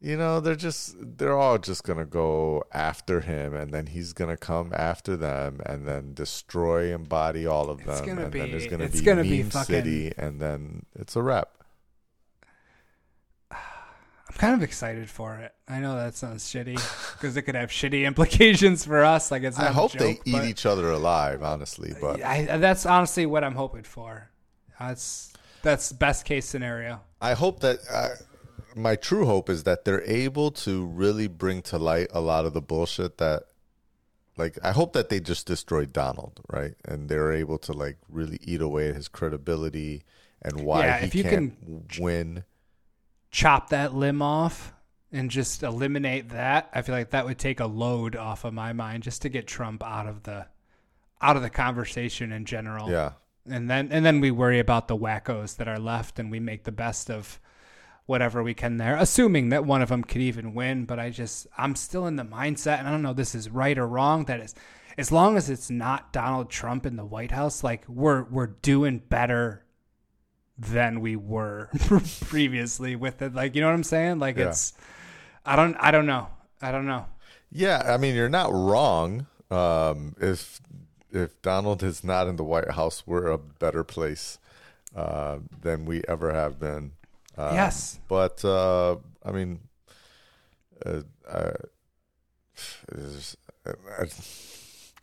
[0.00, 4.36] You know, they're just they're all just gonna go after him, and then he's gonna
[4.36, 8.46] come after them, and then destroy and body all of them, It's gonna and then
[8.46, 11.50] be- there's gonna it's be gonna be fucking- city, and then it's a wrap.
[13.52, 15.52] I'm kind of excited for it.
[15.68, 16.76] I know that sounds shitty
[17.18, 19.30] because it could have shitty implications for us.
[19.30, 22.86] Like it's not I hope joke, they eat each other alive, honestly, but I, that's
[22.86, 24.30] honestly what I'm hoping for.
[24.78, 25.32] That's
[25.62, 27.00] that's best case scenario.
[27.20, 28.08] I hope that uh,
[28.74, 32.52] my true hope is that they're able to really bring to light a lot of
[32.52, 33.44] the bullshit that,
[34.36, 36.74] like, I hope that they just destroyed Donald, right?
[36.84, 40.04] And they're able to like really eat away at his credibility
[40.42, 42.44] and why Yeah, he if you can't win.
[43.30, 44.72] Chop that limb off
[45.12, 46.70] and just eliminate that.
[46.72, 49.46] I feel like that would take a load off of my mind just to get
[49.46, 50.46] Trump out of the
[51.22, 52.90] out of the conversation in general.
[52.90, 53.12] Yeah,
[53.48, 56.64] and then and then we worry about the wackos that are left and we make
[56.64, 57.40] the best of
[58.10, 61.46] whatever we can there assuming that one of them could even win but i just
[61.56, 64.24] i'm still in the mindset and i don't know if this is right or wrong
[64.24, 64.54] that is
[64.98, 68.98] as long as it's not donald trump in the white house like we're we're doing
[68.98, 69.64] better
[70.58, 71.70] than we were
[72.28, 74.48] previously with it like you know what i'm saying like Yeah.
[74.48, 74.72] it's
[75.46, 76.26] i don't i don't know
[76.60, 77.06] i don't know
[77.52, 77.82] yeah.
[77.84, 79.26] I mean, you're not wrong.
[79.50, 80.60] Um, if
[81.10, 84.38] if Donald is not in the White House, we're a better place
[84.94, 86.92] uh, than we ever have been.
[87.48, 89.60] Um, yes But uh, I mean,
[90.84, 91.52] uh, uh,
[92.92, 93.36] it's,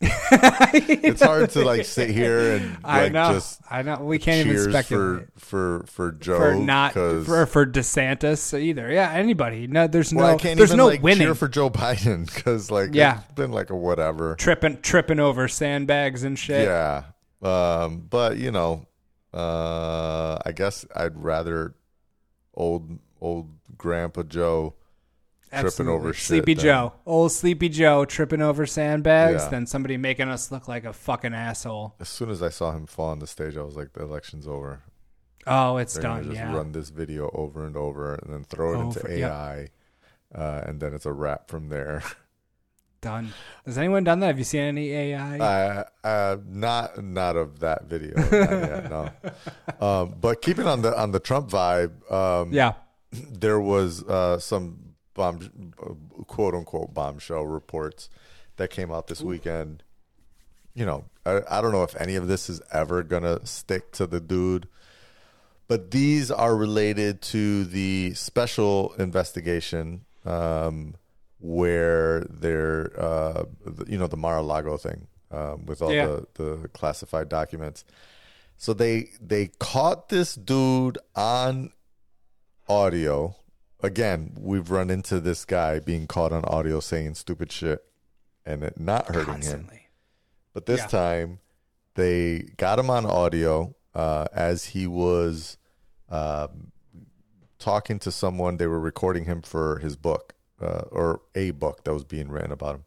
[0.00, 4.46] it's hard to like sit here and like i know just i know we can't
[4.46, 8.92] even speculate for for for Joe for not for, for DeSantis either.
[8.92, 9.66] Yeah, anybody.
[9.66, 11.34] No, there's well, no I can't there's even no like winning.
[11.34, 13.18] for Joe Biden because like Yeah.
[13.22, 14.36] it's been like a whatever.
[14.36, 16.64] tripping tripping over sandbags and shit.
[16.68, 17.02] Yeah.
[17.42, 18.86] Um, but you know,
[19.34, 21.74] Uh, I guess I'd rather
[22.58, 23.48] old old
[23.78, 24.74] Grandpa Joe
[25.50, 26.24] tripping over shit.
[26.26, 29.48] Sleepy than- Joe, old Sleepy Joe, tripping over sandbags, Yeah.
[29.48, 31.94] than somebody making us look like a fucking asshole.
[32.00, 34.46] As soon as I saw him fall on the stage, I was like, the election's
[34.46, 34.82] over.
[35.46, 36.24] Oh, it's They're gonna done.
[36.32, 36.54] just Yeah.
[36.54, 39.28] run this video over and over, and then throw it into Over- yeah.
[39.28, 39.68] AI,
[40.34, 42.02] uh, and then it's a wrap from there.
[43.00, 43.32] Done.
[43.64, 44.26] Has anyone done that?
[44.26, 45.38] Have you seen any AI?
[45.38, 48.16] Uh, uh, not not of that video.
[48.18, 49.10] yet, no.
[49.80, 52.72] Um, but keeping on the on the Trump vibe, um, yeah.
[53.12, 55.72] there was uh, some bomb,
[56.26, 58.10] quote unquote bombshell reports
[58.56, 59.84] that came out this weekend.
[60.74, 64.08] You know, I, I don't know if any of this is ever gonna stick to
[64.08, 64.66] the dude,
[65.68, 70.94] but these are related to the special investigation um,
[71.40, 73.44] where they're, uh,
[73.86, 76.06] you know, the Mar-a-Lago thing um, with all Yeah.
[76.06, 77.84] the, the classified documents.
[78.56, 81.70] So they they caught this dude on
[82.68, 83.36] audio.
[83.82, 87.84] Again, we've run into this guy being caught on audio saying stupid shit
[88.44, 89.70] and it not hurting him.
[90.52, 90.86] But this Yeah.
[90.88, 91.38] time,
[91.94, 95.56] they got him on audio uh, as he was
[96.08, 96.72] um
[97.60, 98.56] talking to someone.
[98.56, 102.52] They were recording him for his book uh, or a book that was being written
[102.52, 102.84] about him.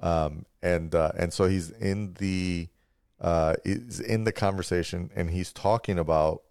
[0.00, 2.68] Um, and uh, and so he's in the
[3.20, 6.42] uh, is in the conversation, and he's talking about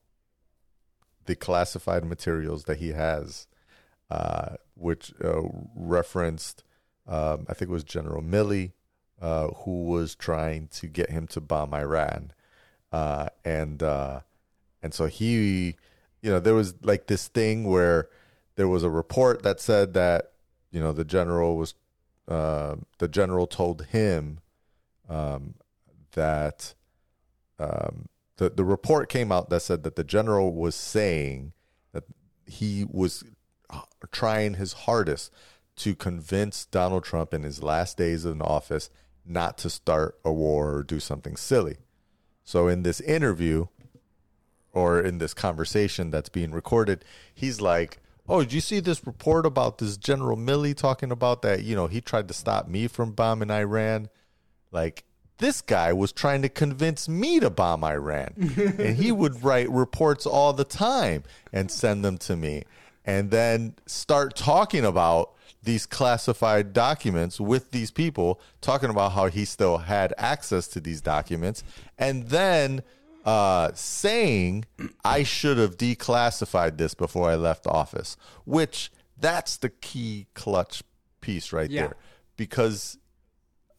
[1.26, 3.48] the classified materials that he has,
[4.10, 5.42] uh, which uh,
[5.76, 6.64] referenced,
[7.08, 8.72] um, I think it was General Milley,
[9.22, 12.32] uh, who was trying to get him to bomb Iran,
[12.92, 15.76] and and so he,
[16.22, 18.10] you know, there was like this thing where
[18.56, 20.33] there was a report that said that
[20.74, 21.76] you know the general was,
[22.28, 24.40] uh, the general told him
[25.08, 25.54] um,
[26.14, 26.74] that
[27.60, 31.54] um, the the report came out that said that the general was saying
[31.94, 32.04] that
[32.46, 33.24] he was
[34.12, 35.32] trying his hardest
[35.76, 38.90] to convince Donald Trump in his last days in office
[39.26, 41.78] not to start a war or do something silly.
[42.44, 43.68] So in this interview
[44.72, 49.46] or in this conversation that's being recorded, he's like, "Oh, did you see this report
[49.46, 51.64] about this General Milley talking about that?
[51.64, 54.10] You know, he tried to stop me from bombing Iran.
[54.72, 55.04] Like
[55.38, 58.34] this guy was trying to convince me to bomb Iran,
[58.78, 62.64] and he would write reports all the time and send them to me,
[63.06, 65.32] and then start talking about."
[65.62, 71.00] These classified documents with these people, talking about how he still had access to these
[71.00, 71.64] documents,
[71.98, 72.84] and then
[73.26, 74.66] uh, saying
[75.04, 80.84] I should have declassified this before I left office, which that's the key clutch
[81.22, 81.82] piece right Yeah.
[81.82, 81.96] there,
[82.36, 82.98] because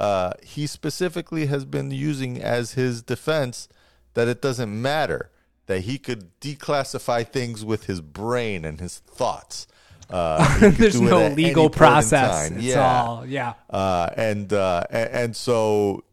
[0.01, 3.69] uh, he specifically has been using as his defense
[4.15, 5.31] that it doesn't matter
[5.67, 9.67] that he could declassify things with his brain and his thoughts.
[10.11, 12.51] Uh, There's no legal process.
[12.51, 13.03] It's yeah.
[13.03, 13.55] all yeah.
[13.71, 16.05] Uh, and, uh, and and so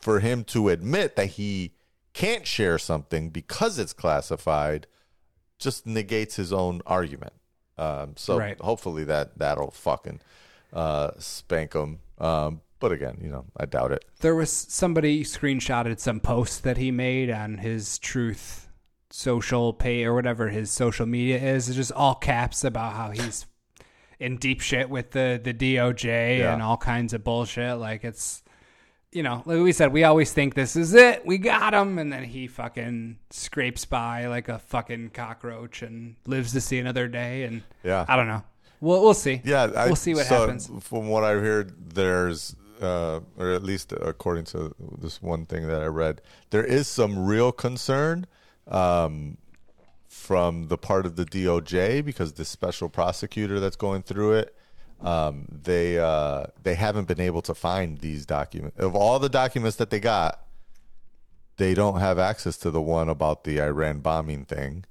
[0.00, 1.72] for him to admit that he
[2.12, 4.86] can't share something because it's classified
[5.58, 7.32] just negates his own argument.
[7.78, 8.60] Um, so Right.
[8.60, 10.20] hopefully that that'll fucking
[10.72, 12.00] uh, spank him.
[12.18, 14.04] Um, but again, you know, I doubt it.
[14.20, 18.68] There was somebody screenshotted some post that he made on his Truth
[19.10, 21.68] social pay or whatever his social media is.
[21.68, 23.46] It's just all caps about how he's
[24.18, 26.52] in deep shit with the the DOJ Yeah.
[26.54, 27.78] and all kinds of bullshit.
[27.78, 28.41] Like it's,
[29.12, 32.12] you know, like we said, we always think this is it, we got him, and
[32.12, 37.44] then he fucking scrapes by like a fucking cockroach and lives to see another day.
[37.44, 38.06] And Yeah.
[38.08, 38.42] I don't know.
[38.80, 39.40] We'll we'll see.
[39.44, 40.68] Yeah, I, we'll see what so happens.
[40.80, 45.82] From what I heard, there's, uh, or at least according to this one thing that
[45.82, 46.20] I read,
[46.50, 48.26] there is some real concern
[48.66, 49.36] um,
[50.08, 54.56] from the part of the DOJ because the special prosecutor that's going through it,
[55.02, 58.78] um, they uh, they haven't been able to find these documents.
[58.78, 60.40] Of all the documents that they got,
[61.56, 64.84] they don't have access to the one about the Iran bombing thing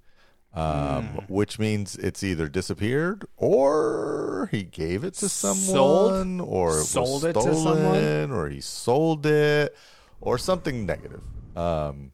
[0.54, 1.18] um, Hmm.
[1.34, 6.42] which means it's either disappeared or he gave it to someone, Sold?
[6.42, 8.32] or it Sold was it to stolen, someone?
[8.38, 9.74] or he sold it,
[10.20, 11.22] or something negative.
[11.56, 12.12] Um,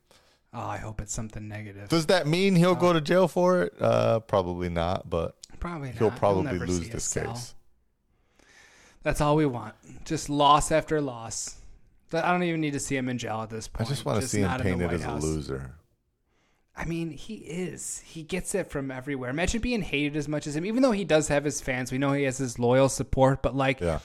[0.53, 1.89] oh, I hope it's something negative.
[1.89, 3.73] does that mean he'll go to jail for it?
[3.81, 5.97] Uh, probably not, but Probably not.
[5.97, 7.33] he'll probably lose this cell.
[7.33, 7.55] case.
[9.07, 9.73] That's all we want.
[10.03, 11.55] Just loss after loss.
[12.11, 13.87] I don't even need to see him in jail at this point.
[13.87, 15.23] I just want to see him not in the painted as House.
[15.23, 15.71] a loser.
[16.75, 17.99] I mean, he is.
[17.99, 19.29] He gets it from everywhere.
[19.29, 21.89] Imagine being hated as much as him, even though he does have his fans.
[21.89, 23.99] We know he has his loyal support, but like, Yeah,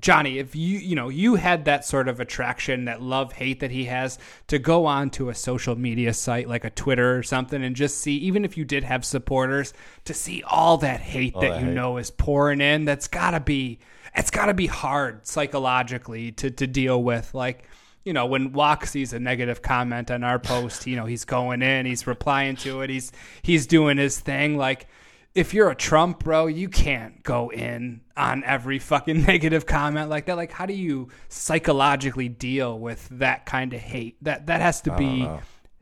[0.00, 3.72] Jonni, if you you know you had that sort of attraction, that love hate that
[3.72, 7.64] he has, to go on to a social media site like a Twitter or something,
[7.64, 9.74] and just see, even if you did have supporters,
[10.04, 11.74] to see all that hate that that you hate.
[11.74, 13.80] know is pouring in, that's gotta be
[14.14, 17.34] it's gotta be hard psychologically to to deal with.
[17.34, 17.64] Like
[18.04, 21.62] you know, when Walk sees a negative comment on our post, you know, he's going
[21.62, 23.12] in, he's replying to it, he's
[23.42, 24.56] he's doing his thing.
[24.56, 24.88] Like,
[25.34, 30.26] if you're a Trump, bro, you can't go in on every fucking negative comment like
[30.26, 30.36] that.
[30.36, 34.16] Like, how do you psychologically deal with that kind of hate?
[34.22, 35.28] That that has to be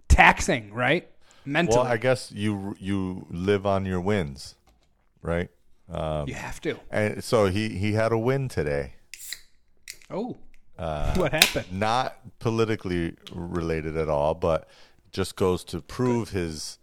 [0.09, 1.09] taxing, right?
[1.47, 4.57] Mentally, Well, I guess you you live on your wins,
[5.23, 5.49] right?
[6.27, 6.79] You have to.
[6.91, 8.95] And so he he had a win today.
[10.11, 10.37] Oh,
[10.79, 11.67] Uh, what happened?
[11.73, 14.69] Not politically related at all, but
[15.13, 16.79] just goes to prove his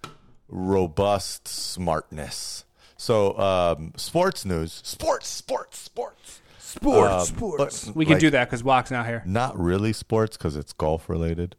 [0.48, 2.66] robust smartness.
[2.96, 7.88] So, um, sports news, sports, sports, sports, Sports, Um, sports.
[7.96, 9.24] We can like, do that because Walk's not here.
[9.26, 11.56] Not really sports because it's golf related,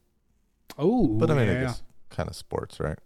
[0.78, 2.98] Oh, but I mean, yeah, I guess kind of sports, right?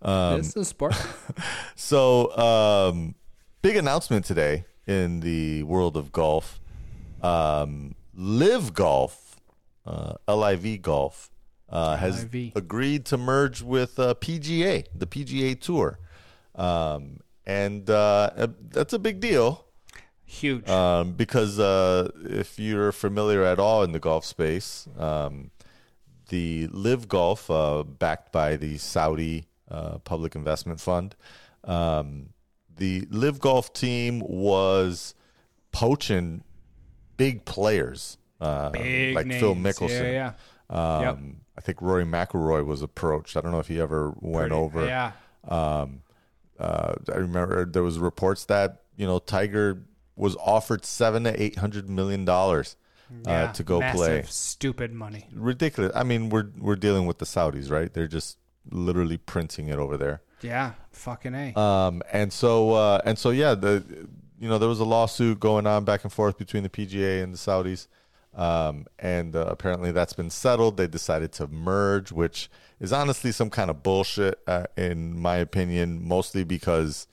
[0.00, 0.94] Um, this is sport.
[1.76, 3.14] So, um,
[3.62, 6.60] big announcement today in the world of golf.
[7.22, 9.40] Um, LIV Golf,
[9.86, 11.30] uh, LIV Golf,
[11.68, 12.52] uh, has LIV.
[12.56, 16.00] agreed to merge with uh, PGA, the PGA Tour.
[16.56, 19.64] Um, and uh, uh, that's a big deal
[20.26, 20.68] Huge.
[20.68, 25.50] um, because uh, if you're familiar at all in the golf space, um,
[26.28, 31.14] the LIV Golf, uh, backed by the Saudi uh, Public Investment Fund,
[31.64, 32.30] um,
[32.82, 35.14] the LIV Golf team was
[35.70, 36.42] poaching
[37.16, 39.78] big players, uh, Big like Phil names.
[39.78, 40.12] Mickelson.
[40.12, 40.32] Yeah,
[40.68, 41.18] Um, Yep.
[41.58, 43.36] I think Rory McIlroy was approached.
[43.36, 44.86] I don't know if he ever went Pretty- over.
[44.86, 45.12] Yeah.
[45.46, 46.02] Um,
[46.58, 49.82] uh, I remember there was reports that you know Tiger
[50.16, 52.76] was offered seven to eight hundred million dollars
[53.26, 54.22] uh, to go Massive, play.
[54.26, 55.28] Stupid money.
[55.34, 55.92] Ridiculous.
[55.94, 57.92] I mean, we're we're dealing with the Saudis, right?
[57.92, 58.38] They're just
[58.70, 60.22] literally printing it over there.
[60.42, 60.72] Yeah.
[60.90, 61.58] Fucking a.
[61.58, 63.84] Um, and so uh, and so yeah, the
[64.38, 67.32] you know there was a lawsuit going on back and forth between the PGA and
[67.32, 67.86] the Saudis,
[68.34, 70.76] um, and uh, apparently that's been settled.
[70.76, 72.50] They decided to merge, which
[72.80, 77.06] is honestly some kind of bullshit uh, in my opinion, mostly because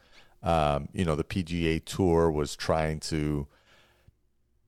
[0.43, 3.47] um, you know the PGA Tour was trying to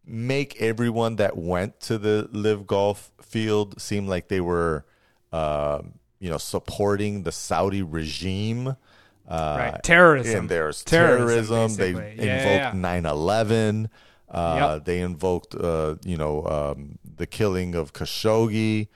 [0.06, 4.86] make everyone that went to the LIV Golf field seem like they were
[5.32, 8.78] um, you know supporting the Saudi regime.
[9.28, 9.84] Uh, Right.
[9.84, 10.40] Terrorism.
[10.42, 11.78] And there's Terrorism, terrorism.
[11.78, 11.92] They.
[12.24, 13.02] Yeah, invoked yeah.
[13.02, 13.90] 9/11.
[14.30, 14.86] Uh, Yep.
[14.86, 18.88] They invoked, uh, you know, um, the killing of Khashoggi,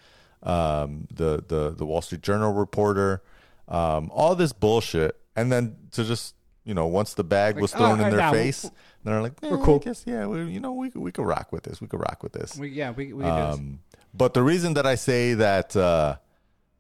[0.44, 3.22] um, the the the Wall Street Journal reporter,
[3.68, 6.36] um, all this bullshit, and then to just
[6.66, 8.70] you know, once the bag was thrown oh, in their face,
[9.04, 9.76] they're like, eh, we're cool.
[9.76, 11.80] I guess, yeah, we, you know, we we could rock with this.
[11.80, 12.58] We could rock with this.
[12.58, 13.56] We, yeah, we, we can do this.
[13.60, 13.80] Um,
[14.14, 16.18] but the reason that I say that uh,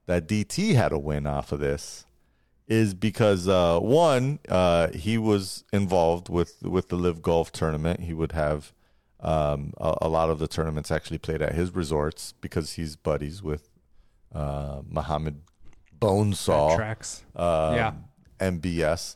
[0.05, 2.05] that DT had a win off of this
[2.67, 8.01] is because uh, one, uh, he was involved with with the LIV Golf tournament.
[8.01, 8.73] He would have
[9.19, 13.41] um, a, a lot of the tournaments actually played at his resorts because he's buddies
[13.41, 13.69] with
[14.33, 15.41] uh, Muhammad
[15.99, 17.23] Bonesaw Tracks.
[17.35, 17.93] um, Yeah.
[18.39, 19.15] MBS.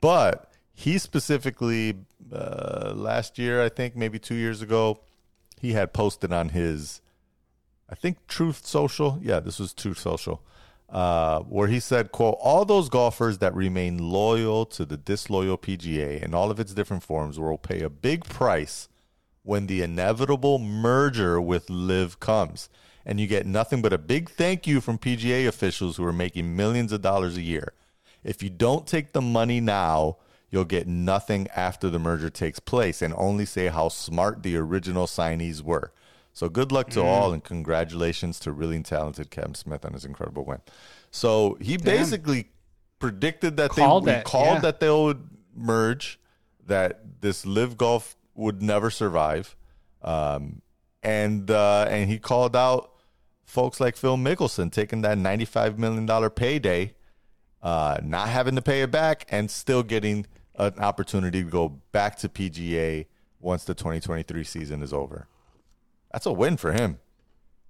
[0.00, 1.96] But he specifically
[2.32, 5.00] uh, last year, I think maybe two years ago,
[5.60, 7.01] he had posted on his,
[7.92, 9.20] I think Truth Social.
[9.22, 10.42] Yeah, this was Truth Social,
[10.88, 16.20] uh, where he said, "quote All those golfers that remain loyal to the disloyal PGA
[16.22, 18.88] in all of its different forms will pay a big price."
[19.44, 22.68] when the inevitable merger with LIV comes.
[23.04, 26.54] And you get nothing but a big thank you from PGA officials who are making
[26.54, 27.72] millions of dollars a year.
[28.22, 30.18] If you don't take the money now,
[30.50, 35.06] you'll get nothing after the merger takes place and only say how smart the original
[35.06, 35.92] signees were.
[36.32, 40.44] So good luck to all and congratulations to really talented Kevin Smith on his incredible
[40.44, 40.60] win.
[41.10, 42.48] So he basically
[42.98, 44.60] predicted that Called they it, called yeah.
[44.60, 46.18] that they would merge,
[46.66, 49.56] that this LIV Golf would never survive.
[50.00, 50.62] Um,
[51.02, 52.92] and uh, and he called out
[53.44, 56.94] folks like Phil Mickelson taking that $95 million payday,
[57.62, 60.26] uh, not having to pay it back, and still getting
[60.56, 63.06] an opportunity to go back to PGA
[63.40, 65.26] once the 2023 season is over.
[66.12, 66.98] That's a win for him.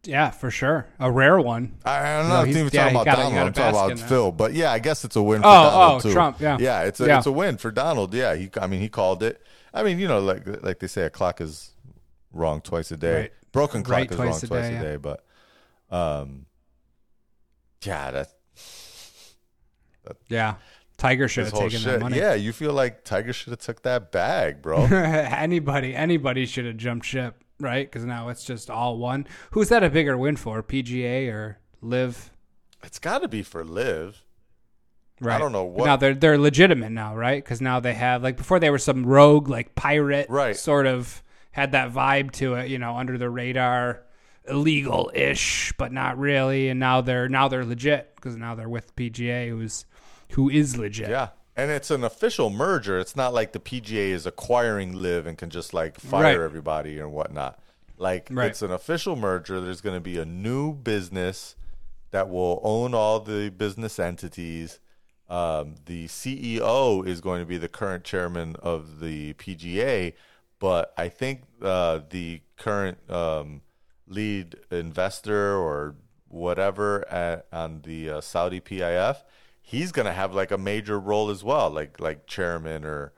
[0.04, 0.88] Yeah, for sure.
[0.98, 1.76] A rare one.
[1.84, 2.08] I, don't know.
[2.08, 3.34] I'm No, not he's- even yeah, talking about Donald.
[3.34, 4.08] I'm talking about that.
[4.08, 4.32] Phil.
[4.32, 6.12] But yeah, I guess it's a win for Oh, Donald oh, too.
[6.12, 6.56] Trump, yeah.
[6.60, 7.18] yeah, it's a Yeah.
[7.18, 8.12] it's a win for Donald.
[8.12, 8.50] Yeah, he.
[8.60, 9.40] I mean, he called it.
[9.72, 11.70] I mean, you know, like like they say, a clock is
[12.32, 13.20] wrong twice a day.
[13.20, 13.32] Right.
[13.52, 14.82] Broken clock Right is wrong a twice day, a yeah.
[14.82, 14.96] day.
[14.96, 15.24] But,
[15.90, 16.46] um,
[17.84, 18.28] yeah, that
[20.28, 20.54] Yeah.
[20.98, 22.16] Tiger should have taken that money.
[22.16, 24.84] Yeah, you feel like Tiger should have took that bag, bro.
[24.86, 27.86] anybody, anybody should have jumped ship, right?
[27.90, 29.26] Because now it's just all one.
[29.52, 32.30] Who's that a bigger win for, PGA or LIV?
[32.84, 34.22] it's got to be for LIV.
[35.20, 35.36] Right.
[35.36, 37.42] I don't know what- Now they're they're legitimate now, right?
[37.42, 40.56] Because now they have like before they were some rogue like pirate, Right.
[40.56, 41.22] Sort of
[41.52, 44.02] had that vibe to it, you know, under the radar,
[44.48, 46.68] illegal ish, but not really.
[46.70, 49.84] And now they're now they're legit because now they're with PGA, who's
[50.32, 51.08] who is legit.
[51.10, 51.28] Yeah.
[51.56, 52.98] And it's an official merger.
[52.98, 56.40] It's not like the PGA is acquiring LIV and can just like fire Right.
[56.40, 57.58] everybody or whatnot.
[57.98, 58.48] Like Right.
[58.50, 59.60] it's an official merger.
[59.60, 61.54] There's going to be a new business
[62.10, 64.80] that will own all the business entities.
[65.28, 70.14] Um, the CEO is going to be the current chairman of the PGA,
[70.58, 73.62] but I think uh, the current um,
[74.06, 75.96] lead investor or
[76.28, 79.22] whatever at, on the uh, Saudi PIF,
[79.62, 83.12] he's going to have like a major role as well, like like chairman or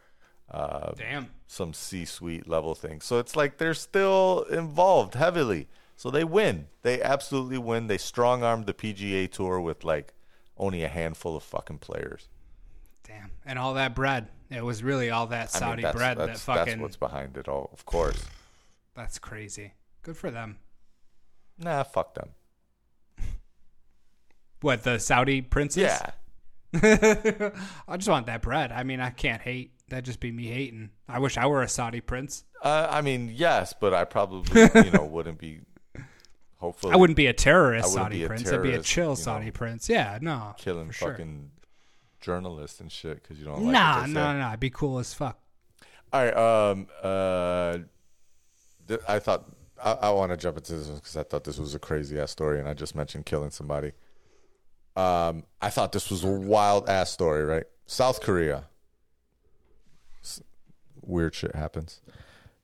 [0.51, 1.31] uh, Damn.
[1.47, 3.01] some C-suite level thing.
[3.01, 5.69] So it's like they're still involved heavily.
[5.97, 6.67] So they win.
[6.83, 7.87] They absolutely win.
[7.87, 10.13] They strong armed the PGA Tour with like
[10.57, 12.29] only a handful of fucking players.
[13.07, 13.31] Damn.
[13.45, 14.29] And all that bread.
[14.51, 16.73] It was really all that I mean, Saudi that's, bread that's, that fucking.
[16.73, 18.25] that's what's behind it all, of course.
[18.95, 19.73] that's crazy.
[20.03, 20.59] Good for them.
[21.59, 22.31] Nah, fuck them.
[24.61, 25.83] What the Saudi princes?
[25.83, 26.11] Yeah.
[27.89, 28.73] I just want that bread.
[28.73, 29.73] I mean, I can't hate.
[29.89, 30.91] That'd just be me hating.
[31.09, 32.45] I wish I were a Saudi prince.
[32.63, 35.61] Uh, I mean, yes, but I probably, you know, wouldn't be.
[36.57, 38.51] Hopefully, I wouldn't be a terrorist Saudi a prince.
[38.51, 39.89] I'd be a chill you know, Saudi prince.
[39.89, 40.55] Yeah, no.
[40.57, 41.11] killing sure.
[41.11, 41.51] fucking
[42.21, 43.73] journalists and shit because you don't like.
[43.73, 44.47] Nah, no, no, no.
[44.47, 45.39] I'd be cool as fuck.
[46.13, 46.35] All right.
[46.35, 46.87] Um.
[47.03, 47.79] Uh.
[48.89, 49.45] th- I thought
[49.83, 52.31] I, I want to jump into this because I thought this was a crazy ass
[52.31, 53.93] story, and I just mentioned killing somebody.
[54.97, 55.45] Um.
[55.61, 57.65] I thought this was a wild ass story, right?
[57.87, 58.65] South Korea.
[61.03, 62.01] Weird shit happens.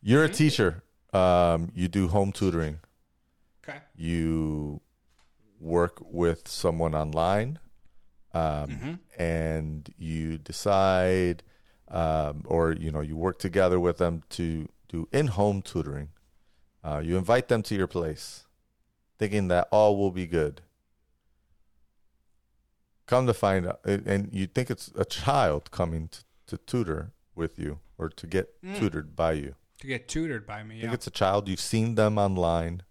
[0.03, 0.83] You're a teacher.
[1.13, 1.71] Um.
[1.75, 2.79] You do home tutoring.
[3.63, 3.79] Okay.
[3.97, 4.81] You
[5.61, 7.59] work with someone online,
[8.33, 8.41] um,
[8.71, 8.93] Mm-hmm.
[9.23, 11.43] and you decide,
[11.89, 16.09] um, or you know, you work together with them to do in-home tutoring.
[16.83, 18.47] Uh, you invite them to your place,
[19.19, 20.63] thinking that all will be good.
[23.11, 27.59] Come to find out, and you think it's a child coming to, to tutor with
[27.59, 29.57] you or to get tutored by you.
[29.81, 30.77] To get tutored by me.
[30.77, 30.95] I think Yeah.
[30.95, 31.49] it's a child.
[31.49, 32.83] You've seen them online.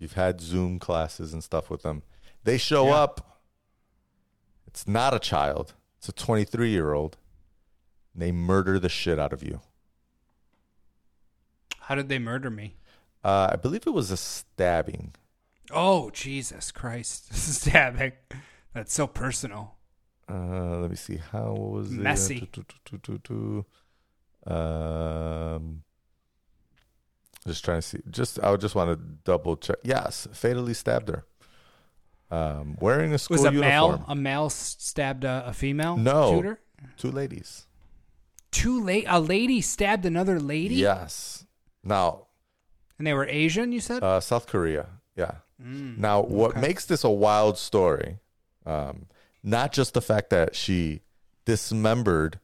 [0.00, 2.02] You've had Zoom classes and stuff with them.
[2.42, 2.94] They show Yeah.
[3.04, 3.40] up.
[4.66, 5.74] It's not a child.
[5.98, 7.16] It's a 23 year old.
[8.12, 9.60] They murder the shit out of you.
[11.82, 12.74] How did they murder me?
[13.22, 15.14] Uh, I believe it was a stabbing.
[15.70, 17.32] Oh Jesus Christ!
[17.34, 18.12] Stabbing.
[18.74, 19.76] That's so personal.
[20.30, 21.16] Uh, let me see.
[21.32, 21.98] How was it?
[21.98, 22.48] Messy.
[22.52, 23.64] Tu- tu.
[24.46, 25.82] Um,
[27.46, 27.98] just trying to see.
[28.10, 29.76] Just I would just want to double check.
[29.82, 31.24] Yes, fatally stabbed her.
[32.30, 33.62] Um, wearing a school Was a uniform.
[33.62, 36.36] male a male stabbed a, a female No.
[36.36, 36.60] tutor?
[36.96, 37.66] Two ladies.
[38.52, 40.76] Two late a lady stabbed another lady.
[40.76, 41.44] Yes.
[41.82, 42.26] Now,
[42.98, 43.72] And they were Asian.
[43.72, 44.02] You said.
[44.04, 44.86] uh, South Korea.
[45.16, 45.32] Yeah.
[45.60, 48.18] Mm, now, what makes this a wild story?
[48.66, 49.06] Um,
[49.42, 51.02] not just the fact that she
[51.44, 52.38] dismembered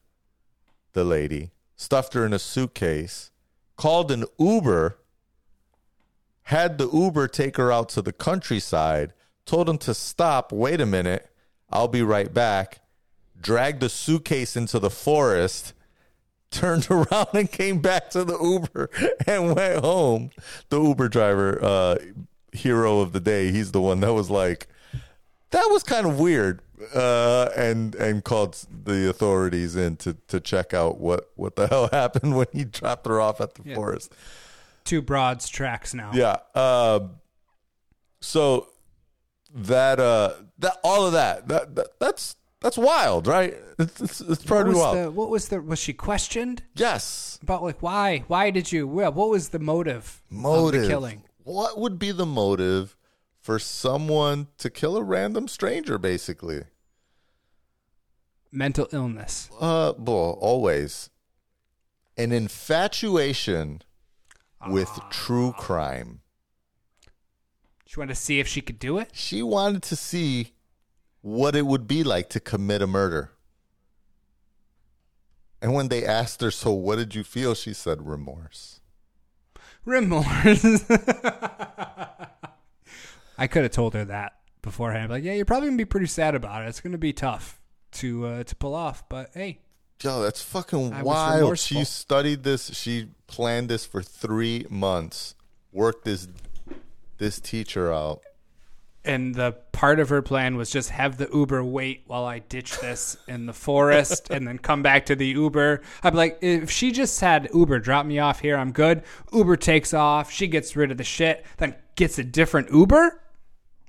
[0.92, 3.30] the lady, stuffed her in a suitcase,
[3.76, 4.98] called an Uber,
[6.44, 9.12] had the Uber take her out to the countryside,
[9.44, 11.28] told him to stop, wait a minute,
[11.70, 12.80] I'll be right back,
[13.40, 15.74] dragged the suitcase into the forest,
[16.50, 18.88] turned around and came back to the Uber
[19.26, 20.30] and went home.
[20.70, 21.96] The Uber driver, uh,
[22.52, 24.68] hero of the day, he's the one that was like,
[25.56, 26.60] that was kind of weird,
[26.94, 31.88] uh, and and called the authorities in to, to check out what, what the hell
[31.90, 33.74] happened when he dropped her off at the Yeah.
[33.74, 34.12] forest.
[34.84, 36.10] Two broads tracks now.
[36.14, 36.36] Yeah.
[36.54, 37.16] Um,
[38.20, 38.68] so
[39.54, 43.54] that uh that all of that, that, that that's that's wild, right?
[43.78, 44.96] It's it's, it's What wild.
[44.98, 45.60] the, what was the?
[45.60, 47.38] Was she questioned yes.
[47.42, 48.24] about like why?
[48.28, 48.86] Why did you?
[48.86, 50.20] Well, what was the motive?
[50.30, 50.82] Of Motive.
[50.82, 51.22] the killing.
[51.44, 52.96] What would be the motive
[53.46, 55.98] for someone to kill a random stranger?
[55.98, 56.62] Basically,
[58.50, 59.48] Mental illness.
[59.60, 61.10] uh, well, always
[62.16, 63.82] an infatuation
[64.68, 66.22] with true crime.
[67.86, 69.10] She wanted to see if she could do it.
[69.12, 70.54] She wanted to see
[71.20, 73.30] what it would be like to commit a murder.
[75.62, 77.54] And when they asked her, So what did you feel?
[77.54, 78.80] She said, Remorse.
[79.84, 80.64] Remorse.
[83.38, 85.10] I could have told her that beforehand.
[85.10, 86.68] Like, yeah, you're probably gonna be pretty sad about it.
[86.68, 87.60] It's gonna be tough.
[87.92, 89.08] to uh, to pull off.
[89.08, 89.60] But hey,
[90.02, 91.58] Yo, that's fucking I wild.
[91.58, 92.74] She studied this.
[92.74, 95.34] She planned this for three months.
[95.72, 96.28] Worked this
[97.18, 98.20] this teacher out.
[99.04, 102.78] and the part of her plan was just have the Uber wait while I ditch
[102.80, 105.80] this in the forest and then come back to the Uber.
[106.02, 109.02] I'd be like, if she just had Uber drop me off here, I'm good.
[109.32, 113.22] Uber takes off, she gets rid of the shit, then gets a different Uber.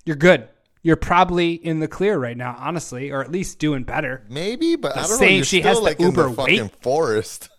[0.07, 0.47] You're good.
[0.84, 4.23] You're probably in the clear right now, honestly, or at least doing better.
[4.29, 5.27] Maybe, but I don't know.
[5.27, 6.81] You're she still has like in the Uber fucking wait?
[6.81, 7.49] forest.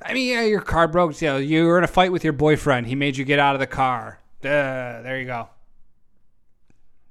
[0.00, 1.20] I mean, yeah, your car broke.
[1.20, 2.86] You know, you were in a fight with your boyfriend.
[2.86, 4.20] He made you get out of the car.
[4.40, 5.48] Duh, there you go.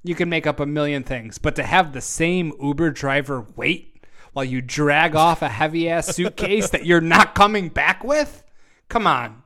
[0.03, 4.05] You can make up a million things, but to have the same Uber driver wait
[4.31, 8.45] while you drag off a heavy ass suitcase that you're not coming back with?
[8.87, 9.43] Come on.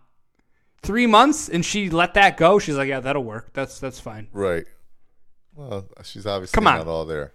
[0.83, 2.59] Three months and she let that go.
[2.59, 3.51] She's like, yeah, that'll work.
[3.53, 4.27] That's that's fine.
[4.31, 4.65] Right.
[5.55, 6.77] Well, she's obviously Come on.
[6.77, 7.33] not all there.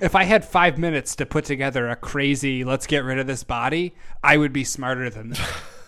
[0.00, 3.44] If I had five minutes to put together a crazy let's get rid of this
[3.44, 5.40] body, I would be smarter than this.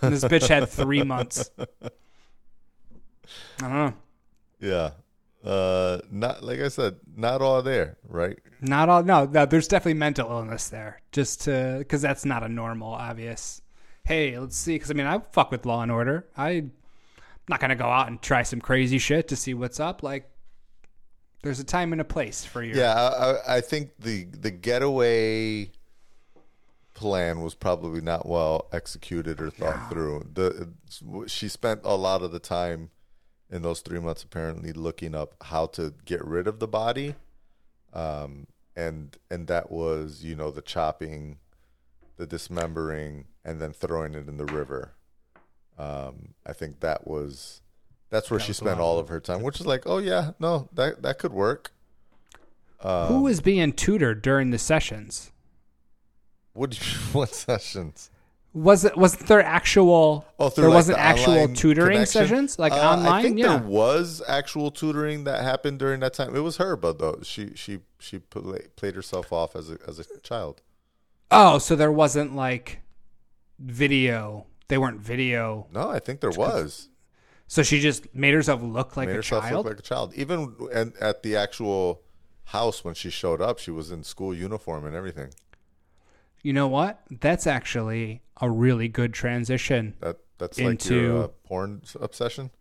[0.02, 1.50] And this bitch had three months.
[1.58, 1.88] I
[3.60, 3.94] don't know.
[4.60, 4.90] Yeah.
[5.44, 7.96] Uh, not like I said, not all there.
[8.08, 8.38] Right.
[8.60, 9.02] Not all.
[9.02, 9.46] No, no.
[9.46, 11.00] There's definitely mental illness there.
[11.12, 13.62] Just to because that's not a normal obvious.
[14.04, 14.74] Hey, let's see.
[14.74, 16.26] Because I mean, I fuck with Law and Order.
[16.36, 16.72] I'm
[17.48, 20.02] not gonna go out and try some crazy shit to see what's up.
[20.02, 20.30] Like,
[21.42, 22.76] there's a time and a place for your.
[22.76, 25.70] Yeah, I, I, think the the getaway
[26.94, 30.28] plan was probably not well executed or thought through.
[30.32, 30.68] The
[31.26, 32.90] she spent a lot of the time
[33.50, 37.16] in those three months apparently looking up how to get rid of the body,
[37.92, 38.46] um,
[38.76, 41.38] and and that was you know the chopping,
[42.18, 44.92] the dismembering, and then throwing it in the river.
[45.76, 47.61] Um, I think that was
[48.12, 50.68] that's where she spent all of of her time, which is like, oh yeah, no,
[50.74, 51.72] that that could work.
[52.82, 55.32] Who was being tutored during the sessions?
[56.52, 58.10] What did you, what sessions?
[58.54, 60.26] Was it wasn't there actual?
[60.38, 62.26] Oh, there like, wasn't the actual tutoring connection?
[62.28, 63.06] sessions like Uh, online.
[63.12, 63.56] I think yeah.
[63.56, 66.36] there was actual tutoring that happened during that time.
[66.36, 69.98] It was her, but though she she she play, played herself off as a as
[69.98, 70.60] a child.
[71.30, 72.82] Oh, so there wasn't like
[73.58, 74.44] video.
[74.68, 75.66] They weren't video.
[75.72, 76.90] No, I think there was.
[77.52, 79.56] So she just made herself look like Made a herself child.
[79.66, 80.14] look like a child.
[80.14, 82.00] Even at, at the actual
[82.44, 85.34] house when she showed up, she was in school uniform and everything.
[86.42, 87.02] you know what?
[87.10, 89.96] That's actually a really good transition.
[90.00, 92.52] That that's like your Into- uh, porn obsession.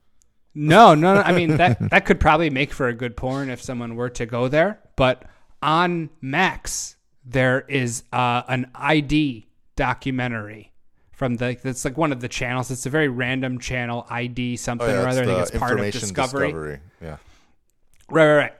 [0.54, 1.22] No, no, no.
[1.22, 4.26] I mean that that could probably make for a good porn if someone were to
[4.26, 4.82] go there.
[4.98, 5.24] But
[5.62, 9.48] on Max, there is uh, an ID
[9.78, 10.71] documentary
[11.22, 11.56] from the.
[11.64, 12.72] It's like one of the channels.
[12.72, 14.08] It's a very random channel.
[14.10, 15.22] ID something Oh, yeah, or other.
[15.22, 16.80] I think it's part of information Discovery.
[17.00, 17.18] Yeah.
[18.10, 18.54] Right, right, right.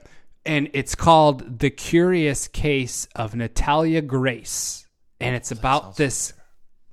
[0.46, 4.86] And it's called The Curious Case of Natalia Grace.
[5.18, 6.34] And it's about this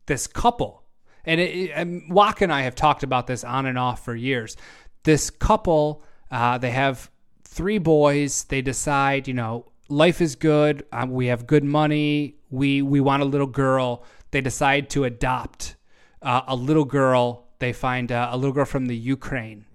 [0.07, 0.81] this couple.
[1.23, 4.15] And, it, it- and Waka and I have talked about this on and off for
[4.15, 4.57] years.
[5.03, 7.11] This couple, uh, they have
[7.43, 8.45] three boys.
[8.45, 10.83] They decide, you know, life is good.
[10.91, 12.37] Um, we have good money.
[12.49, 14.03] We we want a little girl.
[14.31, 15.75] They decide to adopt
[16.21, 17.47] uh, a little girl.
[17.59, 19.65] They find uh, a little girl from the Ukraine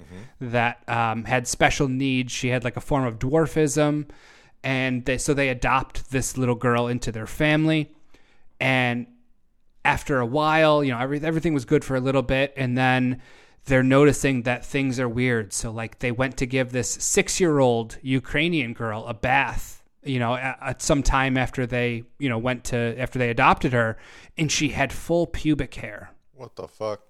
[0.40, 2.32] that um, had special needs.
[2.32, 4.08] She had like a form of dwarfism,
[4.62, 7.92] and they, so they adopt this little girl into their family.
[8.60, 9.06] And
[9.84, 13.20] after a while, you know, every, everything was good for a little bit, and then
[13.66, 15.52] they're noticing that things are weird.
[15.52, 20.58] So, like, they went to give this six-year-old Ukrainian girl a bath, you know, at,
[20.60, 23.96] at some time after they, you know, went to after they adopted her,
[24.36, 26.10] and she had full pubic hair.
[26.32, 27.00] What the fuck?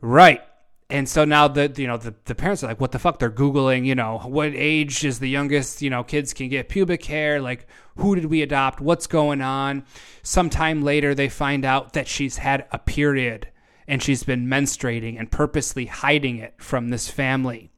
[0.00, 0.42] Right.
[0.90, 3.18] And so now the you know the, the parents are like, what the fuck?
[3.18, 7.04] They're googling, you know, what age is the youngest you know kids can get pubic
[7.04, 7.40] hair?
[7.40, 8.80] Like, who did we adopt?
[8.80, 9.84] What's going on?
[10.22, 13.48] Sometime later, they find out that she's had a period
[13.88, 17.70] and she's been menstruating and purposely hiding it from this family.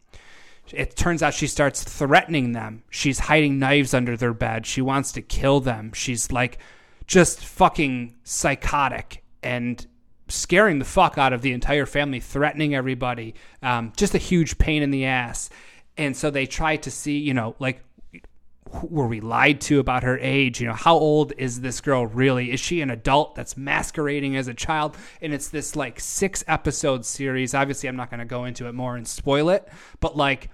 [0.72, 2.82] It turns out she starts threatening them.
[2.90, 4.66] She's hiding knives under their bed.
[4.66, 5.92] She wants to kill them.
[5.92, 6.58] She's like
[7.06, 9.86] just fucking psychotic and
[10.28, 13.34] scaring the fuck out of the entire family, threatening everybody.
[13.62, 15.50] Um, just a huge pain in the ass.
[15.96, 17.82] And so they try to see, you know, like,
[18.82, 20.60] were we lied to about her age?
[20.60, 22.50] You know, how old is this girl really?
[22.50, 24.96] Is she an adult that's masquerading as a child?
[25.22, 27.54] And it's this like six episode series.
[27.54, 29.68] Obviously, I'm not going to go into it more and spoil it,
[30.00, 30.50] but like,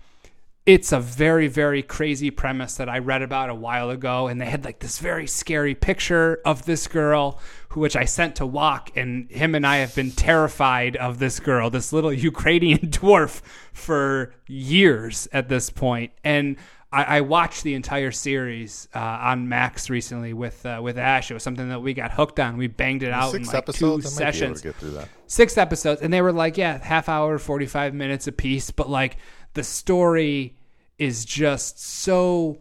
[0.64, 4.46] it's a very very crazy premise that I read about a while ago, and they
[4.46, 7.40] had like this very scary picture of this girl,
[7.70, 11.40] who which I sent to Juac, and him and I have been terrified of this
[11.40, 13.40] girl, this little Ukrainian dwarf,
[13.72, 16.56] for years at this point, and
[16.92, 21.30] I, I watched the entire series uh, on Max recently with uh, with Ash.
[21.30, 22.56] It was something that we got hooked on.
[22.56, 23.78] We banged it out in like episodes.
[23.78, 25.08] two I might be sessions get through that.
[25.26, 29.16] six episodes and they were like yeah half hour 45 minutes a piece but like
[29.54, 30.56] the story
[30.98, 32.58] is just so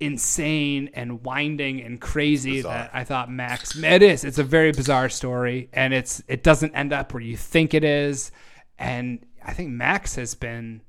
[0.00, 2.72] insane and winding and crazy Bizarre.
[2.72, 6.72] that i thought max it is it's a very bizarre story and it's it doesn't
[6.74, 8.30] end up where you think it is
[8.78, 10.80] and i think max has been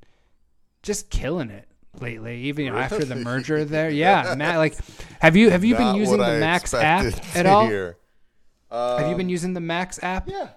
[0.84, 1.68] just killing it
[1.99, 4.78] lately even you know, after the merger there yeah Matt, like
[5.20, 7.98] have you have you been using the I max app at all hear.
[8.70, 10.49] have you um, been using the max app Yeah.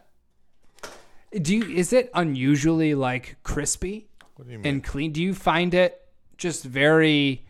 [1.41, 4.09] do you is it unusually like crispy
[4.43, 4.67] What do you mean?
[4.67, 5.13] and clean?
[5.13, 6.01] Do you find it
[6.37, 7.45] just very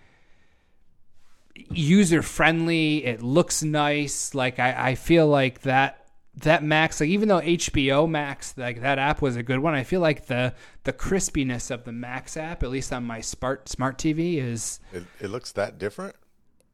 [1.70, 3.02] user friendly?
[3.06, 4.34] It looks nice.
[4.34, 6.06] Like I, I feel like that
[6.36, 9.84] that Max, like even though HBO Max, like that app was a good one, I
[9.84, 10.52] feel like the
[10.84, 15.04] the crispiness of the Max app, at least on my smart smart TV, is it,
[15.18, 16.14] it looks that different.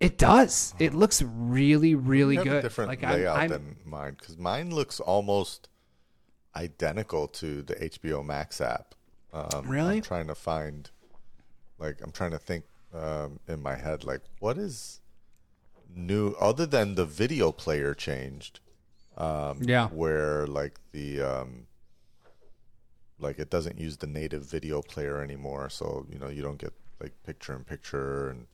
[0.01, 0.75] it does.
[0.81, 2.49] It looks really, really good.
[2.49, 5.69] a different like I'm, layout I'm than mine because mine looks almost
[6.57, 8.97] identical to the HBO Max app.
[9.33, 9.97] Um, Really?
[9.97, 10.91] I'm trying to find,
[11.79, 12.65] like, I'm trying to think
[12.95, 15.01] um, in my head, like, what is
[15.95, 18.61] new other than the video player changed?
[19.17, 19.89] Um, Yeah.
[19.89, 21.67] where like the um,
[23.19, 26.73] like it doesn't use the native video player anymore, so you know you don't get
[27.01, 28.47] like picture in picture and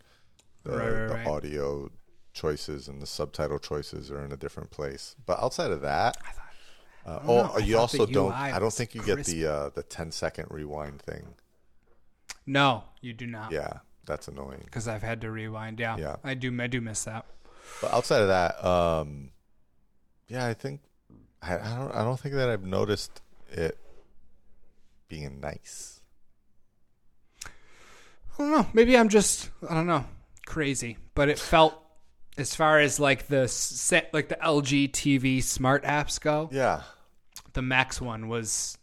[0.64, 1.26] the, Right, right, the right.
[1.26, 1.90] audio
[2.32, 5.14] choices and the subtitle choices are in a different place.
[5.26, 6.43] But outside of that, uh, don't
[7.06, 7.50] know.
[7.54, 8.32] oh, you also don't.
[8.32, 11.34] I don't think you get the uh, the 10 second rewind thing.
[12.46, 13.52] no, you do not.
[13.52, 14.62] Yeah, that's annoying.
[14.64, 15.80] Because I've had to rewind.
[15.80, 16.16] Yeah, Yeah.
[16.24, 16.56] I do.
[16.60, 17.26] I do miss that.
[17.80, 19.30] But outside of that, um,
[20.28, 20.80] yeah, I think
[21.42, 21.94] I, I don't.
[21.94, 23.20] I don't think that I've noticed
[23.50, 23.78] it
[25.08, 26.00] being nice.
[27.46, 27.50] I
[28.38, 28.66] don't know.
[28.72, 30.04] Maybe I'm just I don't know
[30.46, 31.74] crazy, but it felt
[32.36, 36.82] as far as like the set like the LG TV smart apps go, Yeah,
[37.52, 38.78] the Max one was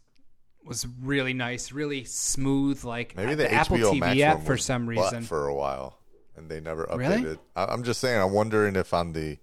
[0.64, 2.84] was really nice, really smooth.
[2.84, 5.22] Like maybe uh, the, Apple HBO TV Max app for some reason.
[5.22, 5.98] for a while,
[6.36, 7.24] and they never updated.
[7.24, 7.38] Really?
[7.56, 8.20] I'm just saying.
[8.20, 9.38] I'm wondering if on the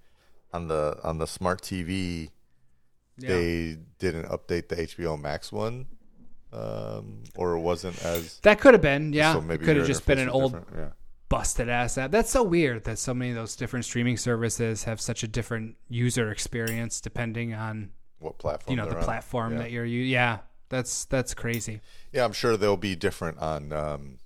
[0.53, 2.29] on the on the smart TV
[3.17, 3.29] Yeah.
[3.29, 5.85] they didn't update the HBO Max one,
[6.51, 8.39] um, or it wasn't as.
[8.39, 9.33] that could have been, yeah.
[9.33, 10.89] so maybe could have just been an old Yeah.
[11.29, 12.11] Busted ass app.
[12.11, 15.75] That's so weird that so many of those different streaming services have such a different
[15.87, 18.75] user experience depending on What platform?
[18.77, 19.03] you know the on.
[19.03, 19.59] platform Yeah.
[19.59, 20.11] that you're using.
[20.11, 20.39] Yeah,
[20.69, 21.81] that's that's crazy.
[22.11, 24.17] Yeah, I'm sure they'll be different on um,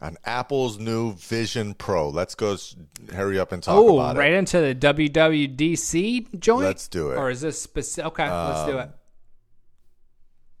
[0.00, 2.10] on Apple's new Vision Pro.
[2.10, 2.76] Let's go s-
[3.14, 3.90] hurry up and talk about it.
[3.90, 4.36] Oh, about right it.
[4.36, 6.64] into the WWDC joint.
[6.66, 7.16] Let's do it.
[7.16, 8.04] Um, Or is this specific?
[8.12, 8.90] Okay, let's do it.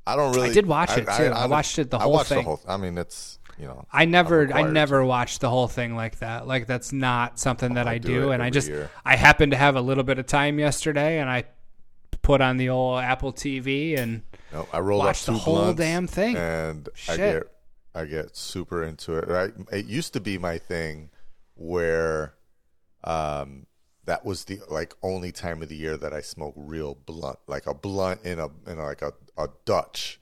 [0.06, 0.50] I don't really.
[0.50, 1.10] I did watch it, too.
[1.10, 2.38] I don't- watched it the whole I watched thing.
[2.38, 2.60] the whole.
[2.66, 3.86] I mean, it's you know.
[3.92, 6.46] I never, I never watched the whole thing like that.
[6.46, 8.90] Like that's not something that I I do do, and I just, year.
[9.04, 11.44] I happened to have a little bit of time yesterday, and I
[12.22, 14.22] put on the old Apple TV, and
[14.52, 16.36] No, I rolled Watch up the whole damn thing.
[16.36, 17.42] and I get
[17.94, 19.28] I get super into it.
[19.28, 19.52] Right?
[19.72, 21.10] It used to be my thing
[21.54, 22.34] where
[23.04, 23.66] um
[24.04, 27.66] that was the like only time of the year that I smoke real blunt, like
[27.66, 30.20] a blunt in a in a, like a, a Dutch.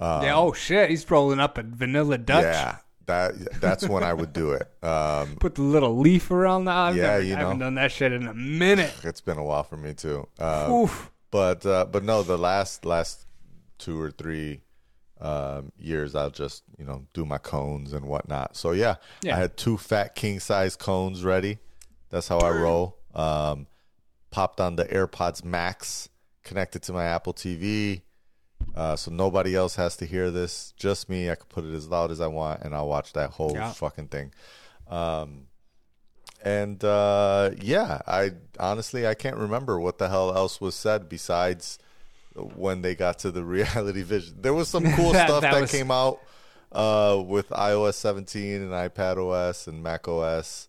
[0.00, 2.44] Yeah, oh shit, he's rolling up a vanilla Dutch.
[2.44, 2.76] Yeah,
[3.06, 4.68] that that's when I would do it.
[4.84, 6.72] Um, Put the little leaf around the.
[6.72, 8.94] I've Yeah, never, you I haven't done that shit in a minute.
[9.04, 10.26] it's been a while for me too.
[10.38, 10.90] Um,
[11.30, 13.26] but uh, but no, the last last
[13.78, 14.60] two or three
[15.20, 18.56] um, years, I'll just you know do my cones and whatnot.
[18.56, 19.36] So yeah, Yeah.
[19.36, 21.58] I had two fat king size cones ready.
[22.10, 22.98] That's how I roll.
[23.14, 23.66] Um,
[24.30, 26.08] popped on the AirPods Max,
[26.42, 28.02] connected to my Apple TV.
[28.74, 31.30] Uh, so nobody else has to hear this, just me.
[31.30, 33.70] I can put it as loud as I want, and I'll watch that whole Yeah.
[33.72, 34.32] fucking thing.
[34.88, 35.46] Um,
[36.44, 41.78] and uh, yeah, I honestly I can't remember what the hell else was said besides
[42.34, 44.38] when they got to the reality vision.
[44.40, 46.20] There was some cool That- stuff that that, was- came out
[46.72, 50.68] uh, with iOS 17 and iPad OS and Mac OS.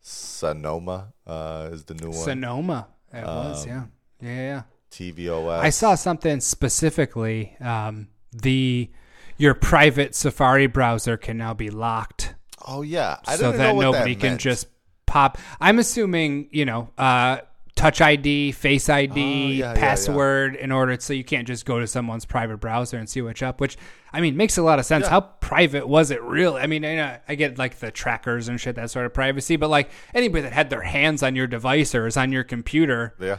[0.00, 2.16] Sonoma uh, is the new one.
[2.24, 2.88] Sonoma.
[3.12, 3.84] It Um, was, yeah,
[4.20, 4.62] yeah, yeah.
[4.96, 5.58] tvOS.
[5.60, 7.56] I saw something specifically.
[7.60, 8.90] Um, the
[9.38, 12.34] your private Safari browser can now be locked,
[12.66, 14.66] Oh yeah, I so that nobody that can just
[15.06, 15.38] pop.
[15.60, 17.38] I'm assuming you know, uh,
[17.74, 19.74] Touch ID, Face ID, Oh, yeah, yeah, yeah.
[19.74, 23.42] password in order so you can't just go to someone's private browser and see what's
[23.42, 23.60] up.
[23.60, 23.76] Which
[24.12, 25.06] I mean makes a lot of sense.
[25.06, 26.60] How private was it really?
[26.60, 29.68] I mean, I, I get like the trackers and shit, that sort of privacy, but
[29.68, 33.36] like anybody that had their hands on your device or is on your computer Yeah,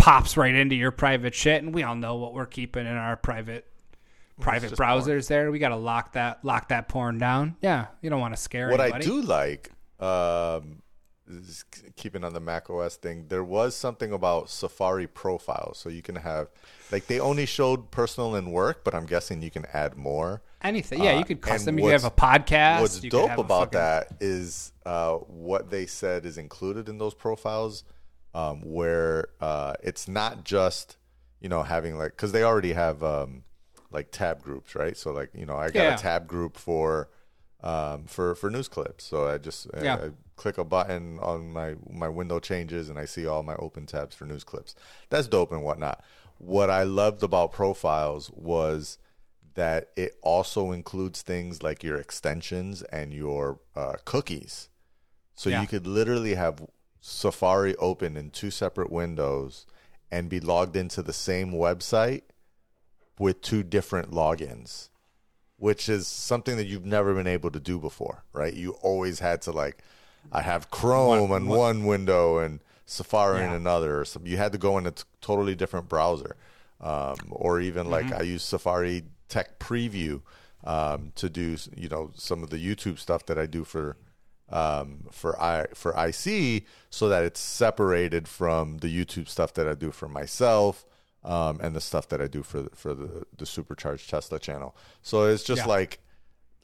[0.00, 3.16] pops right into your private shit, and we all know what we're keeping in our
[3.16, 3.66] private
[4.40, 4.90] private just porn.
[5.00, 5.50] browsers there.
[5.50, 7.56] We got to lock that lock that porn down.
[7.60, 9.04] Yeah, you don't want to scare what anybody.
[9.04, 9.70] I do like,
[10.00, 10.82] um,
[11.96, 15.78] keeping on the Mac OS thing, there was something about Safari profiles.
[15.78, 16.48] So you can have,
[16.90, 20.42] like, they only showed personal and work, but I'm guessing you can add more.
[20.62, 21.02] Anything.
[21.02, 21.78] Yeah, Uh, you could custom.
[21.78, 22.80] You could have a podcast.
[22.80, 27.84] What's dope about fucking- that is uh, what they said is included in those profiles,
[28.34, 30.96] um, where uh, it's not just
[31.40, 33.44] you know having like because they already have um,
[33.90, 34.96] like tab groups, right?
[34.96, 35.94] So like you know I got Yeah.
[35.94, 37.08] a tab group for
[37.62, 39.04] um, for for news clips.
[39.04, 43.04] So I just I- I click a button on my my window changes and I
[43.04, 44.74] see all my open tabs for news clips.
[45.10, 46.02] That's dope and whatnot.
[46.38, 48.96] What I loved about profiles was
[49.54, 54.70] that it also includes things like your extensions and your uh, cookies.
[55.34, 55.60] So Yeah.
[55.60, 56.62] you could literally have
[57.00, 59.66] Safari open in two separate windows
[60.10, 62.22] and be logged into the same website
[63.18, 64.88] with two different logins,
[65.56, 68.54] which is something that you've never been able to do before, right?
[68.54, 69.78] You always had to like,
[70.32, 74.00] I have Chrome on one window and Safari in another.
[74.00, 76.36] Or some, you had to go in a t- totally different browser,
[76.80, 80.22] um, or even like I use Safari Tech Preview
[80.64, 83.96] um, to do you know some of the YouTube stuff that I do for
[84.50, 89.74] um, for I for IC, so that it's separated from the YouTube stuff that I
[89.74, 90.84] do for myself.
[91.22, 94.74] Um, and the stuff that I do for the, for the, the supercharged Tesla channel,
[95.02, 95.66] so it's just Yeah.
[95.66, 95.98] like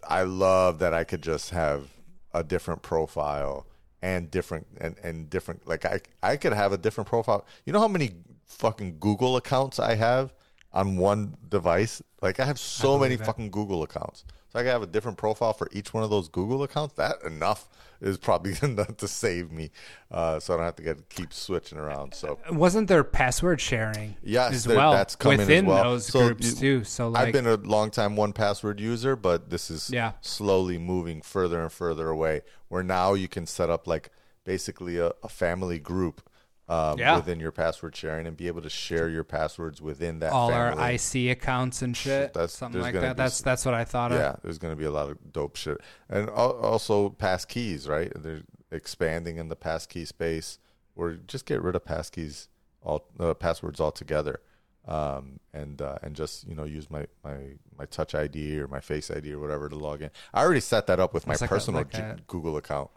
[0.09, 1.91] I love that I could just have
[2.33, 3.67] a different profile
[4.01, 7.45] and different and, and different like I I could have a different profile.
[7.67, 8.13] You know how many
[8.47, 10.33] fucking Google accounts I have
[10.73, 12.01] on one device?
[12.23, 14.25] Like I have so many fucking Google accounts.
[14.57, 16.95] I could have a different profile for each one of those Google accounts.
[16.95, 17.69] That enough
[18.01, 19.71] is probably enough to save me,
[20.11, 22.15] uh, so I don't have to get keep switching around.
[22.15, 24.17] So Wasn't there password sharing?
[24.23, 25.85] Yes, as there- well that's coming as within well.
[25.85, 26.85] those So groups you- too.
[26.85, 30.13] So like, I've been a long time 1Password user, but this is Yeah.
[30.21, 32.43] slowly moving further and further away.
[32.69, 34.11] Where now you can set up like
[34.45, 36.21] basically a, a family group
[36.69, 37.17] um, Yeah.
[37.17, 40.33] within your password sharing and be able to share your passwords within that.
[40.33, 40.83] all family.
[40.83, 42.33] our IC accounts and shit.
[42.35, 43.17] That's- something like that.
[43.17, 44.19] That's s- that's what I thought of.
[44.19, 45.79] Yeah, there's going to be a lot of dope shit,
[46.09, 47.87] and also pass keys.
[47.89, 50.59] Right, they're expanding in the pass key space,
[50.97, 52.49] or just get rid of pass keys,
[52.83, 54.41] all uh, passwords altogether,
[54.89, 57.37] um, and uh, and just you know use my, my
[57.79, 60.11] my Touch ID or my Face ID or whatever to log in.
[60.35, 62.57] I already set that up with my It's like a- personal like G- a- Google
[62.57, 62.91] account.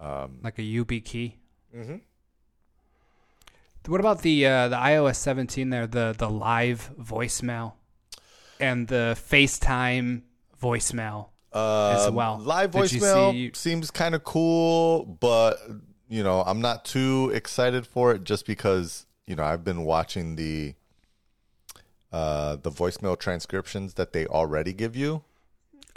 [0.00, 1.34] like a YubiKey.
[1.74, 1.96] Mm-hmm.
[3.88, 7.74] What about the uh, the iOS 17 there, the the live voicemail
[8.58, 10.22] and the FaceTime
[10.60, 12.38] voicemail as Um, well?
[12.38, 15.58] Live Did you voicemail see- seems kind of cool, but
[16.08, 20.36] you know, I'm not too excited for it just because you know I've been watching
[20.36, 20.74] the
[22.12, 25.22] uh, the voicemail transcriptions that they already give you.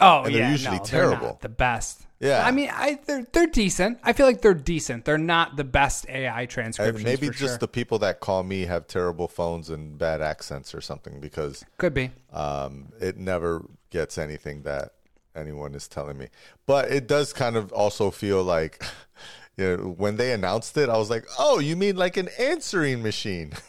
[0.00, 1.38] Oh, and they're usually no, they're not terrible.
[1.42, 2.06] the best.
[2.20, 2.44] Yeah.
[2.46, 3.98] I mean, I they're they're decent.
[4.02, 5.04] I feel like they're decent.
[5.06, 6.46] They're not the best AI
[6.78, 7.58] And maybe just sure.
[7.58, 11.94] the people that call me have terrible phones and bad accents or something because could
[11.94, 12.10] be.
[12.32, 14.92] um, it never gets anything that
[15.34, 16.28] anyone is telling me.
[16.66, 18.84] But it does kind of also feel like,
[19.56, 23.02] you know, when they announced it, I was like, oh, you mean like an answering
[23.02, 23.52] machine?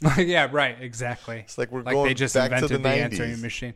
[0.18, 0.76] yeah, right.
[0.80, 1.40] Exactly.
[1.40, 2.98] It's like we're like going they just back to invented the the, 90s.
[2.98, 3.74] answering machine.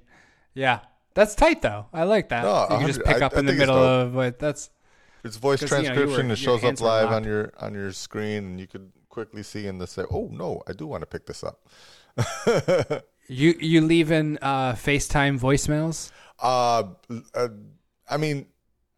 [0.54, 0.80] Yeah,
[1.14, 1.86] that's tight though.
[1.92, 2.42] I like that.
[2.44, 4.70] No, you can just pick I- up I in the middle of what that's.
[5.24, 6.26] It's voice 'Cause, you know, you transcription.
[6.28, 9.66] were- it shows up live on your on your screen, and you could quickly see
[9.68, 11.60] and say, "Oh no, I do want to pick this up."
[13.28, 16.10] You you leaving uh, FaceTime voicemails?
[16.40, 16.82] Uh,
[17.34, 17.48] uh
[18.10, 18.46] I mean,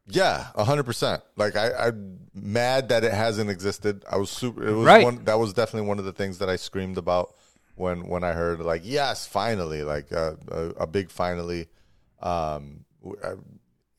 [0.09, 1.23] yeah, hundred percent.
[1.37, 4.03] Like I, I'm mad that it hasn't existed.
[4.11, 4.67] I was super.
[4.67, 5.05] It was Right.
[5.05, 5.25] one.
[5.25, 7.35] That was definitely one of the things that I screamed about
[7.77, 11.69] when when I heard like, yes, finally, like uh, a, a big finally.
[12.25, 12.85] Um,
[13.23, 13.37] uh,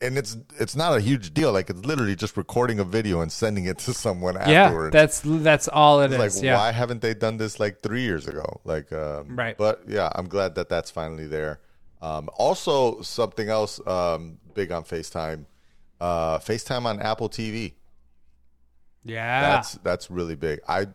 [0.02, 1.54] and it's it's not a huge deal.
[1.54, 4.92] Like it's literally just recording a video and sending it to someone Yeah, afterwards.
[4.94, 6.36] that's that's all it It's is.
[6.38, 9.58] like yeah, why haven't they done this like three years ago like um, Right.
[9.58, 11.60] but yeah i'm glad that that's finally there
[12.02, 15.46] um, also something else um, big on facetime
[16.02, 17.74] uh, facetime on apple tv
[19.04, 19.42] yeah.
[19.42, 20.88] that's that's really big i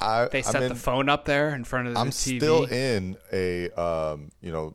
[0.00, 2.36] i they I'm set in- the phone up there in front of the i'm TV.
[2.38, 4.74] still in a um, you know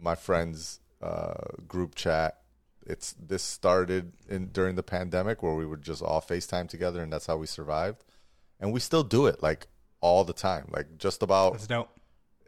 [0.00, 1.34] my friends uh,
[1.66, 2.36] group chat
[2.86, 7.12] it's this started in during the pandemic where we would just all facetime together and
[7.12, 8.04] that's how we survived
[8.58, 9.66] and we still do it like
[10.00, 11.90] all the time like just about That's dope.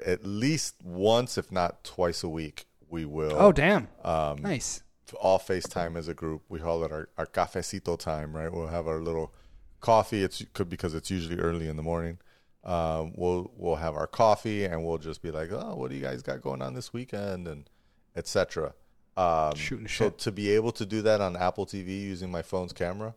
[0.04, 3.88] at least once, if not twice a week, we will Oh damn!
[4.04, 4.82] Um, nice.
[5.20, 6.42] all FaceTime as a group.
[6.48, 8.52] We call it our, our cafecito time, right?
[8.52, 9.32] We'll have our little
[9.80, 10.22] coffee.
[10.22, 12.18] It's could because it's usually early in the morning.
[12.64, 16.02] Um, we'll we'll have our coffee and we'll just be like, oh, what do you
[16.02, 17.46] guys got going on this weekend?
[17.48, 17.68] And
[18.16, 18.74] etc.
[19.16, 20.18] Um, Shooting so shit.
[20.18, 23.14] to be able to do that on Apple TV using my phone's camera,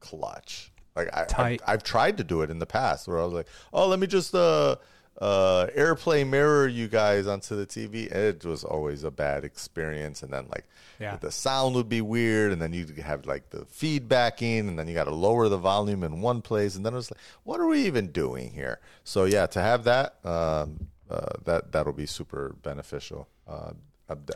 [0.00, 0.70] clutch.
[0.94, 1.26] Like I.
[1.38, 3.98] I've, I've tried to do it in the past where I was like, oh, let
[3.98, 4.76] me just uh,
[5.20, 8.10] uh, AirPlay mirror you guys onto the TV.
[8.10, 10.22] And it was always a bad experience.
[10.22, 10.64] And then like
[11.00, 11.16] Yeah.
[11.16, 14.94] the sound would be weird, and then you'd have like the feedbacking, and then you
[14.94, 17.66] got to lower the volume in one place, and then it was like, what are
[17.66, 18.78] we even doing here?
[19.02, 23.28] So yeah, to have that, um, uh, that that'll be super beneficial.
[23.48, 23.72] Uh,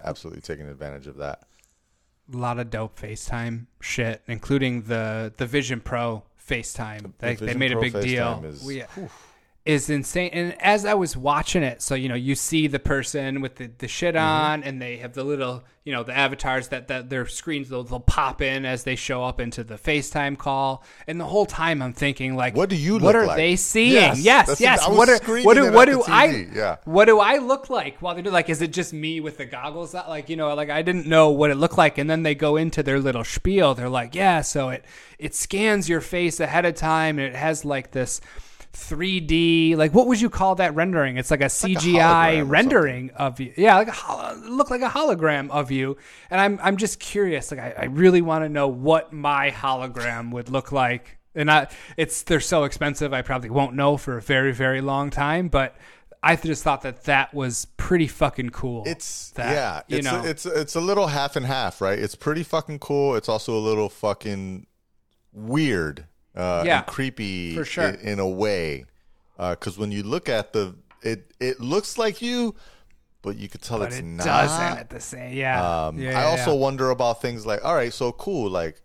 [0.04, 1.42] absolutely taking advantage of that.
[2.32, 7.12] A lot of dope FaceTime shit, including the the Vision Pro FaceTime.
[7.18, 8.24] They, they Vision made Pro a big deal.
[8.26, 8.82] FaceTime is- We-
[9.66, 10.30] is insane.
[10.32, 13.70] And as I was watching it, so you know, you see the person with the,
[13.78, 14.24] the shit Mm-hmm.
[14.24, 17.82] on, and they have the little, you know, the avatars that, that their screens they'll,
[17.82, 20.84] they'll pop in as they show up into the FaceTime call.
[21.08, 23.36] And the whole time I'm thinking, like, What do you What are like?
[23.36, 23.92] they seeing?
[23.94, 24.88] Yes, Yes, yes.
[24.88, 26.76] What are what do what do I yeah.
[26.84, 28.30] what do I look like while they do?
[28.30, 29.92] Like, is it just me with the goggles?
[29.92, 32.34] That, like, you know, like I didn't know what it looked like, and then they
[32.36, 33.74] go into their little spiel.
[33.74, 34.84] They're like, yeah, so it
[35.18, 38.20] it scans your face ahead of time, and it has like this
[38.76, 41.16] 3D, like what would you call that rendering?
[41.16, 43.52] It's like a like a CGI rendering of you.
[43.56, 45.96] Yeah, like a holo- look like a hologram of you.
[46.30, 47.50] And I'm I'm just curious.
[47.50, 51.18] Like, I, I really want to know what my hologram would look like.
[51.34, 53.12] And I, it's they're so expensive.
[53.12, 55.76] I probably won't know for a very very long time, but.
[56.22, 58.82] I just thought that that was pretty fucking cool.
[58.84, 61.96] It's that, yeah, you it's know, a, it's it's a little half and half, right?
[61.96, 63.14] It's pretty fucking cool.
[63.14, 64.66] It's also a little fucking
[65.32, 66.06] weird,
[66.36, 67.88] uh, Yeah, creepy for sure.
[67.88, 68.84] in, in a way.
[69.38, 72.54] Because when you look at the, it it looks like you,
[73.22, 74.24] but you could tell but it's it not.
[74.24, 75.34] doesn't at the same.
[75.34, 76.58] Yeah, Um, yeah, I also yeah.
[76.60, 78.80] wonder about things like, all right, so cool, like,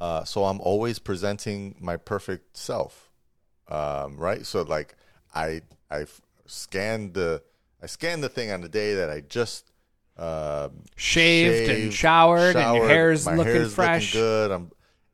[0.00, 3.10] uh, so I'm always presenting my perfect self,
[3.68, 4.46] um, right?
[4.46, 4.94] So like,
[5.34, 6.06] I I
[6.46, 7.42] scanned the
[7.82, 9.70] I scanned the thing on the day that I just
[10.18, 14.12] um, Shaved and showered and your hair's my looking hair's fresh.
[14.12, 14.50] good.
[14.50, 14.70] I'm,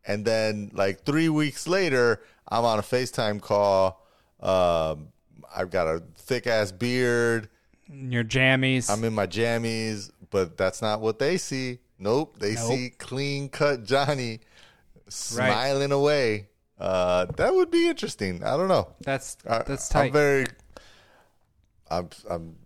[0.06, 4.06] and then like three weeks later, I'm on a FaceTime call.
[4.40, 5.08] Um,
[5.54, 7.48] I've got a thick ass beard.
[7.88, 8.90] your jammies.
[8.90, 11.78] I'm in my jammies, but that's not what they see.
[11.98, 12.64] Nope, they Nope.
[12.66, 14.40] see clean cut Jonni
[15.08, 16.48] smiling away.
[16.78, 18.44] Uh, that would be interesting.
[18.44, 18.92] I don't know.
[19.00, 20.46] that's I, that's I'm very.
[21.90, 22.10] I'm.
[22.28, 22.56] I'm.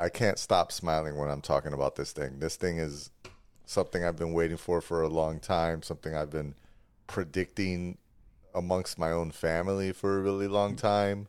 [0.00, 2.38] I can't stop smiling when I'm talking about this thing.
[2.40, 3.10] This thing is
[3.66, 5.82] something I've been waiting for for a long time.
[5.82, 6.54] Something I've been
[7.10, 7.98] predicting
[8.54, 11.26] amongst my own family for a really long time.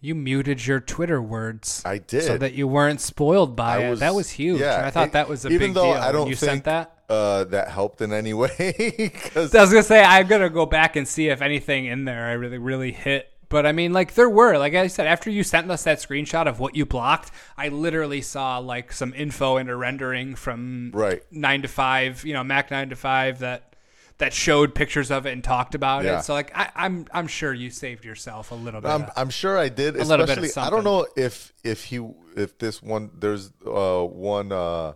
[0.00, 1.82] you muted your Twitter words.
[1.84, 2.22] I did.
[2.24, 3.96] so that you weren't spoiled by I it.
[4.00, 4.60] that was huge.
[4.60, 6.02] yeah, I thought it- that was a even big though deal.
[6.02, 6.98] I don't you think sent that.
[7.08, 9.12] uh, that helped in any way.
[9.32, 12.26] 'cause- I was gonna say I'm gonna go back and see if anything in there
[12.26, 13.28] I really really hit.
[13.48, 16.48] But I mean, like there were, like I said, after you sent us that screenshot
[16.48, 21.22] of what you blocked, I literally saw like some info and a rendering from Right.
[21.30, 23.73] nine to five, you know, Mac nine to five that
[24.18, 26.20] that showed pictures of it and talked about Yeah.
[26.20, 26.22] it.
[26.22, 28.90] So like I, I'm I'm sure you saved yourself a little bit.
[28.90, 29.96] I'm, of- I'm sure I did.
[29.96, 33.50] A little bit of Especially, I don't know if if he if this one there's
[33.66, 34.94] uh, one uh,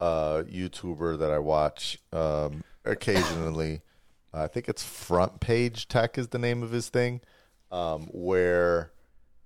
[0.00, 3.82] uh, YouTuber that I watch um, occasionally.
[4.32, 7.20] I think it's Front Page Tech is the name of his thing,
[7.70, 8.90] um, where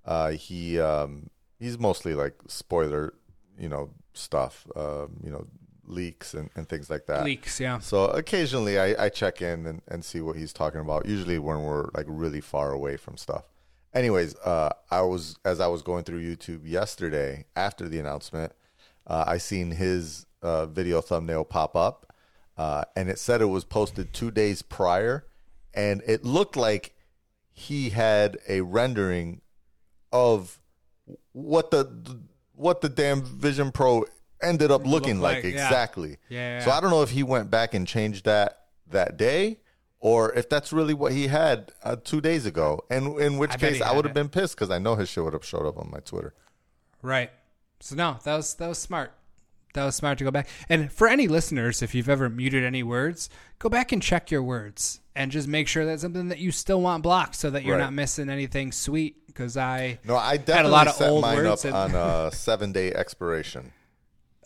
[0.05, 1.29] uh, he um,
[1.59, 3.13] he's mostly like spoiler,
[3.57, 5.45] you know, stuff, um, you know,
[5.89, 7.23] leaks and, and things like that.
[7.23, 7.79] leaks, yeah.
[7.79, 11.05] So occasionally I, I check in and, and see what he's talking about.
[11.05, 13.43] Usually when we're like really far away from stuff.
[13.93, 18.53] Anyways, uh, I was as I was going through YouTube yesterday after the announcement,
[19.07, 22.13] uh, I seen his uh, video thumbnail pop up,
[22.57, 25.25] uh, and it said it was posted two days prior,
[25.73, 26.93] and it looked like
[27.51, 29.41] he had a rendering
[30.11, 30.59] of
[31.31, 32.19] what the
[32.53, 34.05] what the damn Vision Pro
[34.41, 36.17] ended up looking like, like, exactly.
[36.29, 36.71] Yeah, So.
[36.71, 39.59] I don't know if he went back and changed that that day,
[39.99, 42.83] or if that's really what he had uh, two days ago.
[42.89, 45.23] And in which I case, I would have been pissed because I know his shit
[45.23, 46.33] would have showed up on my Twitter.
[47.01, 47.31] Right.
[47.79, 49.13] So no, that was that was smart.
[49.75, 50.47] That was smart to go back.
[50.67, 53.29] And for any listeners, if you've ever muted any words,
[53.59, 56.81] go back and check your words and just make sure that's something that you still
[56.81, 57.83] want blocked, so that you're Right.
[57.83, 59.27] not missing anything sweet.
[59.27, 62.27] Because I No, I had a lot of set old mine words up and- on
[62.27, 63.71] a seven day expiration.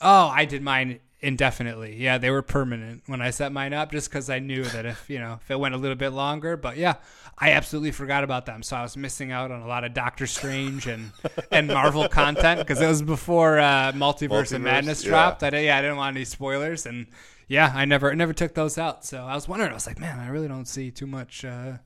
[0.04, 1.96] Oh, I did mine indefinitely.
[1.96, 5.10] Yeah, they were permanent when I set mine up, just because I knew that if
[5.10, 6.56] you know if it went a little bit longer.
[6.58, 6.96] But yeah,
[7.38, 10.28] I absolutely forgot about them, so I was missing out on a lot of Doctor
[10.28, 11.12] Strange and
[11.52, 15.10] and Marvel content because it was before uh, Multiverse, Multiverse, and Madness yeah.
[15.10, 15.44] dropped.
[15.44, 17.08] I yeah, I didn't want any spoilers, and
[17.48, 19.06] yeah, I never never took those out.
[19.06, 21.44] So I was wondering, I was like, man, I really don't see too much.
[21.44, 21.78] Uh,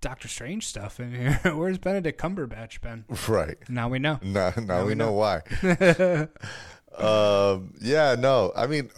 [0.00, 1.40] Doctor Strange stuff in here.
[1.54, 3.04] Where's Benedict Cumberbatch been?
[3.28, 3.56] Right.
[3.68, 4.18] Now we know.
[4.20, 5.12] Now, now we we know know.
[5.12, 5.42] why.
[6.98, 8.90] um, yeah, no, I mean,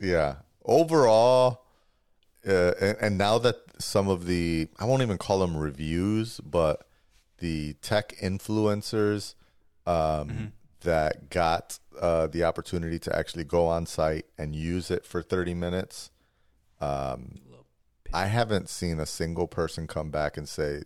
[0.00, 0.36] yeah.
[0.64, 1.64] Overall,
[2.46, 6.86] uh, and, and now that some of the, I won't even call them reviews, but
[7.38, 9.34] the tech influencers
[9.86, 10.52] um,
[10.82, 15.54] that got uh, the opportunity to actually go on site and use it for 30
[15.54, 16.10] minutes,
[16.80, 17.40] um,
[18.12, 20.82] I haven't seen a single person come back and say,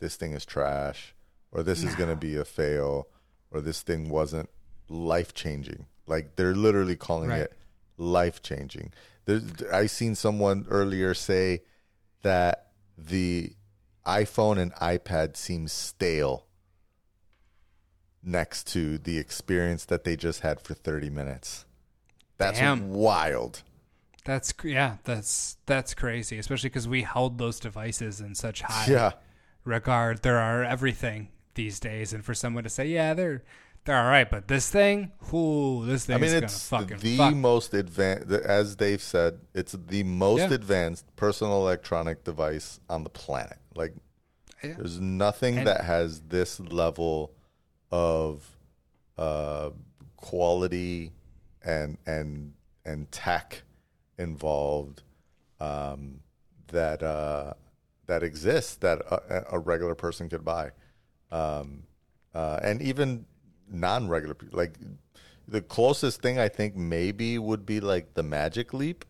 [0.00, 1.14] this thing is trash,
[1.50, 3.08] or this is going to be a fail,
[3.50, 4.48] or this thing wasn't
[4.88, 5.86] life changing.
[6.06, 7.42] Like they're literally calling Right.
[7.42, 7.52] it
[7.96, 8.92] life changing.
[9.72, 11.62] I seen someone earlier say
[12.22, 13.52] that the
[14.06, 16.46] iPhone and iPad seems stale
[18.22, 21.64] next to the experience that they just had for 30 minutes.
[22.38, 22.90] That's Damn.
[22.90, 23.62] wild.
[24.24, 29.12] That's yeah, that's that's crazy, especially because we held those devices in such high Yeah.
[29.64, 30.22] regard.
[30.22, 33.42] There are everything these days, and for someone to say, yeah, they're
[33.88, 37.34] they're all right, but this thing, ooh, this thing I mean, it's fucking the fuck.
[37.34, 40.52] most advanced, as they've said, it's the most Yeah.
[40.54, 43.56] advanced personal electronic device on the planet.
[43.74, 43.94] Like,
[44.62, 44.74] Yeah.
[44.74, 47.32] there's nothing And- that has this level
[47.90, 48.56] of
[49.16, 49.70] uh,
[50.16, 51.12] quality
[51.62, 52.54] and and
[52.84, 53.62] and tech
[54.18, 55.02] involved
[55.60, 56.20] um,
[56.68, 57.54] that uh,
[58.06, 60.70] that exists that a, a regular person could buy,
[61.32, 61.84] um,
[62.34, 63.26] uh, and even
[63.70, 64.58] non-regular people.
[64.58, 64.74] Like
[65.46, 69.04] the closest thing I think maybe would be like the Magic Leap,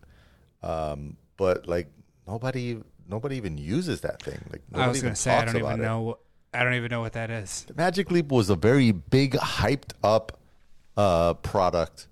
[0.63, 1.87] um, but like
[2.27, 4.39] nobody nobody even uses that thing.
[4.51, 5.77] Like I was gonna say, I don't even it.
[5.77, 6.19] know.
[6.53, 7.65] I don't even know what that is.
[7.67, 10.39] The Magic Leap was a very big, hyped up
[10.97, 12.07] uh, product.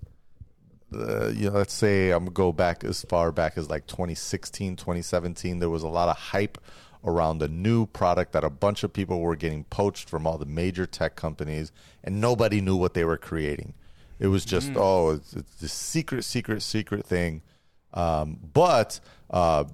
[0.94, 5.58] Uh, you know, let's say I'm go back as far back as like 2016, 2017.
[5.58, 6.58] There was a lot of hype
[7.08, 10.46] around a new product that a bunch of people were getting poached from all the
[10.46, 11.72] major tech companies,
[12.04, 13.74] and nobody knew what they were creating.
[14.18, 17.42] It was just oh, it's, it's this secret, secret, secret thing.
[17.94, 19.64] Um, but uh,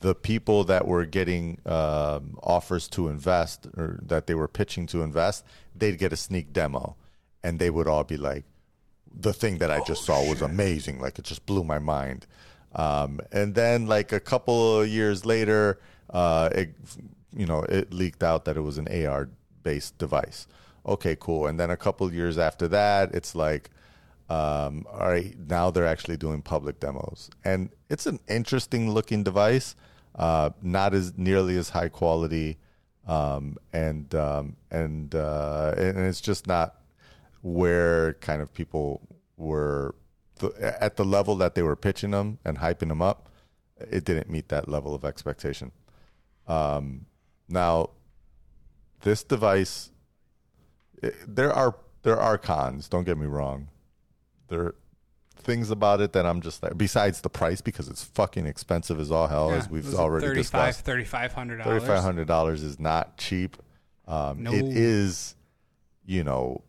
[0.00, 5.02] the people that were getting um, offers to invest or that they were pitching to
[5.02, 5.44] invest,
[5.74, 6.96] they'd get a sneak demo,
[7.42, 8.44] and they would all be like,
[9.14, 11.00] "The thing that I just saw was amazing!
[11.00, 12.26] Like it just blew my mind."
[12.74, 15.78] Um, and then, like a couple of years later,
[16.12, 16.74] uh, it
[17.34, 19.28] you know it leaked out that it was an AR
[19.62, 20.46] based device.
[20.86, 21.46] Okay, cool.
[21.46, 23.70] And then a couple years after that, it's like
[24.30, 29.74] um, all right, now they're actually doing public demos, and it's an interesting looking device.
[30.14, 32.58] Uh, not as nearly as high quality,
[33.08, 36.76] um, and um, and uh, and it's just not
[37.42, 39.00] where kind of people
[39.36, 39.96] were
[40.38, 43.28] th- at the level that they were pitching them and hyping them up.
[43.78, 45.72] It didn't meet that level of expectation.
[46.50, 47.06] Um,
[47.48, 47.90] now,
[49.02, 49.90] this device,
[51.02, 52.88] it, there are there are cons.
[52.88, 53.68] Don't get me wrong.
[54.48, 54.74] There are
[55.36, 56.76] things about it that I'm just like.
[56.76, 60.86] Besides the price, because it's fucking expensive as all hell, as we've already 35 discussed.
[60.86, 61.64] $3,500.
[61.64, 63.56] Thirty five hundred dollars is not cheap.
[64.08, 64.52] Um, No.
[64.52, 65.36] It is,
[66.04, 66.64] you know,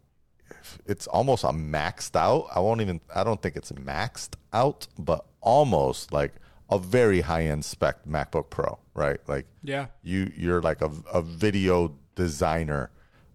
[0.86, 2.48] it's almost a maxed out.
[2.54, 3.02] I won't even.
[3.16, 6.34] I don't think it's maxed out, but almost like
[6.72, 9.20] a very high end spec MacBook Pro, right?
[9.28, 9.88] Like Yeah.
[10.04, 12.90] you you're like a, a video designer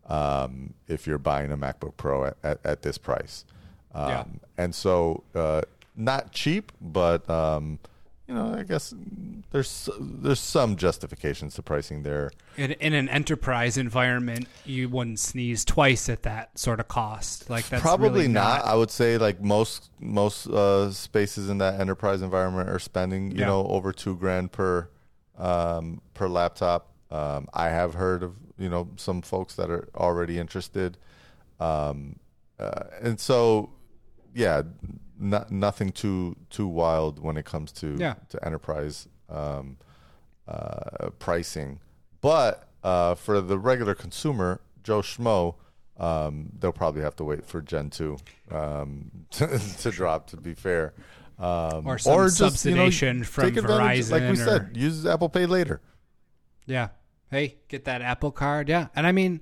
[0.06, 3.44] um, if you're buying a MacBook Pro at, at, at this price.
[3.94, 4.24] Um, Yeah.
[4.56, 5.62] And so uh,
[5.94, 7.78] not cheap, but um,
[8.28, 8.92] you know I guess
[9.52, 12.30] there's there's some justifications to pricing there.
[12.56, 17.48] In, in an enterprise environment, you wouldn't sneeze twice at that sort of cost.
[17.48, 18.64] Like that's Probably really not.
[18.64, 23.40] I would say like most most uh, spaces in that enterprise environment are spending you
[23.40, 23.46] Yeah.
[23.46, 24.88] know over two grand per
[25.38, 26.92] um, per laptop.
[27.10, 30.98] Um, I have heard of you know some folks that are already interested,
[31.60, 32.18] um,
[32.58, 33.70] uh, and so
[34.34, 34.62] yeah,
[35.18, 38.14] not, nothing too too wild when it comes to Yeah.
[38.30, 39.76] to enterprise um,
[40.48, 41.80] uh, pricing.
[42.20, 45.54] But uh, for the regular consumer, Joe Schmo,
[45.98, 48.16] um, they'll probably have to wait for Gen 2
[48.52, 50.94] um, to, to drop, to be fair.
[51.38, 55.80] Um, Or some subsidization from take advantage- Like we Verizon said, use Apple Pay later.
[56.66, 56.88] Yeah.
[57.30, 58.68] Hey, get that Apple card.
[58.68, 58.86] Yeah.
[58.94, 59.40] And I mean,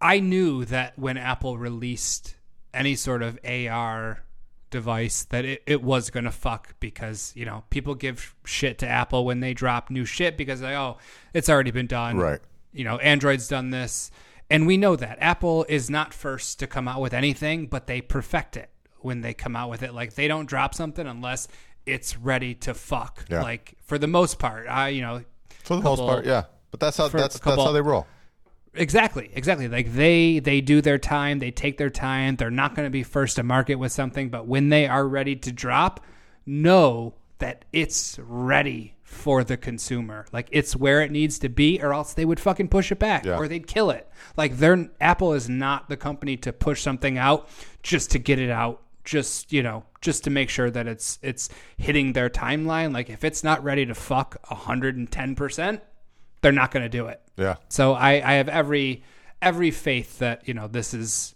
[0.00, 2.36] I knew that when Apple released
[2.72, 4.22] any sort of AR
[4.74, 8.88] device that it, it was going to fuck because, you know, people give shit to
[8.88, 10.98] Apple when they drop new shit because they, oh,
[11.32, 12.18] it's already been done.
[12.18, 12.40] Right.
[12.72, 14.10] You know, Android's done this.
[14.50, 18.00] And we know that Apple is not first to come out with anything, but they
[18.00, 18.68] perfect it
[18.98, 19.94] when they come out with it.
[19.94, 21.46] Like they don't drop something unless
[21.86, 23.24] it's ready to fuck.
[23.30, 23.42] Yeah.
[23.42, 25.22] Like for the most part, I, you know,
[25.62, 26.44] For the most part, yeah.
[26.72, 28.06] But that's how that's couple- that's how they roll.
[28.76, 29.68] Exactly, exactly.
[29.68, 32.36] Like they they do their time, they take their time.
[32.36, 35.36] They're not going to be first to market with something, but when they are ready
[35.36, 36.00] to drop,
[36.44, 40.26] know that it's ready for the consumer.
[40.32, 43.24] Like it's where it needs to be or else they would fucking push it back
[43.24, 43.36] Yeah.
[43.36, 44.08] or they'd kill it.
[44.36, 47.48] Like their Apple is not the company to push something out
[47.82, 51.48] just to get it out just, you know, just to make sure that it's it's
[51.76, 52.92] hitting their timeline.
[52.92, 55.80] Like if it's not ready to fuck 110%,
[56.40, 57.20] they're not going to do it.
[57.36, 57.56] Yeah.
[57.68, 59.02] So I, I have every
[59.42, 61.34] every faith that you know this is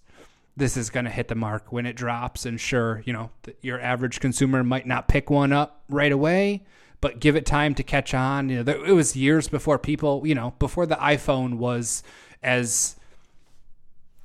[0.57, 2.47] this is going to hit the mark when it drops.
[2.47, 3.31] And sure, you know
[3.61, 6.65] your average consumer might not pick one up right away,
[7.01, 8.49] but give it time to catch on.
[8.49, 12.03] You know, there, it was years before people, you know, before the iPhone was
[12.43, 12.97] as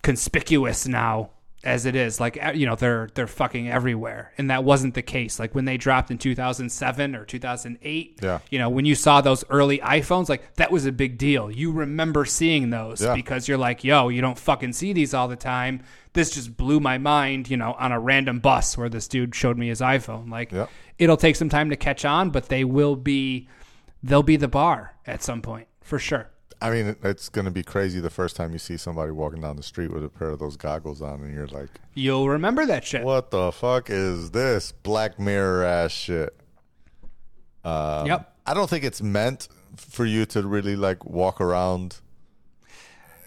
[0.01, 1.31] conspicuous now
[1.65, 5.39] as it is like you know they're they're fucking everywhere and that wasn't the case
[5.39, 8.39] like when they dropped in 2007 or 2008 Yeah.
[8.51, 11.71] you know when you saw those early iPhones like that was a big deal you
[11.71, 13.15] remember seeing those Yeah.
[13.15, 15.81] because you're like yo you don't fucking see these all the time
[16.11, 19.57] this just blew my mind you know on a random bus where this dude showed
[19.57, 20.67] me his iPhone like Yeah.
[20.99, 23.47] it'll take some time to catch on but they will be
[24.03, 26.29] they'll be the bar at some point for sure
[26.63, 29.57] I mean, it's going to be crazy the first time you see somebody walking down
[29.57, 32.85] the street with a pair of those goggles on, and you're like, you'll remember that
[32.85, 36.33] shit "What the fuck is this Black Mirror ass shit?"
[37.65, 38.33] Um, Yep.
[38.45, 41.97] I don't think it's meant for you to really like walk around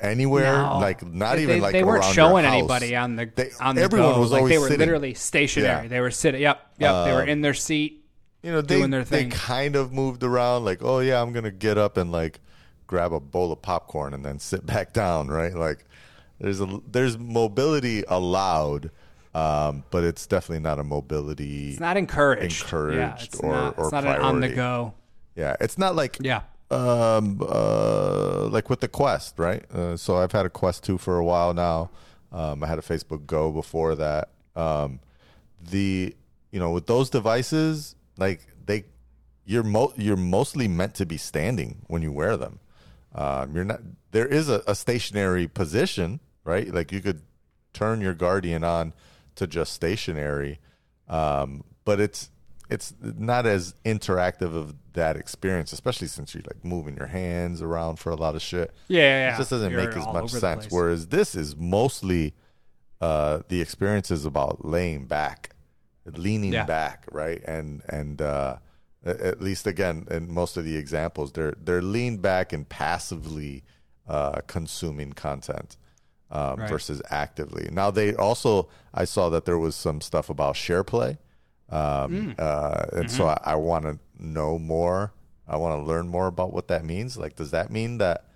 [0.01, 0.79] anywhere, No.
[0.79, 4.15] like not They- even like they weren't showing anybody on the They- on the everyone
[4.15, 4.21] go.
[4.21, 4.79] was like always they were sitting.
[4.81, 5.85] literally stationary.
[5.85, 5.89] Yeah.
[5.89, 6.41] They were sitting.
[6.43, 7.05] Yep, yep.
[7.07, 8.03] they were in their seat.
[8.43, 11.51] you know they doing their they kind of moved around like oh yeah i'm gonna
[11.51, 12.39] get up and like
[12.87, 15.85] grab a bowl of popcorn and then sit back down right like
[16.41, 18.91] there's a there's mobility allowed
[19.35, 22.63] um, but it's definitely not a mobility It's not encouraged.
[22.63, 24.95] Encouraged yeah, it's or- not, or it's not an on the go.
[25.35, 26.43] yeah it's not like Yeah.
[26.71, 31.19] um uh like with the quest right uh, so i've had a quest 2 for
[31.19, 31.91] a while now
[32.33, 35.01] um i had a facebook go before that um
[35.71, 36.15] the
[36.51, 38.85] you know with those devices like they
[39.45, 42.59] you're mo- you're mostly meant to be standing when you wear them
[43.17, 43.81] um you're not
[44.13, 46.73] there is a, a stationary position right?
[46.73, 47.23] Like you could
[47.73, 48.93] turn your guardian on
[49.35, 50.61] to just stationary.
[51.09, 52.31] Um but it's
[52.71, 57.97] it's not as interactive of that experience especially since you're like moving your hands around
[57.99, 58.73] for a lot of shit.
[58.89, 60.67] Yeah, yeah, it just doesn't You're make as much sense.
[60.71, 62.35] whereas this is mostly
[63.01, 65.51] uh the experience is about laying back
[66.07, 66.65] leaning Yeah.
[66.65, 67.43] back right?
[67.45, 68.57] And and uh
[69.07, 73.63] at least again in most of the examples they're they're leaned back and passively
[74.09, 75.77] uh consuming content
[76.31, 76.69] um, Right.
[76.69, 81.19] versus actively now they also i saw that there was some stuff about share play
[81.69, 85.13] um, uh, and so I, I want to know more.
[85.49, 87.17] I want to learn more about what that means.
[87.17, 88.27] Like, does that mean that?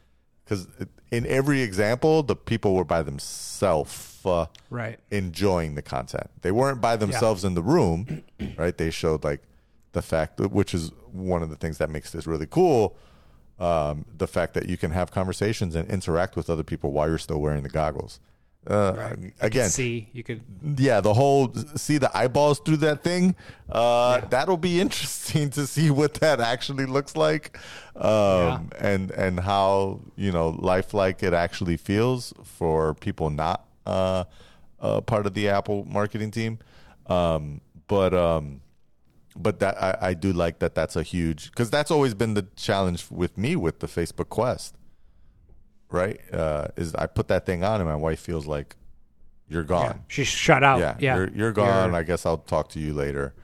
[0.45, 0.67] Because
[1.13, 4.99] in every example, the people were by themselves uh, Right.
[5.13, 6.29] enjoying the content.
[6.43, 8.23] They weren't by themselves in the room,
[8.57, 8.77] right?
[8.77, 9.43] They showed like
[9.93, 12.97] the fact, that, which is one of the things that makes this really cool.
[13.59, 17.19] Um, the fact that you can have conversations and interact with other people while you're
[17.19, 18.19] still wearing the goggles.
[18.67, 20.43] Uh, Again, See, you could.
[20.77, 23.35] yeah, the whole see the eyeballs through that thing.
[23.71, 27.59] Uh, That'll be interesting to see what that actually looks like,
[27.97, 34.25] um, and and how you know lifelike it actually feels for people not uh,
[34.81, 36.59] uh, part of the Apple marketing team.
[37.07, 38.61] Um, but um,
[39.37, 40.75] but that I, I do like that.
[40.75, 44.77] That's a huge because that's always been the challenge with me with the Facebook Quest.
[45.91, 48.77] Right, uh, is I put that thing on and my wife feels like
[49.49, 50.05] you're gone.
[50.07, 50.79] She's shut out.
[50.79, 51.91] Yeah, Yeah, You're, you're gone.
[51.91, 53.35] You're, I guess I'll talk to you later.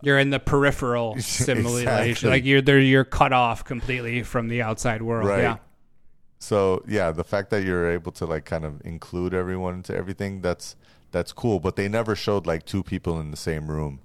[0.00, 1.88] you're in the peripheral simulation.
[1.88, 2.30] Exactly.
[2.30, 2.78] Like you're there.
[2.78, 5.28] You're cut off completely from the outside world.
[5.28, 5.42] Right.
[5.42, 5.56] Yeah.
[6.38, 10.40] So yeah, the fact that you're able to like kind of include everyone into everything
[10.40, 10.76] that's
[11.10, 11.58] that's cool.
[11.58, 13.98] But they never showed like two people in the same room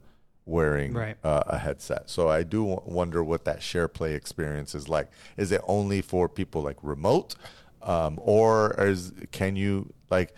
[0.46, 1.18] wearing Right.
[1.24, 2.10] uh, a headset.
[2.10, 5.10] So I do w- wonder what that share play experience is like.
[5.38, 7.36] Is it only for people like remote,
[7.82, 10.34] um, or is can you like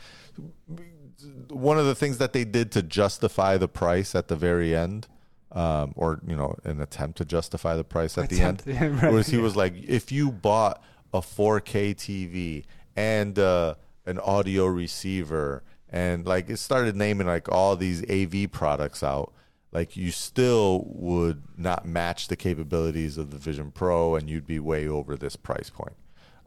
[1.50, 5.08] one of the things that they did to justify the price at the very end,
[5.52, 9.12] um, or you know, an attempt to justify the price at Attempt, the end, right,
[9.14, 9.42] was he yeah.
[9.44, 10.84] was like, if you bought
[11.14, 12.66] a 4K TV
[12.96, 13.76] and uh,
[14.06, 19.32] an audio receiver, and like it started naming like all these AV products out.
[19.76, 24.58] Like you still would not match the capabilities of the Vision Pro, and you'd be
[24.58, 25.98] way over this price point.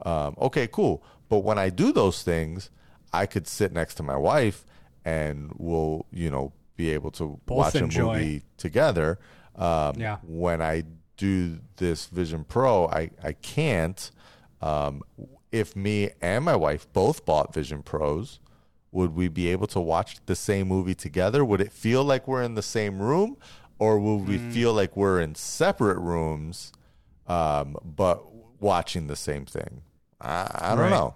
[0.03, 1.03] Um, okay, cool.
[1.29, 2.71] But when I do those things,
[3.13, 4.65] I could sit next to my wife
[5.05, 8.15] and we'll, you know, be able to Both watch enjoy.
[8.15, 9.19] a movie together.
[9.57, 10.17] Um, Yeah.
[10.23, 10.85] When I
[11.19, 14.11] do this Vision Pro, I, I can't.
[14.63, 15.03] Um,
[15.53, 18.41] if me and my wife both bought Vision Pros,
[18.93, 21.45] would we be able to watch the same movie together?
[21.45, 23.37] Would it feel like we're in the same room,
[23.79, 24.51] or would we Hmm.
[24.51, 26.73] feel like we're in separate rooms,
[27.27, 28.23] um, but
[28.61, 29.83] watching the same thing?
[30.21, 30.91] I, I don't Right.
[30.91, 31.15] know.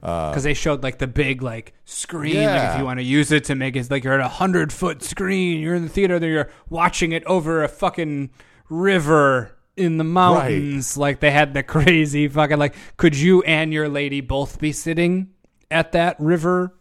[0.00, 2.46] because they showed like the big like screen.
[2.46, 4.72] Like if you want to use it to make it like you're at a hundred
[4.72, 8.30] foot screen, you're in the theater, then you're watching it over a fucking
[8.70, 10.96] river in the mountains.
[10.96, 12.74] Like they had the crazy fucking like.
[12.96, 15.30] Could you and your lady both be sitting
[15.70, 16.74] at that river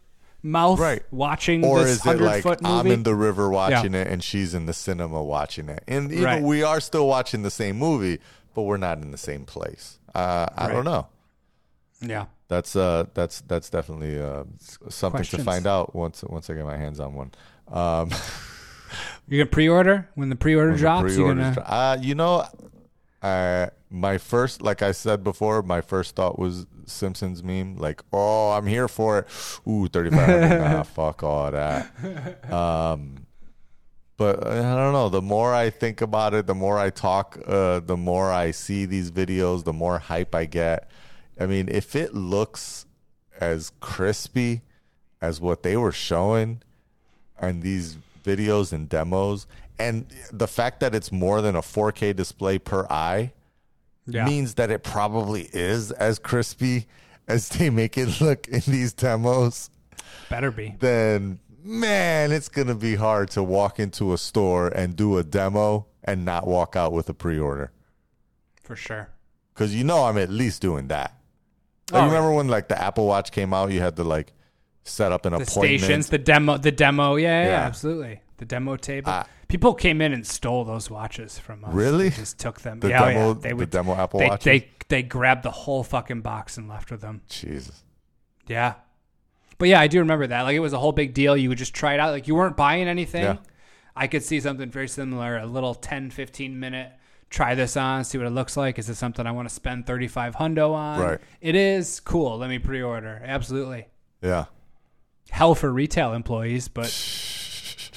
[0.43, 1.01] mouth, Right.
[1.09, 2.45] watching Or this is it like?
[2.63, 5.83] I'm in the river watching it and she's in the cinema watching it?
[5.87, 6.43] And even Right.
[6.43, 8.19] we are still watching the same movie,
[8.53, 9.97] but we're not in the same place.
[10.13, 10.73] Uh, I Right.
[10.73, 11.07] don't know.
[12.01, 12.25] yeah.
[12.49, 14.43] That's uh, that's that's definitely uh,
[14.89, 15.41] something Questions.
[15.41, 17.31] to find out once once I get my hands on one.
[17.71, 18.11] Um,
[19.27, 21.15] You gonna pre-order when the pre-order when the drops.
[21.15, 22.45] You're pre-orders gonna dro- uh, you know,
[23.23, 27.77] uh, my first, like I said before, my first thought was Simpsons meme.
[27.77, 29.27] Like, oh, I'm here for it.
[29.67, 30.59] Ooh, thirty five hundred.
[30.59, 32.51] nah, fuck all that.
[32.51, 33.25] Um,
[34.17, 35.09] but I don't know.
[35.09, 38.85] The more I think about it, the more I talk, uh, the more I see
[38.85, 40.89] these videos, the more hype I get.
[41.39, 42.85] I mean, if it looks
[43.39, 44.61] as crispy
[45.21, 46.61] as what they were showing
[47.39, 49.47] and these videos and demos,
[49.79, 53.33] and the fact that it's more than a 4K display per eye
[54.05, 54.25] yeah.
[54.25, 56.87] means that it probably is as crispy
[57.27, 59.69] as they make it look in these demos
[60.29, 60.75] better be.
[60.79, 65.87] then man, it's gonna be hard to walk into a store and do a demo
[66.03, 67.71] and not walk out with a pre-order.
[68.63, 69.09] For sure.
[69.53, 71.15] Because you know I'm at least doing that.
[71.91, 74.33] Oh, Like, remember when like the Apple Watch came out, you had to like
[74.83, 75.79] set up an the appointment.
[75.81, 77.15] stations, the demo, the demo.
[77.15, 77.65] Yeah, yeah, Yeah.
[77.65, 78.21] absolutely.
[78.37, 79.11] The demo table.
[79.11, 79.27] Ah.
[79.47, 81.73] People came in and stole those watches from us.
[81.73, 82.09] Really?
[82.09, 82.79] They just took them.
[82.79, 83.33] The yeah, oh, demo- yeah.
[83.39, 84.45] They the would demo Apple they, Watches?
[84.45, 87.21] They they grabbed the whole fucking box and left with them.
[87.29, 87.83] Jesus.
[88.47, 88.75] Yeah.
[89.57, 90.41] But yeah, I do remember that.
[90.41, 91.37] Like it was a whole big deal.
[91.37, 92.11] You would just try it out.
[92.11, 93.23] Like you weren't buying anything.
[93.23, 93.37] Yeah.
[93.95, 96.91] I could see something very similar, a little 10, 15 minute
[97.29, 98.77] try this on, see what it looks like.
[98.79, 100.99] Is this something I want to spend 35 hundo on?
[100.99, 101.19] Right.
[101.41, 102.37] It is cool.
[102.37, 103.21] Let me pre-order.
[103.25, 103.87] Absolutely.
[104.21, 104.45] Yeah.
[105.29, 106.91] Hell for retail employees, but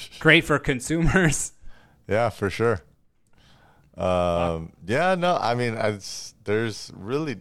[0.19, 1.53] great for consumers.
[2.07, 2.81] Yeah, for sure.
[3.95, 7.37] Um, yeah, no, I mean, it's, there's really,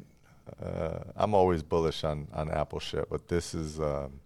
[0.62, 4.20] uh, I'm always bullish on, on Apple shit, but this is, um,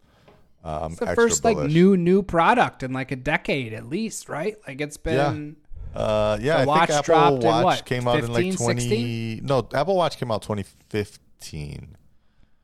[0.65, 4.57] uh, It's the first like new new product in like a decade at least, right?
[4.69, 5.57] Like it's been
[5.95, 8.81] Uh, yeah, The I watch think Apple Watch what, came out in like 15, 20.
[8.81, 9.41] 16?
[9.47, 11.97] No, Apple Watch came out 2015.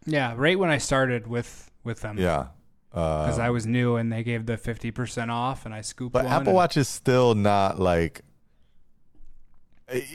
[0.04, 2.18] yeah, right when I started with with them.
[2.18, 2.48] Yeah.
[2.96, 6.12] Uh, Because I was new and they gave the fifty percent off and I scooped
[6.14, 6.32] but one.
[6.32, 8.22] Apple and- Watch is still not like,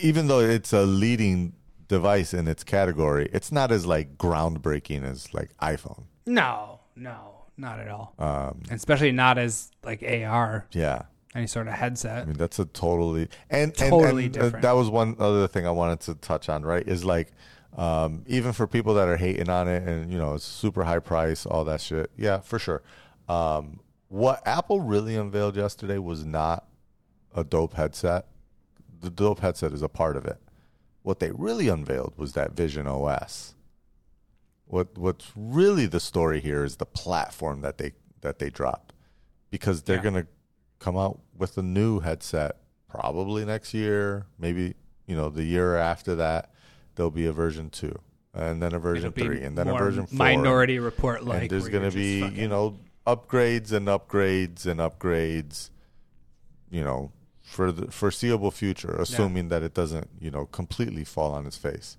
[0.00, 1.54] even though it's a leading
[1.88, 6.04] device in its category, it's not as like groundbreaking as like iPhone.
[6.26, 8.14] No, no, not at all.
[8.18, 11.02] Um, especially not as like AR, yeah.
[11.34, 12.22] any sort of headset.
[12.22, 14.62] I mean, that's a totally and Totally and, and, uh, different.
[14.62, 16.62] that was one other thing I wanted to touch on.
[16.64, 17.32] Right, is like
[17.76, 20.98] um, even for people that are hating on it and you know it's super high
[20.98, 22.10] price, all that shit.
[22.16, 22.82] Yeah, for sure.
[23.28, 26.66] Um, what Apple really unveiled yesterday was not
[27.34, 28.26] a dope headset.
[29.00, 30.38] The dope headset is a part of it.
[31.02, 33.54] What they really unveiled was that Vision OS.
[34.66, 38.92] What what's really the story here is the platform that they that they dropped,
[39.50, 40.02] because they're Yeah.
[40.02, 40.26] gonna
[40.78, 42.56] come out with a new headset
[42.88, 44.74] probably next year, maybe
[45.06, 46.51] you know the year after that.
[46.94, 47.98] There'll be a version two,
[48.34, 50.16] and then a version three, and then a version four.
[50.18, 51.42] Minority Report like.
[51.42, 55.70] and there's gonna be fucking- you know upgrades and upgrades and upgrades.
[56.70, 57.12] You know,
[57.42, 61.96] for the foreseeable future, assuming that it doesn't you know completely fall on its face.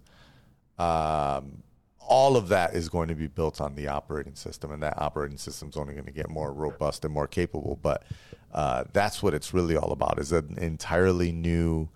[0.79, 1.63] Um,
[1.99, 5.37] all of that is going to be built on the operating system, and that operating
[5.37, 7.79] system is only going to get more robust and more capable.
[7.81, 8.03] But
[8.51, 11.89] uh, that's what it's really all about: is an entirely new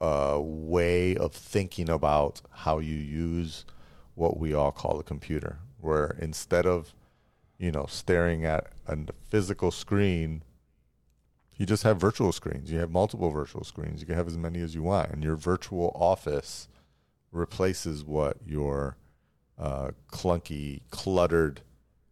[0.00, 3.64] uh, way of thinking about how you use
[4.14, 5.58] what we all call a computer.
[5.80, 6.94] Where instead of
[7.58, 8.98] you know staring at a
[9.28, 10.42] physical screen,
[11.56, 12.70] you just have virtual screens.
[12.70, 14.00] You have multiple virtual screens.
[14.00, 16.68] You can have as many as you want, and your virtual office
[17.32, 18.96] replaces what your
[19.58, 21.62] uh, clunky, cluttered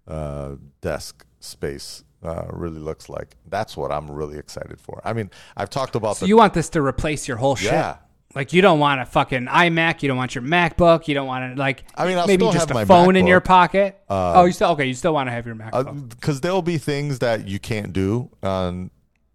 [0.06, 3.36] uh, desk space uh, really looks like.
[3.48, 5.00] That's what I'm really excited for.
[5.04, 7.72] I mean, I've talked about So the you want this to replace your whole shit?
[7.72, 7.98] Yeah.
[8.34, 11.54] Like you don't want a fucking iMac, you don't want your MacBook, you don't want
[11.54, 11.84] to like.
[11.94, 13.98] I mean, I'll maybe just a my phone in your pocket.
[14.10, 14.84] Uh, oh, you still okay?
[14.84, 16.10] You still want to have your MacBook?
[16.10, 18.90] because there'll be things that you can't do on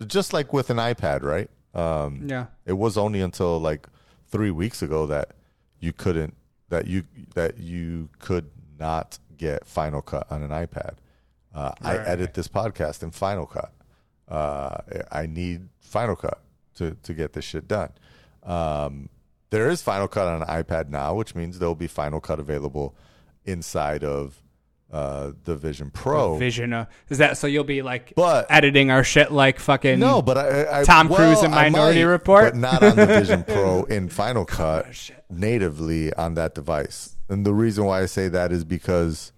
[0.05, 1.49] just like with an iPad, right?
[1.73, 2.47] Um, yeah.
[2.65, 3.87] It was only until like
[4.27, 5.31] three weeks ago that
[5.79, 6.35] you couldn't
[6.69, 7.03] that you
[7.33, 8.49] that you could
[8.79, 10.95] not get Final Cut on an iPad.
[11.53, 13.73] Uh, I edit this podcast in Final Cut.
[14.27, 14.77] Uh,
[15.11, 16.39] I need Final Cut
[16.75, 17.91] to to get this shit done.
[18.43, 19.09] Um,
[19.49, 22.39] there is Final Cut on an iPad now, which means there will be Final Cut
[22.39, 22.95] available
[23.45, 24.41] inside of
[24.93, 26.37] uh, the Vision Pro.
[26.37, 26.71] Vision.
[26.73, 27.47] Uh, is that so?
[27.47, 31.17] You'll be like But- editing our shit like fucking No, but I, I Tom well,
[31.17, 32.43] Cruise in Minority might, Report?
[32.53, 37.15] but not on the Vision Pro in Final Oh, Cut natively on that device.
[37.29, 39.31] And the reason why I say that is because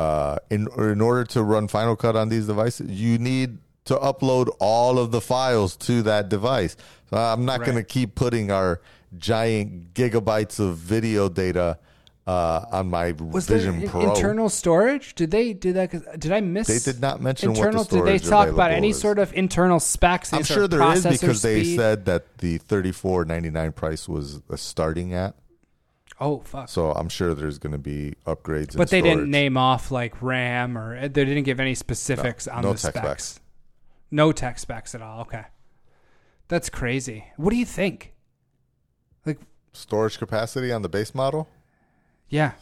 [0.00, 4.48] uh, in in order to run Final Cut on these devices, you need to upload
[4.58, 6.74] all of the files to that device.
[7.10, 8.80] So I'm not going to keep putting our
[9.18, 11.78] giant gigabytes of video data
[12.26, 14.14] uh, on my Was Vision there Pro.
[14.14, 15.14] internal storage?
[15.16, 16.18] Did they do that?
[16.18, 16.68] Did I miss?
[16.68, 17.84] They did not mention what the internal.
[17.84, 19.00] did they talk about any is.
[19.00, 20.32] sort of internal specs?
[20.32, 25.12] I'm sure there is processor because they said that the 34.99 price was uh, starting
[25.12, 25.34] at.
[26.20, 26.68] Oh fuck!
[26.68, 28.76] So I'm sure there's going to be upgrades.
[28.76, 32.46] but they in didn't name off like RAM or uh, they didn't give any specifics
[32.46, 33.24] on no the tech specs.
[33.24, 33.40] specs.
[34.10, 35.22] No tech specs at all.
[35.22, 35.44] Okay,
[36.48, 37.24] that's crazy.
[37.36, 38.12] What do you think?
[39.24, 39.38] Like,
[39.72, 41.48] storage capacity on the base model.
[42.28, 42.52] yeah,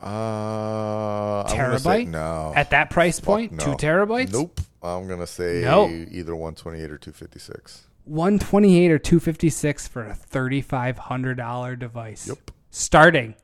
[0.00, 2.08] Uh, terabyte.
[2.08, 2.52] no.
[2.56, 3.64] At that price point, no.
[3.64, 4.32] two terabytes.
[4.32, 4.60] Nope.
[4.82, 5.88] I'm gonna say No.
[5.88, 7.86] either 128 or 256.
[8.04, 12.28] 128 or 256 for a $3500 device.
[12.28, 12.50] Yep.
[12.70, 13.34] Starting.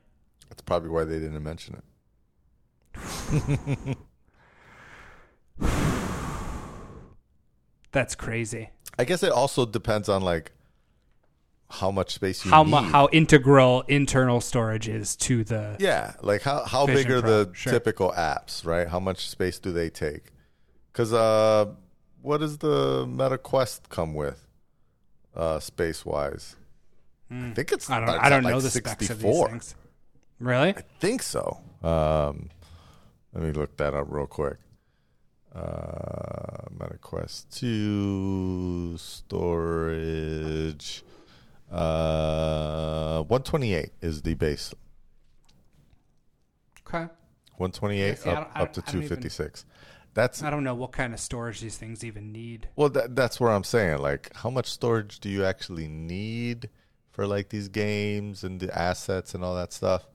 [0.48, 1.80] That's probably why they didn't mention
[2.96, 3.96] it.
[7.92, 8.70] That's crazy.
[8.98, 10.52] I guess it also depends on like
[11.70, 12.70] how much space you How need.
[12.70, 17.20] mu- how integral internal storage is to the Yeah, like how how Vision big are
[17.20, 17.72] Pro, the sure.
[17.72, 18.88] typical apps, right?
[18.88, 20.32] How much space do they take?
[20.92, 21.66] Because uh,
[22.22, 24.47] what does the Meta Quest come with,
[25.38, 26.56] uh, space wise?
[27.30, 27.92] I think it's Hmm.
[27.92, 29.48] I don't it's I don't at, know like the specs of these 64.
[29.48, 29.74] things.
[30.40, 30.70] Really?
[30.76, 31.60] I think so.
[31.82, 32.50] Um,
[33.34, 34.56] let me look that up real quick.
[35.54, 38.96] Uh, MetaQuest 2
[39.98, 41.02] storage.
[41.70, 44.72] Uh, 128 is the base.
[46.86, 47.08] Okay.
[47.56, 49.64] 128 See, I up, don't- I up to don't- I don't even- 256.
[50.18, 52.68] That's I don't know what kind of storage these things even need.
[52.74, 53.98] well, that, that's where I'm saying.
[53.98, 56.70] Like, how much storage do you actually need
[57.12, 60.08] for like these games and the assets and all that stuff?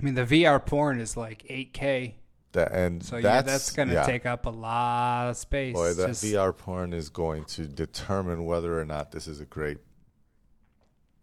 [0.00, 2.14] I mean, the VR porn is like 8K,
[2.52, 4.02] That and so that's, yeah, that's going to yeah.
[4.04, 5.74] take up a lot of space.
[5.74, 9.46] Boy, that Just- VR porn is going to determine whether or not this is a
[9.46, 9.78] great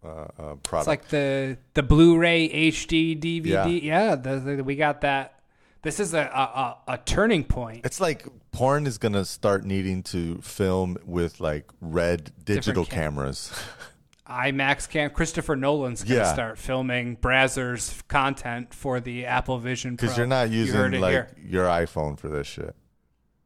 [0.04, 0.82] uh, uh, product.
[0.82, 3.44] It's like the the Blu-ray HD DVD.
[3.44, 3.66] Yeah.
[3.68, 5.40] Yeah, the, the- we got that.
[5.84, 7.86] This is a a, a, turning point.
[7.86, 13.14] it's like porn is going to start needing to film with like red digital cam-
[13.16, 13.52] cameras.
[14.28, 15.10] IMAX cam.
[15.10, 16.34] Christopher Nolan's gonna Yeah.
[16.34, 20.06] start filming Brazzers content for the Apple Vision Pro.
[20.08, 21.28] Because you're not You heard using it like here.
[21.46, 22.74] your iPhone for this shit.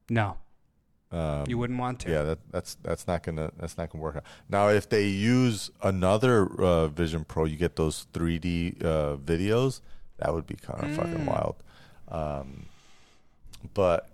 [0.09, 0.37] no,
[1.11, 2.11] Um, you wouldn't want to.
[2.11, 4.23] Yeah, that, that's that's not gonna that's not gonna work out.
[4.49, 9.81] Now, if they use another uh, Vision Pro, you get those 3D uh, videos.
[10.19, 10.95] That would be kind of Mm.
[10.95, 11.55] fucking wild.
[12.09, 12.65] Um,
[13.73, 14.09] but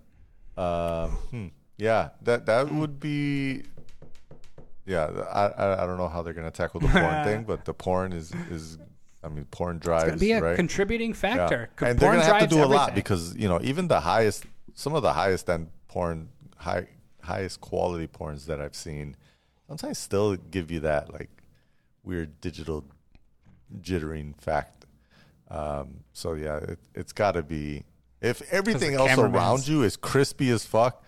[0.58, 1.48] um, hmm,
[1.78, 3.64] yeah, that that would be.
[4.86, 8.12] Yeah, I, I don't know how they're gonna tackle the porn thing, but the porn
[8.14, 8.78] is is
[9.24, 10.56] I mean porn drives It's gonna be a right.
[10.56, 11.70] contributing factor.
[11.76, 14.46] Co- And they're gonna have to do a lot because you know even the highest,
[14.74, 16.88] some of the highest end porn, high
[17.22, 19.16] highest quality porns that I've seen,
[19.68, 21.30] sometimes still give you that like
[22.04, 22.84] weird digital
[23.82, 24.83] jittering fact.
[25.50, 27.84] Um, so yeah, it, it's got to be
[28.22, 31.04] if everything else around you is crispy as fuck,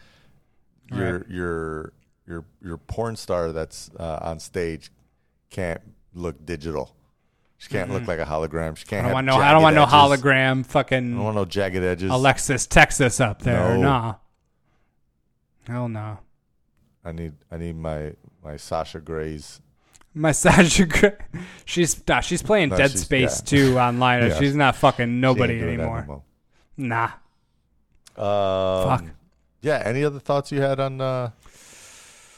[0.92, 1.30] your Right.
[1.30, 1.94] your
[2.28, 4.92] your your porn star that's uh, on stage
[5.50, 5.82] can't
[6.14, 6.96] look digital.
[7.58, 8.76] She can't look like a hologram.
[8.76, 9.08] She can't.
[9.08, 9.16] Mm-hmm.
[9.16, 9.36] I don't want no.
[9.38, 10.60] I don't want no hologram.
[10.60, 12.12] I Fucking don't want no jagged edges.
[12.12, 13.78] Alexis Texas up there.
[13.78, 13.82] No.
[13.82, 14.16] Nah.
[15.68, 16.20] Hell no.
[17.04, 18.14] I need I need my
[18.44, 19.62] my Sasha Grey's.
[20.18, 20.88] My Sasha
[21.66, 23.60] she's nah, she's playing No, Dead she's- Space yeah.
[23.74, 24.24] 2 online.
[24.30, 24.40] Yeah.
[24.40, 26.24] She's not fucking nobody ain't doing that anymore.
[26.78, 27.10] Nah.
[28.18, 29.04] Um, Fuck.
[29.62, 29.82] Yeah.
[29.86, 31.32] Any other thoughts you had on uh,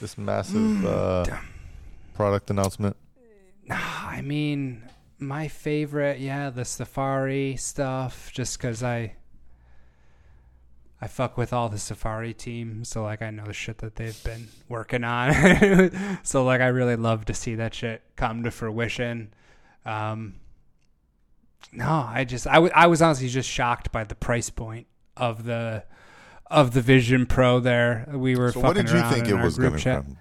[0.02, 1.26] this massive uh,
[2.16, 2.98] product announcement?
[3.68, 4.82] Nah, I mean,
[5.20, 9.17] my favorite, yeah, the Safari stuff, just because I.
[11.00, 14.24] I fuck with all the Safari team, so like I know the shit that they've
[14.24, 16.20] been working on.
[16.24, 19.34] so like I really love to see that shit come to fruition.
[19.86, 20.36] Um,
[21.72, 25.44] no, I just I, w- I was honestly just shocked by the price point of
[25.44, 25.84] the
[26.48, 27.60] of the Vision Pro.
[27.60, 28.52] There, we were.
[28.52, 30.18] So what fucking did you think it was going to come?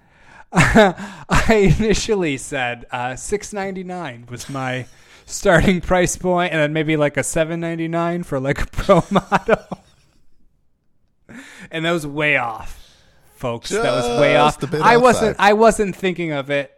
[0.53, 4.85] I initially said uh, six ninety nine was my
[5.25, 9.03] starting price point, and then maybe like a seven ninety nine for like a pro
[9.11, 9.57] model.
[11.71, 12.95] And that was way off,
[13.35, 13.69] folks.
[13.69, 14.59] that was way off.
[14.59, 14.97] Just I outside.
[14.97, 15.35] wasn't.
[15.39, 16.71] I wasn't thinking of it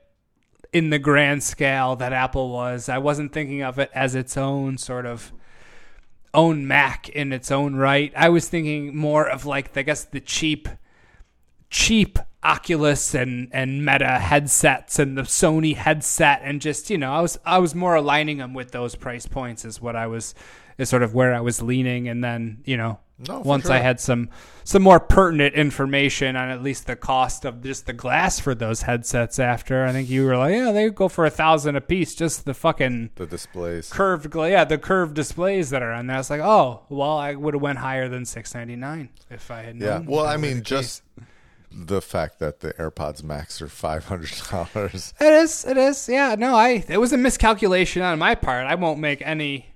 [0.71, 2.89] in the grand scale that Apple was.
[2.89, 5.31] I wasn't thinking of it as its own sort of
[6.33, 8.13] own Mac in its own right.
[8.15, 10.67] I was thinking more of like I guess the cheap
[11.69, 17.21] cheap Oculus and and Meta headsets and the Sony headset and just you know I
[17.21, 20.35] was I was more aligning them with those price points is what I was
[20.77, 23.99] is sort of where I was leaning and then you know No, once I had
[23.99, 24.29] some
[24.63, 28.83] some more pertinent information on at least the cost of just the glass for those
[28.83, 32.15] headsets after I think you were like yeah they go for a thousand a piece
[32.15, 33.89] just the fucking The displays.
[33.91, 36.15] curved yeah the curved displays that are on there.
[36.15, 39.51] I was like, oh well, I would have went higher than six ninety nine if
[39.51, 39.99] I had Yeah.
[40.05, 41.25] Well, I mean, just case.
[41.71, 45.13] the fact that the AirPods Max are five hundred dollars.
[45.19, 46.35] it is, it is, yeah.
[46.39, 48.65] No, I it was a miscalculation on my part.
[48.65, 49.73] I won't make any.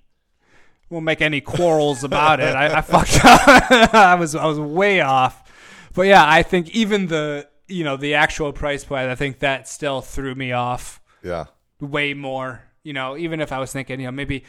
[0.93, 2.55] Won't make any quarrels about it.
[2.55, 3.43] I, I fucked up.
[3.95, 5.51] I was I was way off,
[5.95, 9.67] but yeah, I think even the you know the actual price point, I think that
[9.67, 11.01] still threw me off.
[11.23, 11.45] Yeah.
[11.79, 12.61] way more.
[12.83, 14.43] You know, even if I was thinking, you know, maybe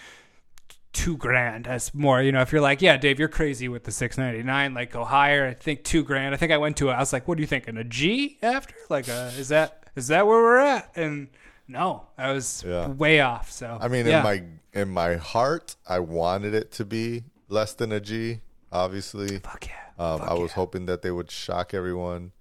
[0.92, 2.20] two grand as more.
[2.22, 4.90] You know, if you're like, yeah, Dave, you're crazy with the six ninety nine, like
[4.92, 5.46] go higher.
[5.48, 6.34] I think two grand.
[6.34, 6.90] I think I went to.
[6.90, 6.92] it.
[6.92, 7.76] I was like, what are you thinking?
[7.78, 8.74] A G after?
[8.90, 10.90] Like, uh, is that is that where we're at?
[10.96, 11.28] And
[11.68, 12.88] no, I was Yeah.
[12.88, 13.50] way off.
[13.50, 14.18] So I mean, yeah.
[14.18, 14.42] in my
[14.74, 18.40] in my heart, I wanted it to be less than a G.
[18.72, 20.54] Obviously, fuck yeah, um, Fuck I was yeah.
[20.56, 22.32] hoping that they would shock everyone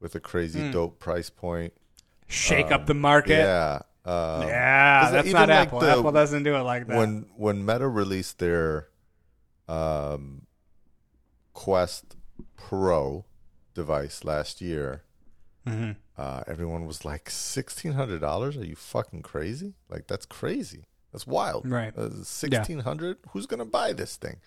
[0.00, 0.70] with a crazy Hmm.
[0.72, 1.72] dope price point.
[2.26, 3.36] shake up the market.
[3.38, 3.80] Yeah.
[4.06, 5.80] Um, Yeah, 'cause that's not like Apple.
[5.80, 6.96] the- Apple doesn't do it like that.
[6.96, 8.88] when when Meta released their
[9.68, 10.46] um,
[11.52, 12.16] Quest
[12.56, 13.24] Pro
[13.74, 15.02] device last year,
[15.66, 15.92] Mm-hmm.
[16.18, 18.56] uh, everyone was like sixteen hundred dollars.
[18.56, 19.74] Are you fucking crazy?
[19.88, 20.84] Like that's crazy.
[21.14, 21.70] That's wild.
[21.70, 21.94] Right.
[22.24, 23.18] Sixteen hundred.
[23.30, 24.38] Who's gonna buy this thing?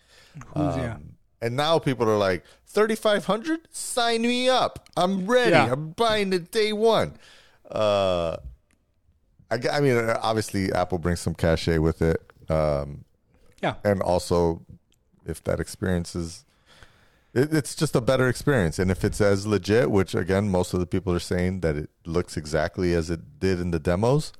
[0.53, 0.95] Who's- yeah.
[0.95, 3.59] Um, And now people are like thirty five hundred.
[3.71, 4.89] Sign me up.
[4.97, 5.51] I'm ready.
[5.51, 5.71] Yeah.
[5.71, 7.13] I'm buying it day one.
[7.71, 8.35] Uh,
[9.49, 12.19] I, I mean, uh, obviously, Apple brings some cachet with it.
[12.49, 13.05] Um,
[13.61, 13.75] Yeah.
[13.85, 14.65] and also,
[15.25, 16.43] if that experience is,
[17.33, 18.77] it, it's just a better experience.
[18.79, 21.89] And if it's as legit, which again, most of the people are saying that it
[22.05, 24.33] looks exactly as it did in the demos,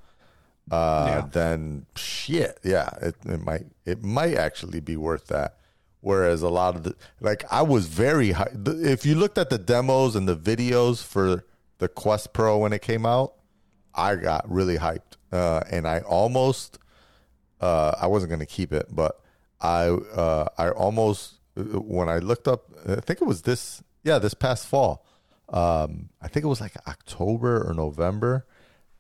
[0.72, 1.28] uh, Yeah.
[1.32, 5.58] then shit, yeah, it, it might it might actually be worth that.
[6.02, 8.52] Whereas a lot of the like, I was very high.
[8.66, 11.44] If you looked at the demos and the videos for
[11.80, 13.34] the Quest Pro when it came out,
[13.96, 16.78] I got really hyped, uh, and I almost
[17.62, 19.20] uh, I wasn't going to keep it, but
[19.60, 24.34] I uh, I almost when I looked up, I think it was this yeah this
[24.36, 25.04] past fall.
[25.50, 28.46] Um, I think it was like October or November.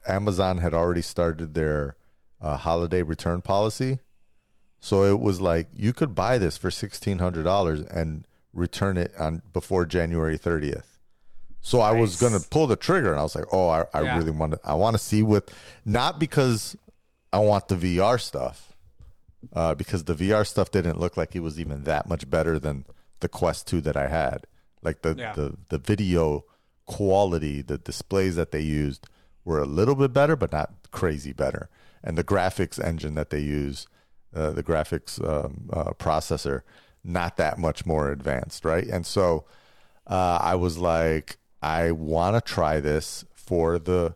[0.08, 1.96] Amazon had already started their
[2.42, 4.00] uh, holiday return policy,
[4.80, 9.12] so it was like you could buy this for sixteen hundred dollars and return it
[9.20, 10.98] on before January thirtieth.
[11.62, 14.18] So I was gonna pull the trigger, and I was like, "Oh, I, I Yeah.
[14.18, 14.60] really want to.
[14.64, 15.52] I want to see what,
[15.84, 16.78] not because
[17.34, 18.74] I want the VR stuff,
[19.54, 22.86] uh, because the VR stuff didn't look like it was even that much better than
[23.20, 24.46] the Quest Two that I had.
[24.82, 25.34] Like the Yeah.
[25.34, 26.46] the the video
[26.86, 29.08] quality, the displays that they used
[29.48, 31.70] were a little bit better, but not crazy better.
[32.04, 33.88] And the graphics engine that they use,
[34.36, 36.62] uh, the graphics um, uh, processor,
[37.04, 38.86] not that much more advanced, right?
[38.86, 39.46] And so
[40.06, 44.16] uh, I was like, I want to try this for the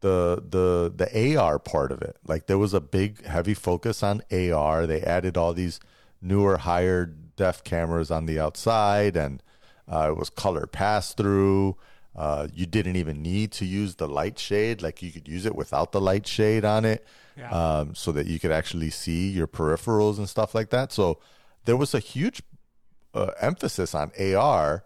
[0.00, 2.16] the the the AR part of it.
[2.26, 4.86] Like there was a big heavy focus on AR.
[4.86, 5.78] They added all these
[6.20, 9.42] newer higher def cameras on the outside and
[9.86, 11.76] uh, it was color pass through.
[12.14, 14.82] Uh, you didn't even need to use the light shade.
[14.82, 17.06] Like you could use it without the light shade on it,
[17.38, 17.50] Yeah.
[17.50, 20.92] um, so that you could actually see your peripherals and stuff like that.
[20.92, 21.18] So
[21.64, 22.42] there was a huge
[23.14, 24.84] uh, emphasis on AR.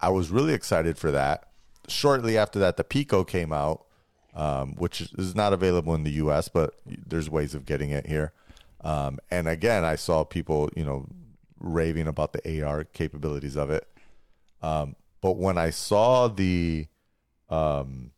[0.00, 1.48] I was really excited for that.
[1.88, 3.84] Shortly after that, the Pico came out,
[4.34, 8.32] um, which is not available in the U.S., but there's ways of getting it here.
[8.82, 11.06] Um, and again, I saw people, you know,
[11.58, 13.88] raving about the AR capabilities of it.
[14.62, 16.86] Um, but when I saw the,
[17.48, 18.12] um,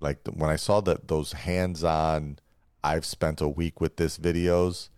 [0.00, 2.38] like the, when I saw that those hands-on,
[2.84, 4.88] I've spent a week with this videos.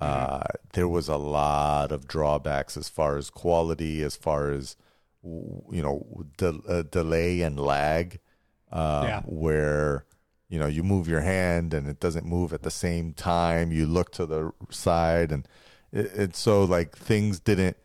[0.00, 4.76] Uh, there was a lot of drawbacks as far as quality, as far as
[5.22, 8.18] you know, de- uh, delay and lag,
[8.72, 9.22] um, Yeah.
[9.24, 10.04] where
[10.48, 13.70] you know you move your hand and it doesn't move at the same time.
[13.70, 15.46] You look to the side, and
[15.92, 17.76] it, it's so like things didn't.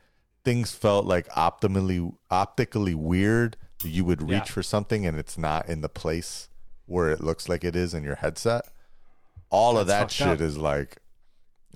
[0.47, 3.57] Things felt like optimally optically weird.
[3.83, 4.53] You would reach Yeah.
[4.55, 6.47] for something and it's not in the place
[6.85, 8.63] where it looks like it is in your headset.
[9.49, 10.41] All of that shit up.
[10.41, 10.97] is like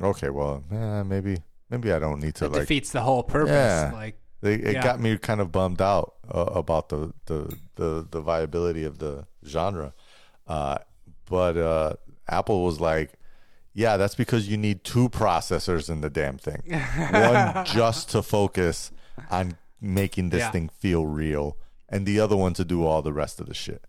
[0.01, 2.61] Okay, well, eh, maybe maybe I don't need to It like.
[2.61, 3.51] defeats the whole purpose.
[3.51, 3.91] Yeah.
[3.93, 4.83] Like, They, it Yeah.
[4.83, 7.39] got me kind of bummed out uh, about the, the
[7.75, 9.93] the the viability of the genre.
[10.47, 10.77] Uh,
[11.29, 11.93] but uh,
[12.29, 13.19] Apple was like,
[13.73, 16.61] "Yeah, that's because you need two processors in the damn thing.
[16.67, 18.91] one just to focus
[19.29, 20.51] on making this Yeah.
[20.51, 21.57] thing feel real,
[21.89, 23.83] and the other one to do all the rest of the shit."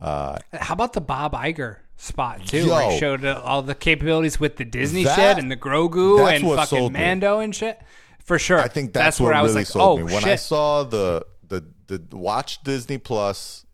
[0.00, 0.38] how
[0.70, 2.74] about the Bob Iger spot too, Yo.
[2.74, 6.18] where he showed uh, all the capabilities with the Disney That- shit and the Grogu
[6.28, 6.98] and fucking sold me.
[7.00, 7.80] Mando and shit?
[8.24, 8.58] For sure.
[8.58, 10.32] I think that's, where what I was really like, sold oh me when shit.
[10.32, 13.64] I saw the the the watch Disney Plus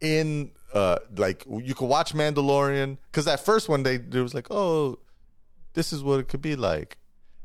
[0.00, 4.48] in uh like you could watch Mandalorian because that first one they it was like
[4.50, 4.98] oh
[5.74, 6.98] this is what it could be like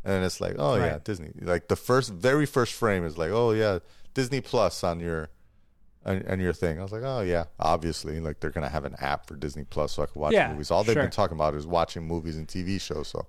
[0.03, 3.31] and then it's like oh yeah Disney like the first very first frame is like
[3.31, 3.79] oh yeah
[4.13, 5.29] Disney Plus on your
[6.05, 8.95] on, on your thing I was like oh yeah obviously like they're gonna have an
[8.99, 11.03] app for Disney Plus so I can watch Yeah, movies all they've sure.
[11.03, 13.27] been talking about is watching movies and TV shows so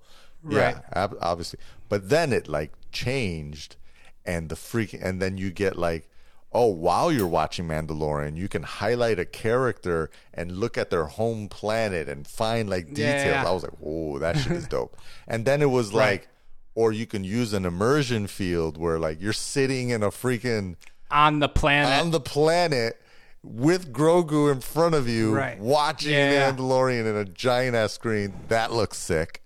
[0.49, 0.77] yeah Right.
[0.93, 1.59] ab- obviously.
[1.87, 3.77] But then it like changed,
[4.25, 6.09] and the freaking, and then you get like,
[6.53, 11.49] oh, while you're watching Mandalorian, you can highlight a character and look at their home
[11.49, 13.25] planet and find like details.
[13.25, 13.43] yeah.
[13.47, 14.95] I was like, whoa, that shit is dope.
[15.27, 16.21] And then it was Right.
[16.21, 16.27] like,
[16.75, 20.75] or you can use an immersion field where like you're sitting in a freaking
[21.11, 22.01] on the planet.
[22.01, 22.99] on the planet.
[23.45, 25.59] With Grogu in front of you, Right.
[25.59, 26.49] watching Yeah.
[26.51, 29.43] Mandalorian in a giant ass screen, that looks sick.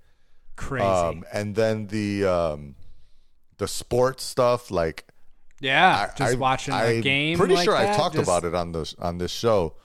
[0.55, 0.85] Crazy.
[0.85, 2.75] Um, and then the um,
[3.57, 5.05] the sports stuff, like
[5.59, 7.37] yeah, I- just I- watching the I'm game.
[7.37, 9.75] Pretty like sure that, I talked just- about it on this on this show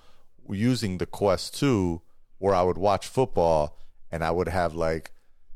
[0.51, 2.03] using the Quest Two,
[2.39, 3.79] where I would watch football
[4.11, 5.13] and I would have like,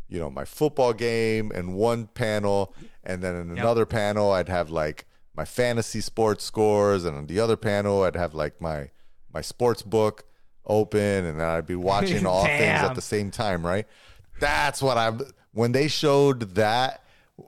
[0.09, 4.71] you know, my football game in one panel, and then in another panel I'd have
[4.71, 8.91] like my fantasy sports scores, and on the other panel I'd have like my
[9.35, 10.25] my sports book
[10.65, 13.87] open, and then I'd be watching all things at the same time, right?
[14.41, 15.21] That's what I'm.
[15.53, 17.03] When they showed that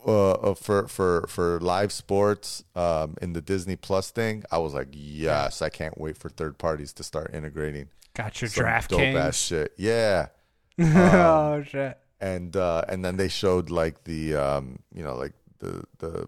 [0.07, 4.75] uh, uh, for for for live sports um, in the Disney Plus thing, I was
[4.75, 9.01] like, yes, I can't wait for third parties to start integrating Got your draft dope
[9.01, 9.73] ass shit.
[9.77, 10.27] Yeah,
[10.81, 11.97] oh shit.
[12.21, 16.27] and uh, and then they showed like the um, you know like the the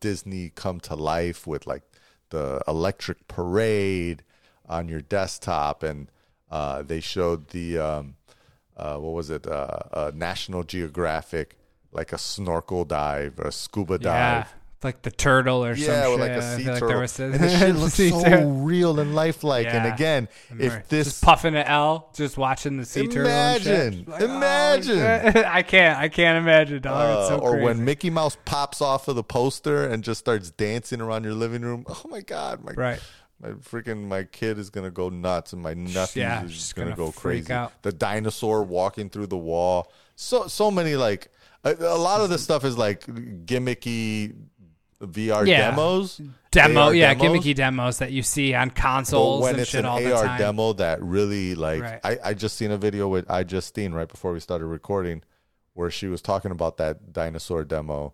[0.00, 1.82] Disney come to life with like
[2.28, 4.22] the electric parade
[4.68, 6.10] on your desktop, and
[6.50, 8.16] uh, they showed the um,
[8.76, 9.46] uh, what was it?
[9.46, 11.56] Uh, uh, National Geographic
[11.92, 14.54] like a snorkel dive or a scuba Yeah, dive.
[14.82, 16.36] like the turtle or Yeah, some with shit.
[16.36, 18.50] like a sea like turtle, there was a- and the shit looks so turtle.
[18.62, 19.66] real and lifelike.
[19.66, 20.28] And again,
[20.58, 23.22] if this just puffing an L, just watching the sea turtle.
[23.22, 24.96] Imagine, Like, oh, imagine.
[24.98, 25.36] shit.
[25.46, 25.98] I can't.
[25.98, 27.18] I can't imagine, dog.
[27.18, 27.64] it's Uh, so or crazy.
[27.64, 31.62] when Mickey Mouse pops off of the poster and just starts dancing around your living
[31.62, 31.84] room.
[31.88, 33.00] Oh my god, my Right.
[33.42, 36.90] my freaking my kid is gonna go nuts and my nephew Yeah, is just gonna,
[36.90, 37.52] gonna go crazy.
[37.52, 37.72] out.
[37.82, 39.90] The dinosaur walking through the wall.
[40.14, 41.30] So so many like
[41.64, 43.06] a, a lot of this stuff is like
[43.46, 44.34] gimmicky
[45.02, 45.70] VR Yeah.
[45.70, 46.20] demos.
[46.50, 47.26] demo, AR yeah, demos.
[47.44, 50.14] gimmicky demos that you see on But consoles when and it's shit an all the
[50.14, 50.38] AR time.
[50.38, 52.00] demo that really like Right.
[52.04, 55.22] I, I just seen a video with iJustine right before we started recording
[55.74, 58.12] where she was talking about that dinosaur demo.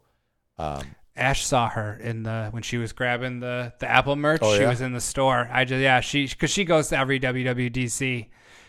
[0.59, 0.83] Um,
[1.17, 4.41] Ash saw her in the when she was grabbing the the Apple merch.
[4.45, 4.69] Oh, she yeah?
[4.69, 5.49] was in the store.
[5.51, 8.27] I just yeah, she because she goes to every WWDC,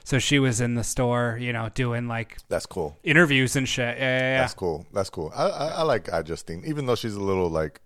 [0.07, 2.97] so she was in the store, you know, doing like that's cool.
[3.03, 3.97] interviews and shit.
[3.97, 4.39] Yeah, yeah, yeah.
[4.39, 4.85] That's cool.
[4.93, 5.33] That's cool.
[5.35, 7.81] I, I, I like iJustine, even though she's a little like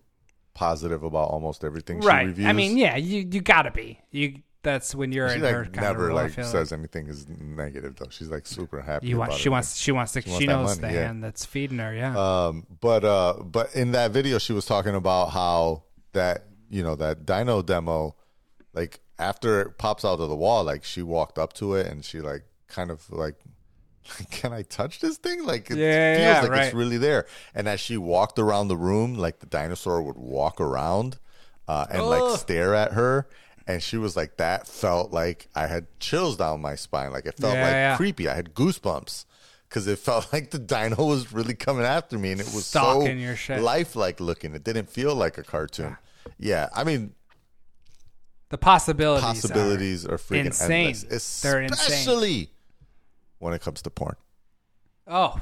[0.54, 2.22] positive about almost everything right.
[2.22, 2.48] she reviews.
[2.48, 4.00] I mean, yeah, you you gotta be.
[4.12, 6.72] You that's when you're she in like her kind never of role, like feel says
[6.72, 8.10] anything is negative though.
[8.12, 9.08] She's like super happy.
[9.08, 9.52] You want about she it.
[9.54, 11.08] wants she wants to she, wants knows money, the yeah.
[11.08, 11.92] hand that's feeding her.
[11.92, 12.16] Yeah.
[12.16, 16.96] Um, but uh, but in that video, she was talking about how that you know
[16.98, 18.16] that Dino demo,
[18.76, 22.04] like after it pops out of the wall, like she walked up to it and
[22.04, 23.36] she like kind of like,
[24.32, 25.44] can I touch this thing?
[25.46, 26.66] Like it Yeah, feels yeah, like right.
[26.66, 27.26] it's really there.
[27.54, 31.20] And as she walked around the room, like the dinosaur would walk around
[31.68, 33.28] uh, and like stare at her.
[33.68, 37.12] And she was like, that felt like I had chills down my spine.
[37.12, 38.28] Like it felt Yeah, like creepy.
[38.28, 39.26] I had goosebumps
[39.70, 43.20] because it felt like the dino was really coming after me, and it was Stalking
[43.20, 43.62] so your shit.
[43.62, 44.56] lifelike looking.
[44.56, 45.98] It didn't feel like a cartoon.
[46.38, 47.14] Yeah, I mean,
[48.52, 49.24] the possibilities.
[49.24, 50.88] are- possibilities are, freaking insane.
[50.96, 51.72] endless, They're insane.
[51.74, 52.50] especially
[53.40, 54.16] when it comes to porn.
[55.08, 55.42] Oh,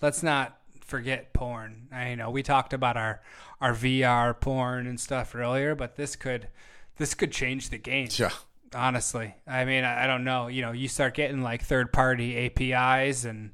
[0.00, 1.88] let's not forget porn.
[1.92, 3.20] I know we talked about our
[3.60, 6.48] our VR porn and stuff earlier, but this could
[6.96, 8.08] this could change the game.
[8.12, 8.30] Yeah,
[8.74, 10.46] Honestly, I mean, I, I don't know.
[10.46, 13.50] You know, you start getting like third party APIs and.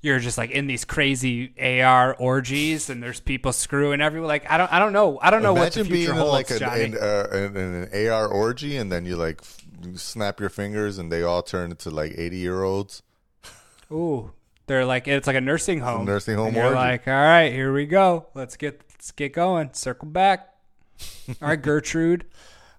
[0.00, 1.52] You're just like in these crazy
[1.82, 4.28] AR orgies, and there's people screwing everywhere.
[4.28, 6.18] Like I don't, I don't know, I don't know what the imagine being future in
[6.18, 6.82] holds, like an, Johnny.
[6.84, 9.40] in, uh, in, in an AR orgy, and then you like
[9.94, 13.02] snap your fingers, and they all turn into like eighty year olds.
[13.90, 14.30] Ooh,
[14.68, 16.04] They're like it's like a nursing home.
[16.04, 16.76] nursing home And you're orgy.
[16.76, 18.26] like, all right, here we go.
[18.34, 19.70] Let's get let's get going.
[19.72, 20.54] Circle back.
[21.42, 22.24] All right, Gertrude.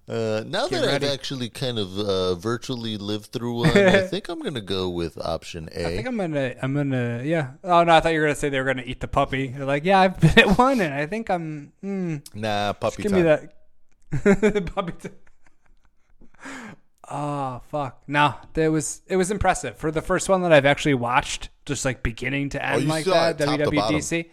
[0.09, 1.05] Uh, now Get that ready.
[1.07, 4.89] I've actually kind of uh, virtually lived through one, I think I'm going to go
[4.89, 5.85] with option A.
[5.85, 7.51] I think I'm gonna I'm gonna yeah.
[7.63, 9.47] Oh no, I thought you were gonna say they were gonna eat the puppy.
[9.49, 11.71] They're like, yeah, I've been at one, and I think I'm.
[11.83, 13.21] Mm, Nah, puppy give time.
[13.21, 13.53] me that
[14.23, 14.93] the puppy.
[14.93, 15.09] T-
[17.11, 18.01] oh fuck!
[18.07, 21.85] No, it was it was impressive for the first one that I've actually watched, just
[21.85, 23.39] like beginning to end you like that.
[23.41, 24.29] it top to WWDC.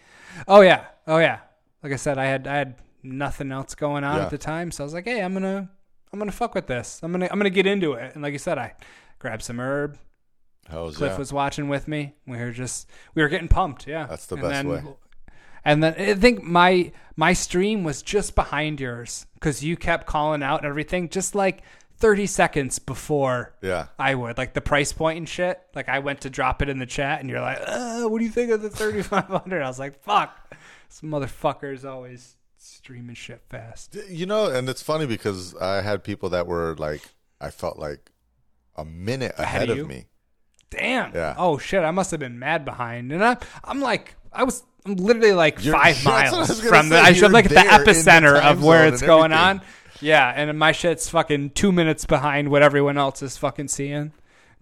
[0.47, 1.39] Oh yeah, oh yeah.
[1.83, 4.23] Like I said, I had I had nothing else going on Yeah.
[4.25, 5.69] at the time, so I was like, hey, I'm gonna
[6.13, 6.99] I'm gonna fuck with this.
[7.03, 8.13] I'm gonna I'm gonna get into it.
[8.13, 8.73] And like you said, I
[9.19, 9.97] grabbed some herb.
[10.69, 11.17] How's Cliff yeah.
[11.17, 12.13] was watching with me.
[12.25, 13.87] We were just we were getting pumped.
[13.87, 14.93] Yeah, That's the And best then- way.
[15.65, 20.41] And then I think my my stream was just behind yours because you kept calling
[20.41, 21.61] out everything just like
[21.97, 23.87] 30 seconds before Yeah.
[23.99, 25.59] I would like the price point and shit.
[25.75, 28.23] Like I went to drop it in the chat and you're like, uh, "What do
[28.25, 30.55] you think of the 3500?" I was like, "Fuck,
[30.87, 36.29] this motherfucker's always streaming shit fast." You know, and it's funny because I had people
[36.29, 37.01] that were like,
[37.39, 38.11] I felt like
[38.75, 40.05] a minute ahead, of of, me.
[40.69, 41.13] Damn.
[41.13, 41.35] Yeah.
[41.37, 43.11] Oh shit, I must have been mad behind.
[43.11, 46.61] And I I'm like I was I'm literally like You're- five that's what I miles
[46.61, 46.97] from the.
[46.97, 49.59] I You're like at the in the epicenter of where it's going everything.
[49.59, 49.61] on.
[49.99, 54.13] Yeah, and my shit's fucking two minutes behind what everyone else is fucking seeing.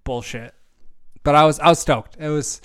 [0.04, 0.54] Bullshit.
[1.24, 2.16] But I was I was stoked.
[2.20, 2.62] It was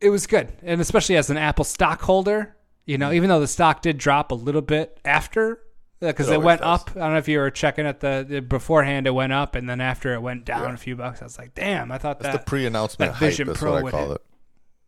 [0.00, 0.52] it was good.
[0.62, 2.56] And especially as an Apple stockholder,
[2.86, 5.60] you know, even though the stock did drop a little bit after
[6.00, 6.80] because It it, went does.
[6.82, 6.90] up.
[6.96, 9.06] I don't know if you were checking at the, the beforehand.
[9.06, 10.74] It went up, and then after it went down Yeah.
[10.74, 11.22] a few bucks.
[11.22, 13.20] I was like, "Damn!" I thought That's that the pre-announcent that hype.
[13.20, 14.20] Vision That's Pro what I would call it.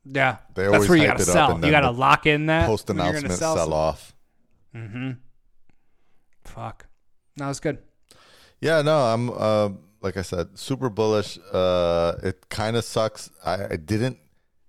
[0.05, 1.55] Yeah, They that's where you got to sell.
[1.65, 4.15] You got to lock in that Post when you're gonna announcement sell sell off.
[6.45, 6.87] Fuck,
[7.37, 7.79] that was good.
[8.61, 11.39] Yeah, no, I'm uh, like I said, super bullish.
[11.53, 13.31] Uh, it kind of sucks.
[13.45, 14.19] I, I didn't.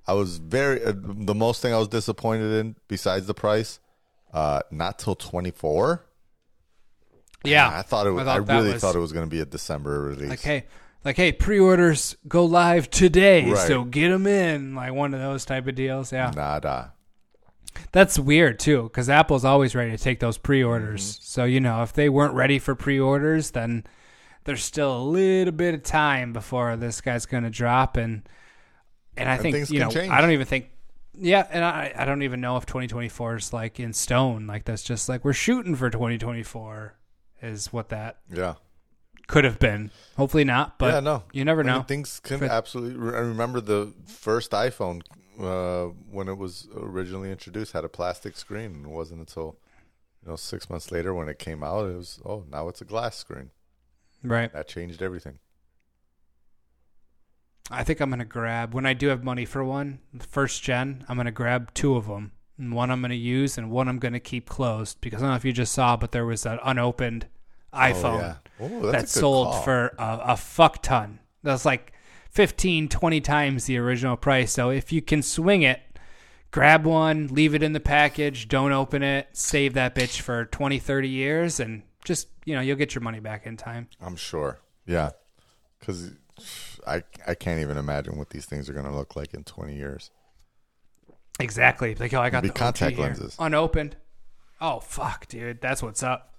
[0.08, 3.80] I was very uh, the most thing I was disappointed in besides the price.
[4.34, 6.04] Uh, not till 24.
[7.44, 8.12] Yeah, I thought it.
[8.12, 10.30] Was, I, thought that really was- thought it was going to be a December release.
[10.30, 10.66] like hey,
[11.06, 13.68] like hey, pre-orders go live today, Right.
[13.68, 14.76] so get them in.
[14.76, 16.12] Like one of those type of deals.
[16.12, 16.94] Yeah, Nada.
[17.92, 21.14] That's weird too, because Apple's always ready to take those pre-orders.
[21.14, 21.22] Mm-hmm.
[21.24, 23.86] So you know, if they weren't ready for pre-orders, then
[24.44, 28.28] there's still a little bit of time before this guy's going to drop, and
[29.18, 30.12] and I think things you can know, change.
[30.12, 30.70] I don't even think,
[31.20, 34.48] yeah, and I I don't even know if 2024 is like in stone.
[34.48, 36.96] Like that's just like we're shooting for 2024
[37.42, 38.56] is what that Yeah.
[39.28, 39.92] could have been.
[40.18, 41.24] Hopefully not, but yeah, no.
[41.34, 41.82] you never I mean, know.
[41.84, 43.16] things can But- absolutely.
[43.16, 45.02] I remember the first iPhone
[45.40, 49.58] uh, when it was originally introduced had a plastic screen, and it wasn't until
[50.24, 52.86] you know six months later when it came out, it was oh now it's a
[52.86, 53.52] glass screen.
[54.24, 54.52] right.
[54.54, 55.38] That changed everything.
[57.70, 61.06] I think I'm gonna grab when I do have money for one the first gen.
[61.08, 62.32] I'm gonna grab two of them.
[62.58, 65.36] And one I'm gonna use, and one I'm gonna keep closed because I don't know
[65.36, 67.28] if you just saw, but there was that unopened
[67.74, 68.36] iPhone Oh, yeah.
[68.60, 69.62] Oh, a that sold call.
[69.62, 71.20] for a, a fuck ton.
[71.44, 71.94] That's like
[72.32, 74.52] 15, 20 times the original price.
[74.52, 75.82] So if you can swing it,
[76.52, 80.80] grab one, leave it in the package, don't open it, save that bitch for 20,
[80.80, 83.88] 30 years, and just you know you'll get your money back in time.
[84.02, 84.60] I'm sure.
[84.88, 85.12] Yeah,
[85.80, 86.14] because
[86.86, 89.76] I I can't even imagine what these things are going to look like in 20
[89.76, 90.12] years.
[91.40, 91.94] Exactly.
[91.96, 93.36] Like, oh, I got the contact lenses.
[93.40, 93.96] unopened.
[94.60, 96.34] Oh fuck, dude, that's what's up.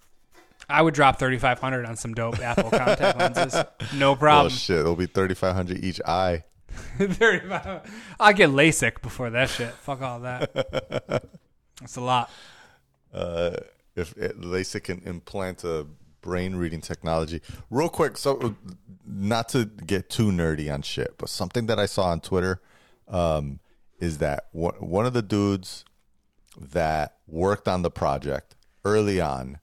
[0.69, 3.55] I would drop thirty five hundred on some dope Apple contact lenses.
[3.95, 4.47] No problem.
[4.47, 4.79] Oh shit!
[4.81, 6.43] It'll be 3,500 each eye.
[6.99, 7.81] 35.
[8.19, 9.71] I'll get LASIK before that shit.
[9.75, 10.53] Fuck all that.
[11.81, 12.31] That's a lot.
[13.15, 13.53] uh,
[13.95, 15.87] if it, LASIK can implant a
[16.29, 17.41] brain reading technology.
[17.71, 18.55] Real quick, so
[19.07, 22.61] not to get too nerdy on shit, but something that I saw on Twitter
[23.09, 23.61] um,
[23.99, 25.87] is that one, of the dudes
[26.61, 29.59] that worked on the project early on,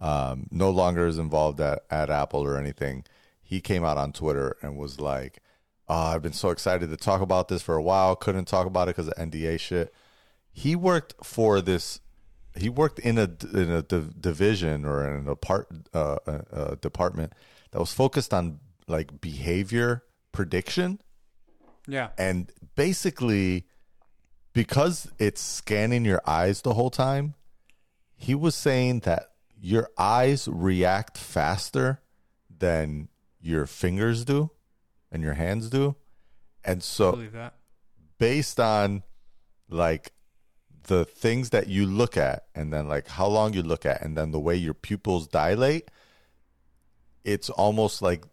[0.00, 3.04] um, no longer is involved at, at Apple or anything.
[3.40, 5.40] He came out on Twitter and was like,
[5.88, 8.16] oh, I've been so excited to talk about this for a while.
[8.16, 9.94] Couldn't talk about it because of NDA shit.
[10.52, 12.00] He worked for this
[12.62, 16.76] he worked in a in a div- division or in a part uh, a, a
[16.76, 17.32] department
[17.70, 21.00] that was focused on like behavior prediction
[21.86, 22.10] Yeah.
[22.18, 23.66] and basically
[24.52, 27.34] because it's scanning your eyes the whole time
[28.16, 29.30] he was saying that
[29.60, 32.00] your eyes react faster
[32.58, 33.08] than
[33.40, 34.50] your fingers do
[35.12, 35.96] and your hands do
[36.64, 37.54] and so believe that.
[38.18, 39.02] based on
[39.68, 40.12] like
[40.84, 44.16] the things that you look at and then like how long you look at and
[44.16, 45.90] then the way your pupils dilate
[47.24, 48.24] it's almost like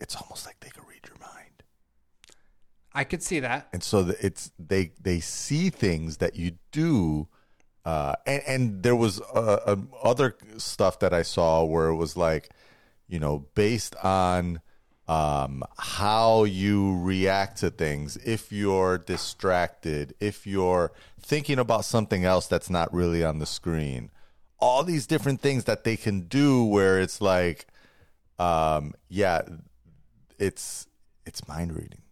[0.00, 1.62] it's almost like they can read your mind
[2.94, 3.68] I could see that.
[3.72, 7.28] and so it's they they see things that you do
[7.84, 12.16] uh and and there was uh, uh, other stuff that i saw where it was
[12.16, 12.50] like
[13.08, 14.60] you know based on
[15.10, 22.46] um how you react to things if you're distracted if you're thinking about something else
[22.46, 24.10] that's not really on the screen
[24.58, 27.66] all these different things that they can do where it's like
[28.38, 29.40] um yeah
[30.38, 30.86] it's
[31.26, 32.02] it's mind reading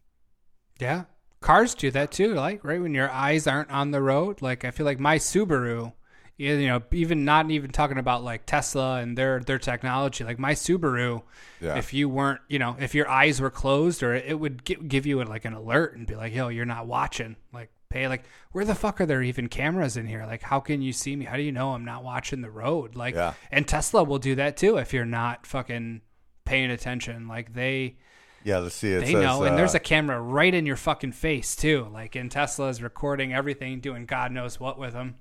[0.81, 1.05] Yeah.
[1.41, 4.43] Cars do that too, like right when your eyes aren't on the road.
[4.43, 5.93] Like I feel like my Subaru,
[6.39, 10.25] you you know, even not even talking about like Tesla and their their technology.
[10.25, 11.23] Like my Subaru,
[11.61, 11.77] Yeah.
[11.77, 15.05] if you weren't, you know, if your eyes were closed, or it would gi- give
[15.05, 18.65] you like an alert and be like, "Yo, you're not watching." Like pay like where
[18.65, 20.25] the fuck are there even cameras in here?
[20.27, 21.25] Like how can you see me?
[21.25, 22.95] How do you know I'm not watching the road?
[22.97, 23.33] Like Yeah.
[23.51, 26.03] and Tesla will do that too if you're not fucking
[26.45, 27.27] paying attention.
[27.29, 27.97] Like they
[28.45, 30.77] yeah let's see it they says, know, and there's uh, a camera right in your
[30.77, 31.89] fucking face too.
[31.93, 35.17] Like in Tesla's recording everything, doing God knows what with them.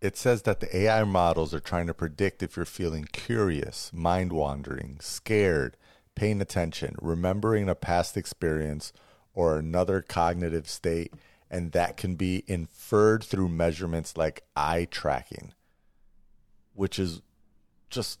[0.00, 4.32] It says that the AI models are trying to predict if you're feeling curious, mind
[4.32, 5.76] wandering, scared,
[6.14, 8.92] paying attention, remembering a past experience
[9.34, 11.12] or another cognitive state,
[11.50, 15.52] and that can be inferred through measurements like eye tracking,
[16.74, 17.22] which is
[17.90, 18.18] just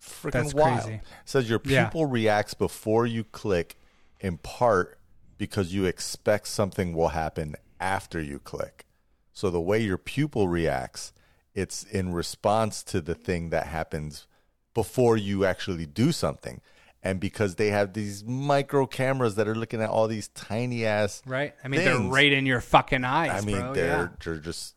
[0.00, 0.82] freaking That's wild.
[0.84, 0.94] crazy.
[0.96, 1.84] It says your Yeah.
[1.84, 3.76] pupil reacts before you click,
[4.20, 4.98] in part
[5.38, 8.86] because you expect something will happen after you click.
[9.32, 11.12] So the way your pupil reacts,
[11.54, 14.26] it's in response to the thing that happens
[14.74, 16.60] before you actually do something.
[17.02, 21.20] And because they have these micro cameras that are looking at all these tiny ass
[21.26, 21.52] Right?
[21.64, 23.74] I mean, they're right in your fucking eyes, I mean, bro.
[23.74, 24.08] they're yeah.
[24.24, 24.76] they're just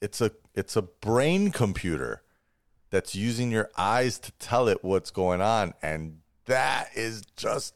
[0.00, 2.22] it's a it's a brain computer
[2.90, 7.74] that's using your eyes to tell it what's going on, and that is just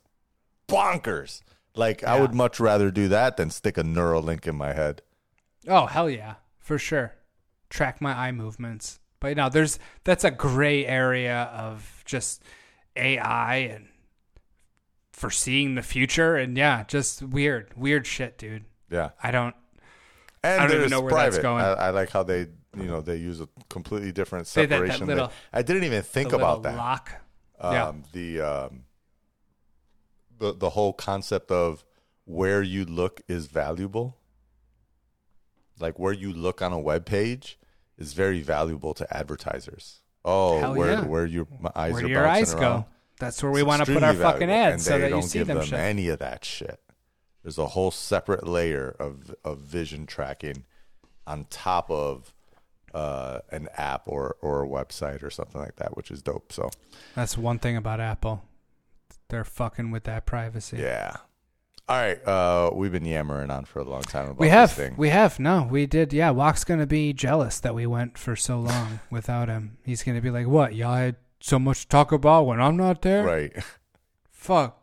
[0.69, 1.43] bonkers.
[1.75, 5.03] Like I would much rather do that than stick a Neuralink in my head.
[5.67, 7.15] Oh hell yeah, for sure.
[7.71, 8.99] Track my eye movements.
[9.21, 12.43] But no, there's that's a gray area of just
[12.97, 13.89] AI and
[15.13, 18.65] foreseeing the future, and yeah, just weird, weird shit, dude.
[18.91, 19.55] Yeah, I don't.
[20.45, 21.31] and I don't even know where private.
[21.33, 21.65] that's going.
[21.65, 22.41] I, I like how they
[22.77, 25.07] you know they use a completely different They- that- that separation.
[25.07, 26.77] little- I didn't even think about that.
[26.77, 27.11] lock.
[27.59, 27.93] um, yeah.
[28.13, 28.85] the um,
[30.39, 31.85] the the whole concept of
[32.27, 34.19] where you look is valuable.
[35.79, 37.59] Like where you look on a web page
[37.99, 40.01] is very valuable to advertisers.
[40.25, 41.05] Oh, Hell where yeah.
[41.05, 42.61] where your my eyes Where are do your eyes around.
[42.61, 42.87] go?
[43.19, 45.29] That's where we want to put our extremely fucking ads so they that don't you
[45.29, 45.59] see give them.
[45.59, 46.81] them any of that shit.
[47.43, 50.65] There's a whole separate layer of of vision tracking
[51.27, 52.35] on top of
[52.93, 56.53] uh, an app or or a website or something like that, which is dope.
[56.53, 56.71] So
[57.15, 58.43] That's one thing about Apple.
[59.29, 60.79] They're fucking with that privacy.
[60.79, 61.17] Yeah.
[61.89, 62.27] All right.
[62.27, 64.73] Uh, we've been yammering on for a long time about We this have.
[64.73, 64.95] thing.
[64.97, 65.39] We have.
[65.39, 66.13] No, we did.
[66.13, 69.79] Yeah, Juac's going to be jealous that we went for so long without him.
[69.85, 70.75] He's going to be like, what?
[70.75, 73.25] Y'all had so much to talk about when I'm not there?
[73.25, 73.53] right.
[74.33, 74.83] Fuck.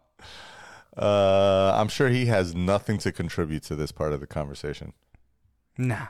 [0.95, 4.93] Uh, I'm sure he has nothing to contribute to this part of the conversation.
[5.77, 6.07] Nah.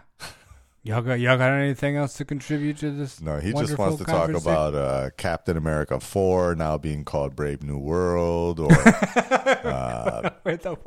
[0.85, 3.21] Y'all got, y'all got anything else to contribute to this?
[3.21, 7.63] No, he just wants to talk about uh, Captain America 4 now being called Brave
[7.63, 10.77] New World or uh, the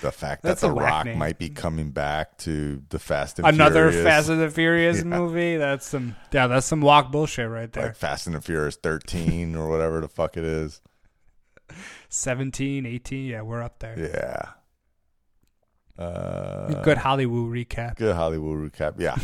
[0.00, 1.18] the fact That's that The Rock name.
[1.18, 4.02] might be coming back to the Fast and Another Furious.
[4.06, 5.04] Fast and the Furious Yeah.
[5.04, 5.56] movie?
[5.56, 7.84] That's some, yeah, that's some Juac bullshit right there.
[7.86, 10.80] like Fast and the Furious 13 or whatever the fuck it is.
[12.08, 13.98] 17, 18, yeah, we're up there.
[13.98, 14.52] Yeah.
[15.98, 17.96] Uh, Good Hollywood recap.
[17.96, 18.94] Good Hollywood recap.
[18.98, 19.16] Yeah.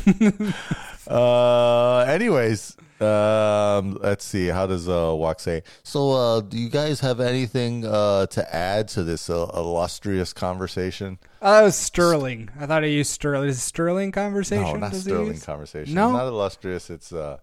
[1.14, 4.48] uh, anyways, um, let's see.
[4.48, 5.62] How does uh, Juac say?
[5.84, 11.18] So, uh, do you guys have anything uh, to add to this uh, illustrious conversation?
[11.40, 12.50] Oh, that was Sterling.
[12.58, 13.48] I thought I used Sterling.
[13.48, 14.64] Is it Sterling conversation?
[14.64, 15.94] No, not sterling conversation.
[15.94, 16.08] No?
[16.08, 16.90] It's not illustrious.
[16.90, 17.38] It's uh,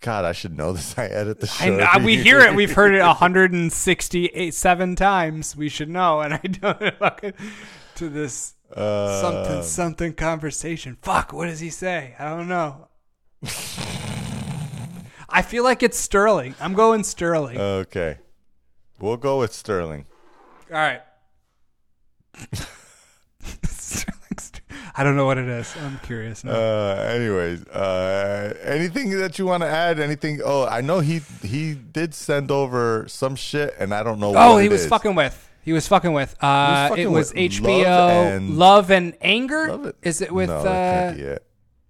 [0.00, 0.96] God, I should know this.
[0.98, 1.76] I edit the I, show.
[1.76, 2.54] know- we hear it.
[2.54, 5.56] We've heard it 168 seven times.
[5.56, 6.20] We should know.
[6.20, 6.80] And I don't
[7.96, 10.96] to this Uh, something something conversation.
[11.02, 11.32] Fuck.
[11.32, 12.14] What does he say?
[12.18, 12.88] I don't know.
[15.28, 16.54] I feel like it's Sterling.
[16.60, 17.58] I'm going Sterling.
[17.58, 18.18] Okay,
[19.00, 20.06] we'll go with Sterling.
[20.70, 21.02] All right.
[23.64, 24.62] Sterling, Ster-
[24.96, 25.74] I don't know what it is.
[25.84, 26.42] I'm curious.
[26.44, 26.52] now.
[26.52, 30.00] Uh, anyways, uh, anything that you want to add?
[30.00, 30.40] Anything?
[30.44, 34.34] Oh, I know he he did send over some shit, and I don't know.
[34.36, 34.86] Oh, what he was is.
[34.88, 35.42] fucking with.
[35.66, 36.36] He was fucking with.
[36.40, 39.68] Uh, fucking it was with HBO Love Love and- and, Anger.
[39.68, 39.96] Love it.
[40.00, 41.44] Is it with no, uh, be it.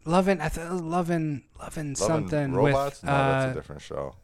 [0.06, 3.02] Love and I thought it was Love and Love and Love and something robots?
[3.02, 4.14] with no, uh, that's a different show.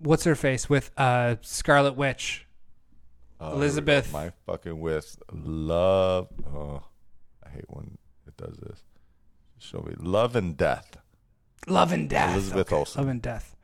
[0.00, 2.48] what's her face with uh Scarlet Witch.
[3.38, 3.52] Go.
[3.52, 4.12] Elizabeth.
[4.12, 6.26] My fucking with love.
[6.52, 6.82] Oh,
[7.46, 7.96] I hate when
[8.26, 8.80] it does this.
[9.60, 10.96] Show me love and death.
[11.68, 12.32] Love and Death.
[12.34, 13.00] Elizabeth Olsen.
[13.02, 13.54] Love and Death.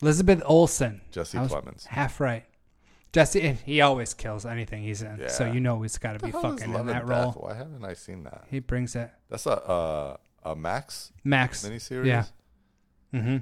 [0.00, 1.00] Elizabeth Olsen.
[1.10, 1.86] Jesse Plemons.
[1.86, 2.44] Half right.
[3.12, 5.28] Jesse, he always kills anything he's in.
[5.28, 7.32] So you know he's got to be What the hell is fucking in that role.
[7.32, 8.44] Why haven't I seen that?
[8.50, 9.10] He brings it.
[9.28, 11.66] That's a uh, a Max Max.
[11.66, 12.06] miniseries.
[12.06, 12.24] Yeah.
[13.14, 13.36] Mm-hmm.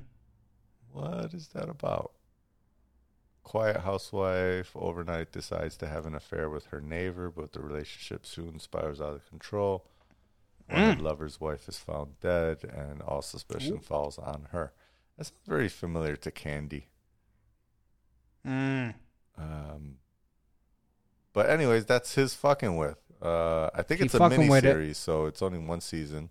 [0.93, 2.13] What is that about?
[3.45, 8.59] Quiet housewife overnight decides to have an affair with her neighbor, but the relationship soon
[8.61, 9.87] spirals out of control.
[10.69, 10.97] One Mm.
[10.99, 14.73] the lover's wife is found dead, and all suspicion falls on her.
[15.17, 16.89] That sounds very familiar to Candy.
[18.47, 18.95] Mm.
[19.41, 19.97] Um,
[21.33, 22.99] but anyways, that's his fucking with.
[23.23, 25.01] Uh, I think it's a mini series, it.
[25.01, 26.31] so it's only one season,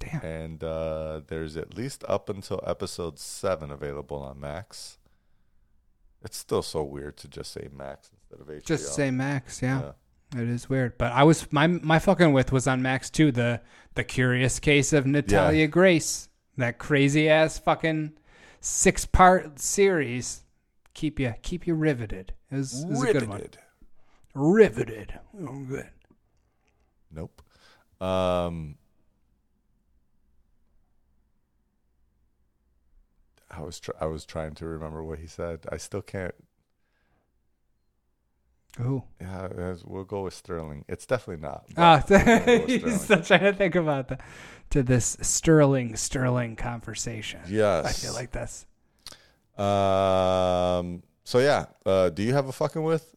[0.00, 0.20] Damn.
[0.22, 4.98] and uh, there's at least up until episode seven available on Max.
[6.24, 8.66] It's still so weird to just say Max instead of HBO.
[8.66, 9.62] Just say Max.
[9.62, 9.80] Yeah.
[10.34, 10.42] Yeah.
[10.42, 10.98] It is weird.
[10.98, 13.30] But I was my my fucking with was on Max too.
[13.30, 13.60] The
[13.94, 16.28] the curious case of Natalia Grace.
[16.56, 18.14] That crazy ass fucking
[18.64, 20.42] six part series.
[20.94, 22.32] Keep you keep you riveted.
[22.50, 23.38] It was, it was a good one.
[23.38, 23.58] Riveted.
[24.34, 25.18] Riveted.
[25.42, 25.90] Oh, good.
[27.12, 27.42] Nope.
[28.00, 28.76] Um,
[33.50, 35.66] I was tr- I was trying to remember what he said.
[35.70, 36.34] I still can't.
[38.80, 39.02] Ooh.
[39.20, 40.84] Yeah, as- we'll go with Sterling.
[40.88, 41.64] It's definitely not.
[41.76, 42.18] Ah, we'll
[42.66, 44.18] he's still trying to think about the
[44.70, 47.40] to this Sterling Sterling conversation.
[47.48, 47.86] Yes.
[47.86, 48.66] I feel like this.
[49.56, 51.02] Um.
[51.24, 51.66] So yeah.
[51.86, 52.10] Uh.
[52.10, 53.14] Do you have a fucking with?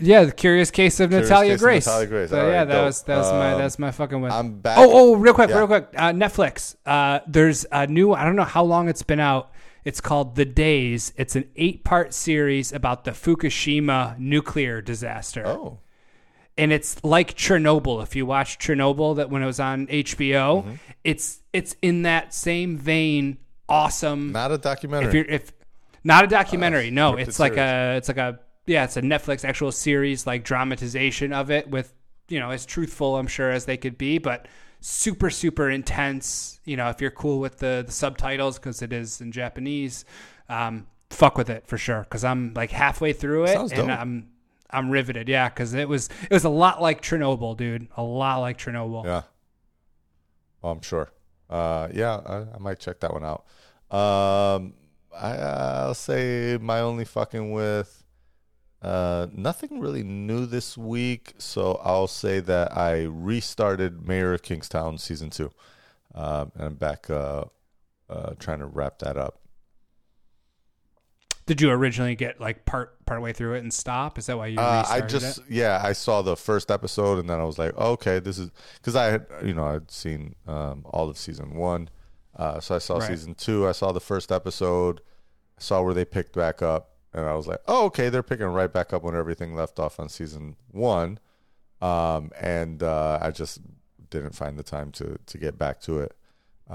[0.00, 1.86] Yeah, the curious case of Curious Natalia Case of Grace.
[1.86, 2.30] Natalia Grace.
[2.30, 2.84] So All right, yeah, that dope.
[2.84, 4.32] was that was my Um, that's my fucking with.
[4.32, 4.78] I'm back.
[4.78, 5.58] Oh, oh, real quick, Yeah.
[5.58, 5.88] real quick.
[5.96, 6.76] Uh, Netflix.
[6.86, 8.12] Uh, there's a new.
[8.12, 9.50] I don't know how long it's been out.
[9.88, 11.12] It's called The Days.
[11.16, 15.78] It's an eight-part series about the Fukushima nuclear disaster, Oh.
[16.58, 18.02] and it's like Chernobyl.
[18.02, 20.74] If you watch Chernobyl, that when it was on HBO, Mm-hmm.
[21.04, 23.38] it's it's in that same vein.
[23.68, 24.32] Awesome.
[24.32, 25.08] Not a documentary.
[25.08, 25.52] if you're if
[26.04, 27.70] not a documentary, Uh, no, it's like series.
[27.94, 31.94] a it's like a yeah, it's a Netflix actual series like dramatization of it with
[32.28, 34.46] you know as truthful I'm sure as they could be, but
[34.80, 36.60] super super intense.
[36.64, 40.04] You know, if you're cool with the the subtitles because it is in Japanese,
[40.48, 42.00] um, fuck with it for sure.
[42.02, 43.98] Because I'm like halfway through it Sounds and dope.
[43.98, 44.28] I'm
[44.70, 45.28] I'm riveted.
[45.28, 47.88] Yeah, because it was it was a lot like Chernobyl, dude.
[47.96, 49.04] A lot like Chernobyl.
[49.04, 49.22] Yeah.
[50.62, 51.10] Oh, I'm sure.
[51.48, 53.44] Uh, yeah, I, I might check that one out.
[53.90, 54.74] Um,
[55.16, 57.97] I, I'll say my only fucking with
[58.82, 64.98] uh, nothing really new this week, so I'll say that I restarted Mayor of Kingstown
[64.98, 65.50] season two,
[66.14, 67.44] um, and I'm back uh,
[68.08, 69.40] uh, trying to wrap that up.
[71.46, 74.18] Did you originally get like part part way through it and stop?
[74.18, 75.44] Is that why you Uh, I just it?
[75.48, 78.50] yeah, I saw the first episode and then I was like, oh, okay, this is
[78.74, 81.88] because I had you know I'd seen um, all of season one,
[82.36, 83.08] uh, so I saw Right.
[83.08, 83.66] season two.
[83.66, 85.00] I saw the first episode,
[85.56, 88.46] I saw where they picked back up, and I was like, oh, okay, they're picking
[88.46, 91.18] right back up when everything left off on season one,
[91.80, 93.60] um, and uh, I just
[94.10, 96.16] didn't find the time to to get back to it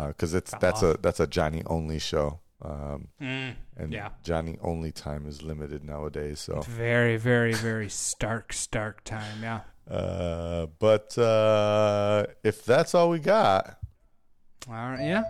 [0.07, 2.39] because it's that's a that's a Jonni only show.
[2.61, 4.09] Um, and Mm, yeah.
[4.23, 6.39] Jonni only time is limited nowadays.
[6.39, 9.43] So Very, very, very stark, stark time.
[9.43, 9.59] Yeah.
[9.93, 13.77] Uh, but uh, if that's all we got,
[14.69, 15.01] All right.
[15.01, 15.23] Yeah.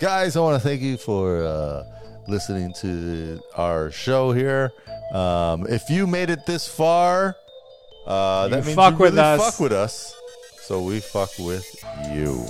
[0.00, 1.82] guys, I want to thank you for uh,
[2.28, 4.70] listening to our show here.
[5.12, 7.36] Um, if you made it this far,
[8.06, 9.40] uh, that means fuck you with really us.
[9.52, 10.14] fuck with us.
[10.62, 11.66] So we fuck with
[12.12, 12.44] you.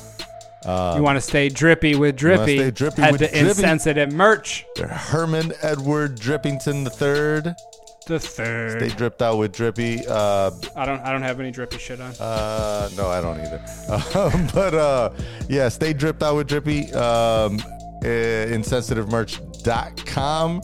[0.65, 2.59] Um, you want to stay drippy with drippy?
[2.59, 3.49] stay drippy Head with to drippy?
[3.49, 4.67] insensitive merch.
[4.77, 7.55] Herman Edward Drippington the third.
[8.09, 8.81] The third.
[8.81, 10.03] Stay dripped out with Drippy.
[10.09, 10.99] Uh, I don't.
[11.03, 12.11] I don't have any drippy shit on.
[12.19, 13.63] Uh, no, I don't either.
[14.19, 15.11] Um, but uh,
[15.49, 16.91] yeah, stay dripped out with Drippy.
[16.95, 17.61] Um,
[18.03, 18.09] uh,
[19.59, 20.63] insensitivemerch.com.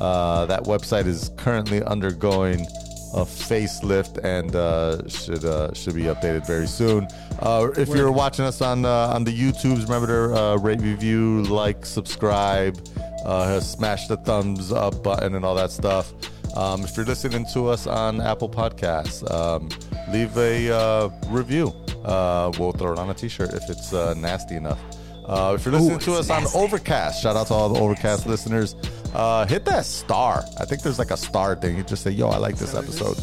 [0.00, 2.66] Uh, that website is currently undergoing
[3.14, 7.06] a facelift and uh, should uh, should be updated very soon.
[7.40, 11.42] Uh, if you're watching us on uh, on the YouTubes, remember to uh, rate, review,
[11.44, 12.76] like, subscribe,
[13.24, 16.12] uh, smash the thumbs up button, and all that stuff.
[16.56, 19.68] Um, if you're listening to us on Apple Podcasts, um,
[20.12, 21.68] leave a uh, review.
[22.04, 24.78] Uh, we'll throw it on a T-shirt if it's uh, nasty enough.
[25.26, 28.76] Uh, if you're listening to us on Overcast, shout out to all the Overcast listeners.
[29.14, 30.42] Uh, hit that star.
[30.60, 31.76] I think there's like a star thing.
[31.76, 33.16] You just say, "Yo, I like this episode,"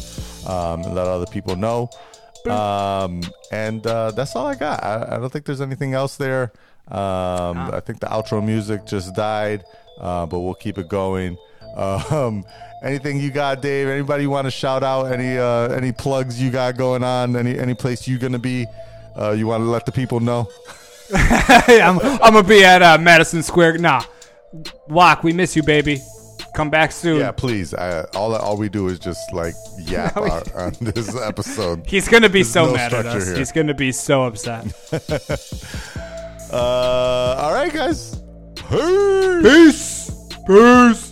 [0.50, 1.90] um, and let other people know.
[2.50, 3.22] Um,
[3.52, 4.82] and uh, that's all I got.
[4.82, 6.52] I, I don't think there's anything else there.
[6.88, 9.62] Um, I think the outro music just died.
[10.00, 11.36] uh, but we'll keep it going.
[11.76, 12.44] Um,
[12.82, 13.86] anything you got, Dave?
[13.88, 15.04] Anybody you want to shout out?
[15.12, 17.36] Any uh, any plugs you got going on?
[17.36, 18.66] Any any place you're gonna be?
[19.16, 20.48] Uh, you want to let the people know?
[21.68, 23.78] I'm, I'm gonna be at uh, Madison Square.
[23.78, 24.02] Nah,
[24.88, 26.00] Juac, we miss you, baby.
[26.54, 27.20] Come back soon.
[27.20, 27.72] Yeah, please.
[27.74, 31.86] I, all all we do is just like yap on, on this episode.
[31.86, 33.26] He's gonna be There's so no mad at structure us.
[33.28, 33.36] here.
[33.38, 34.66] He's gonna be so upset.
[36.52, 38.22] Uh, all right, guys.
[38.56, 40.10] Peace.
[40.46, 41.11] Peace.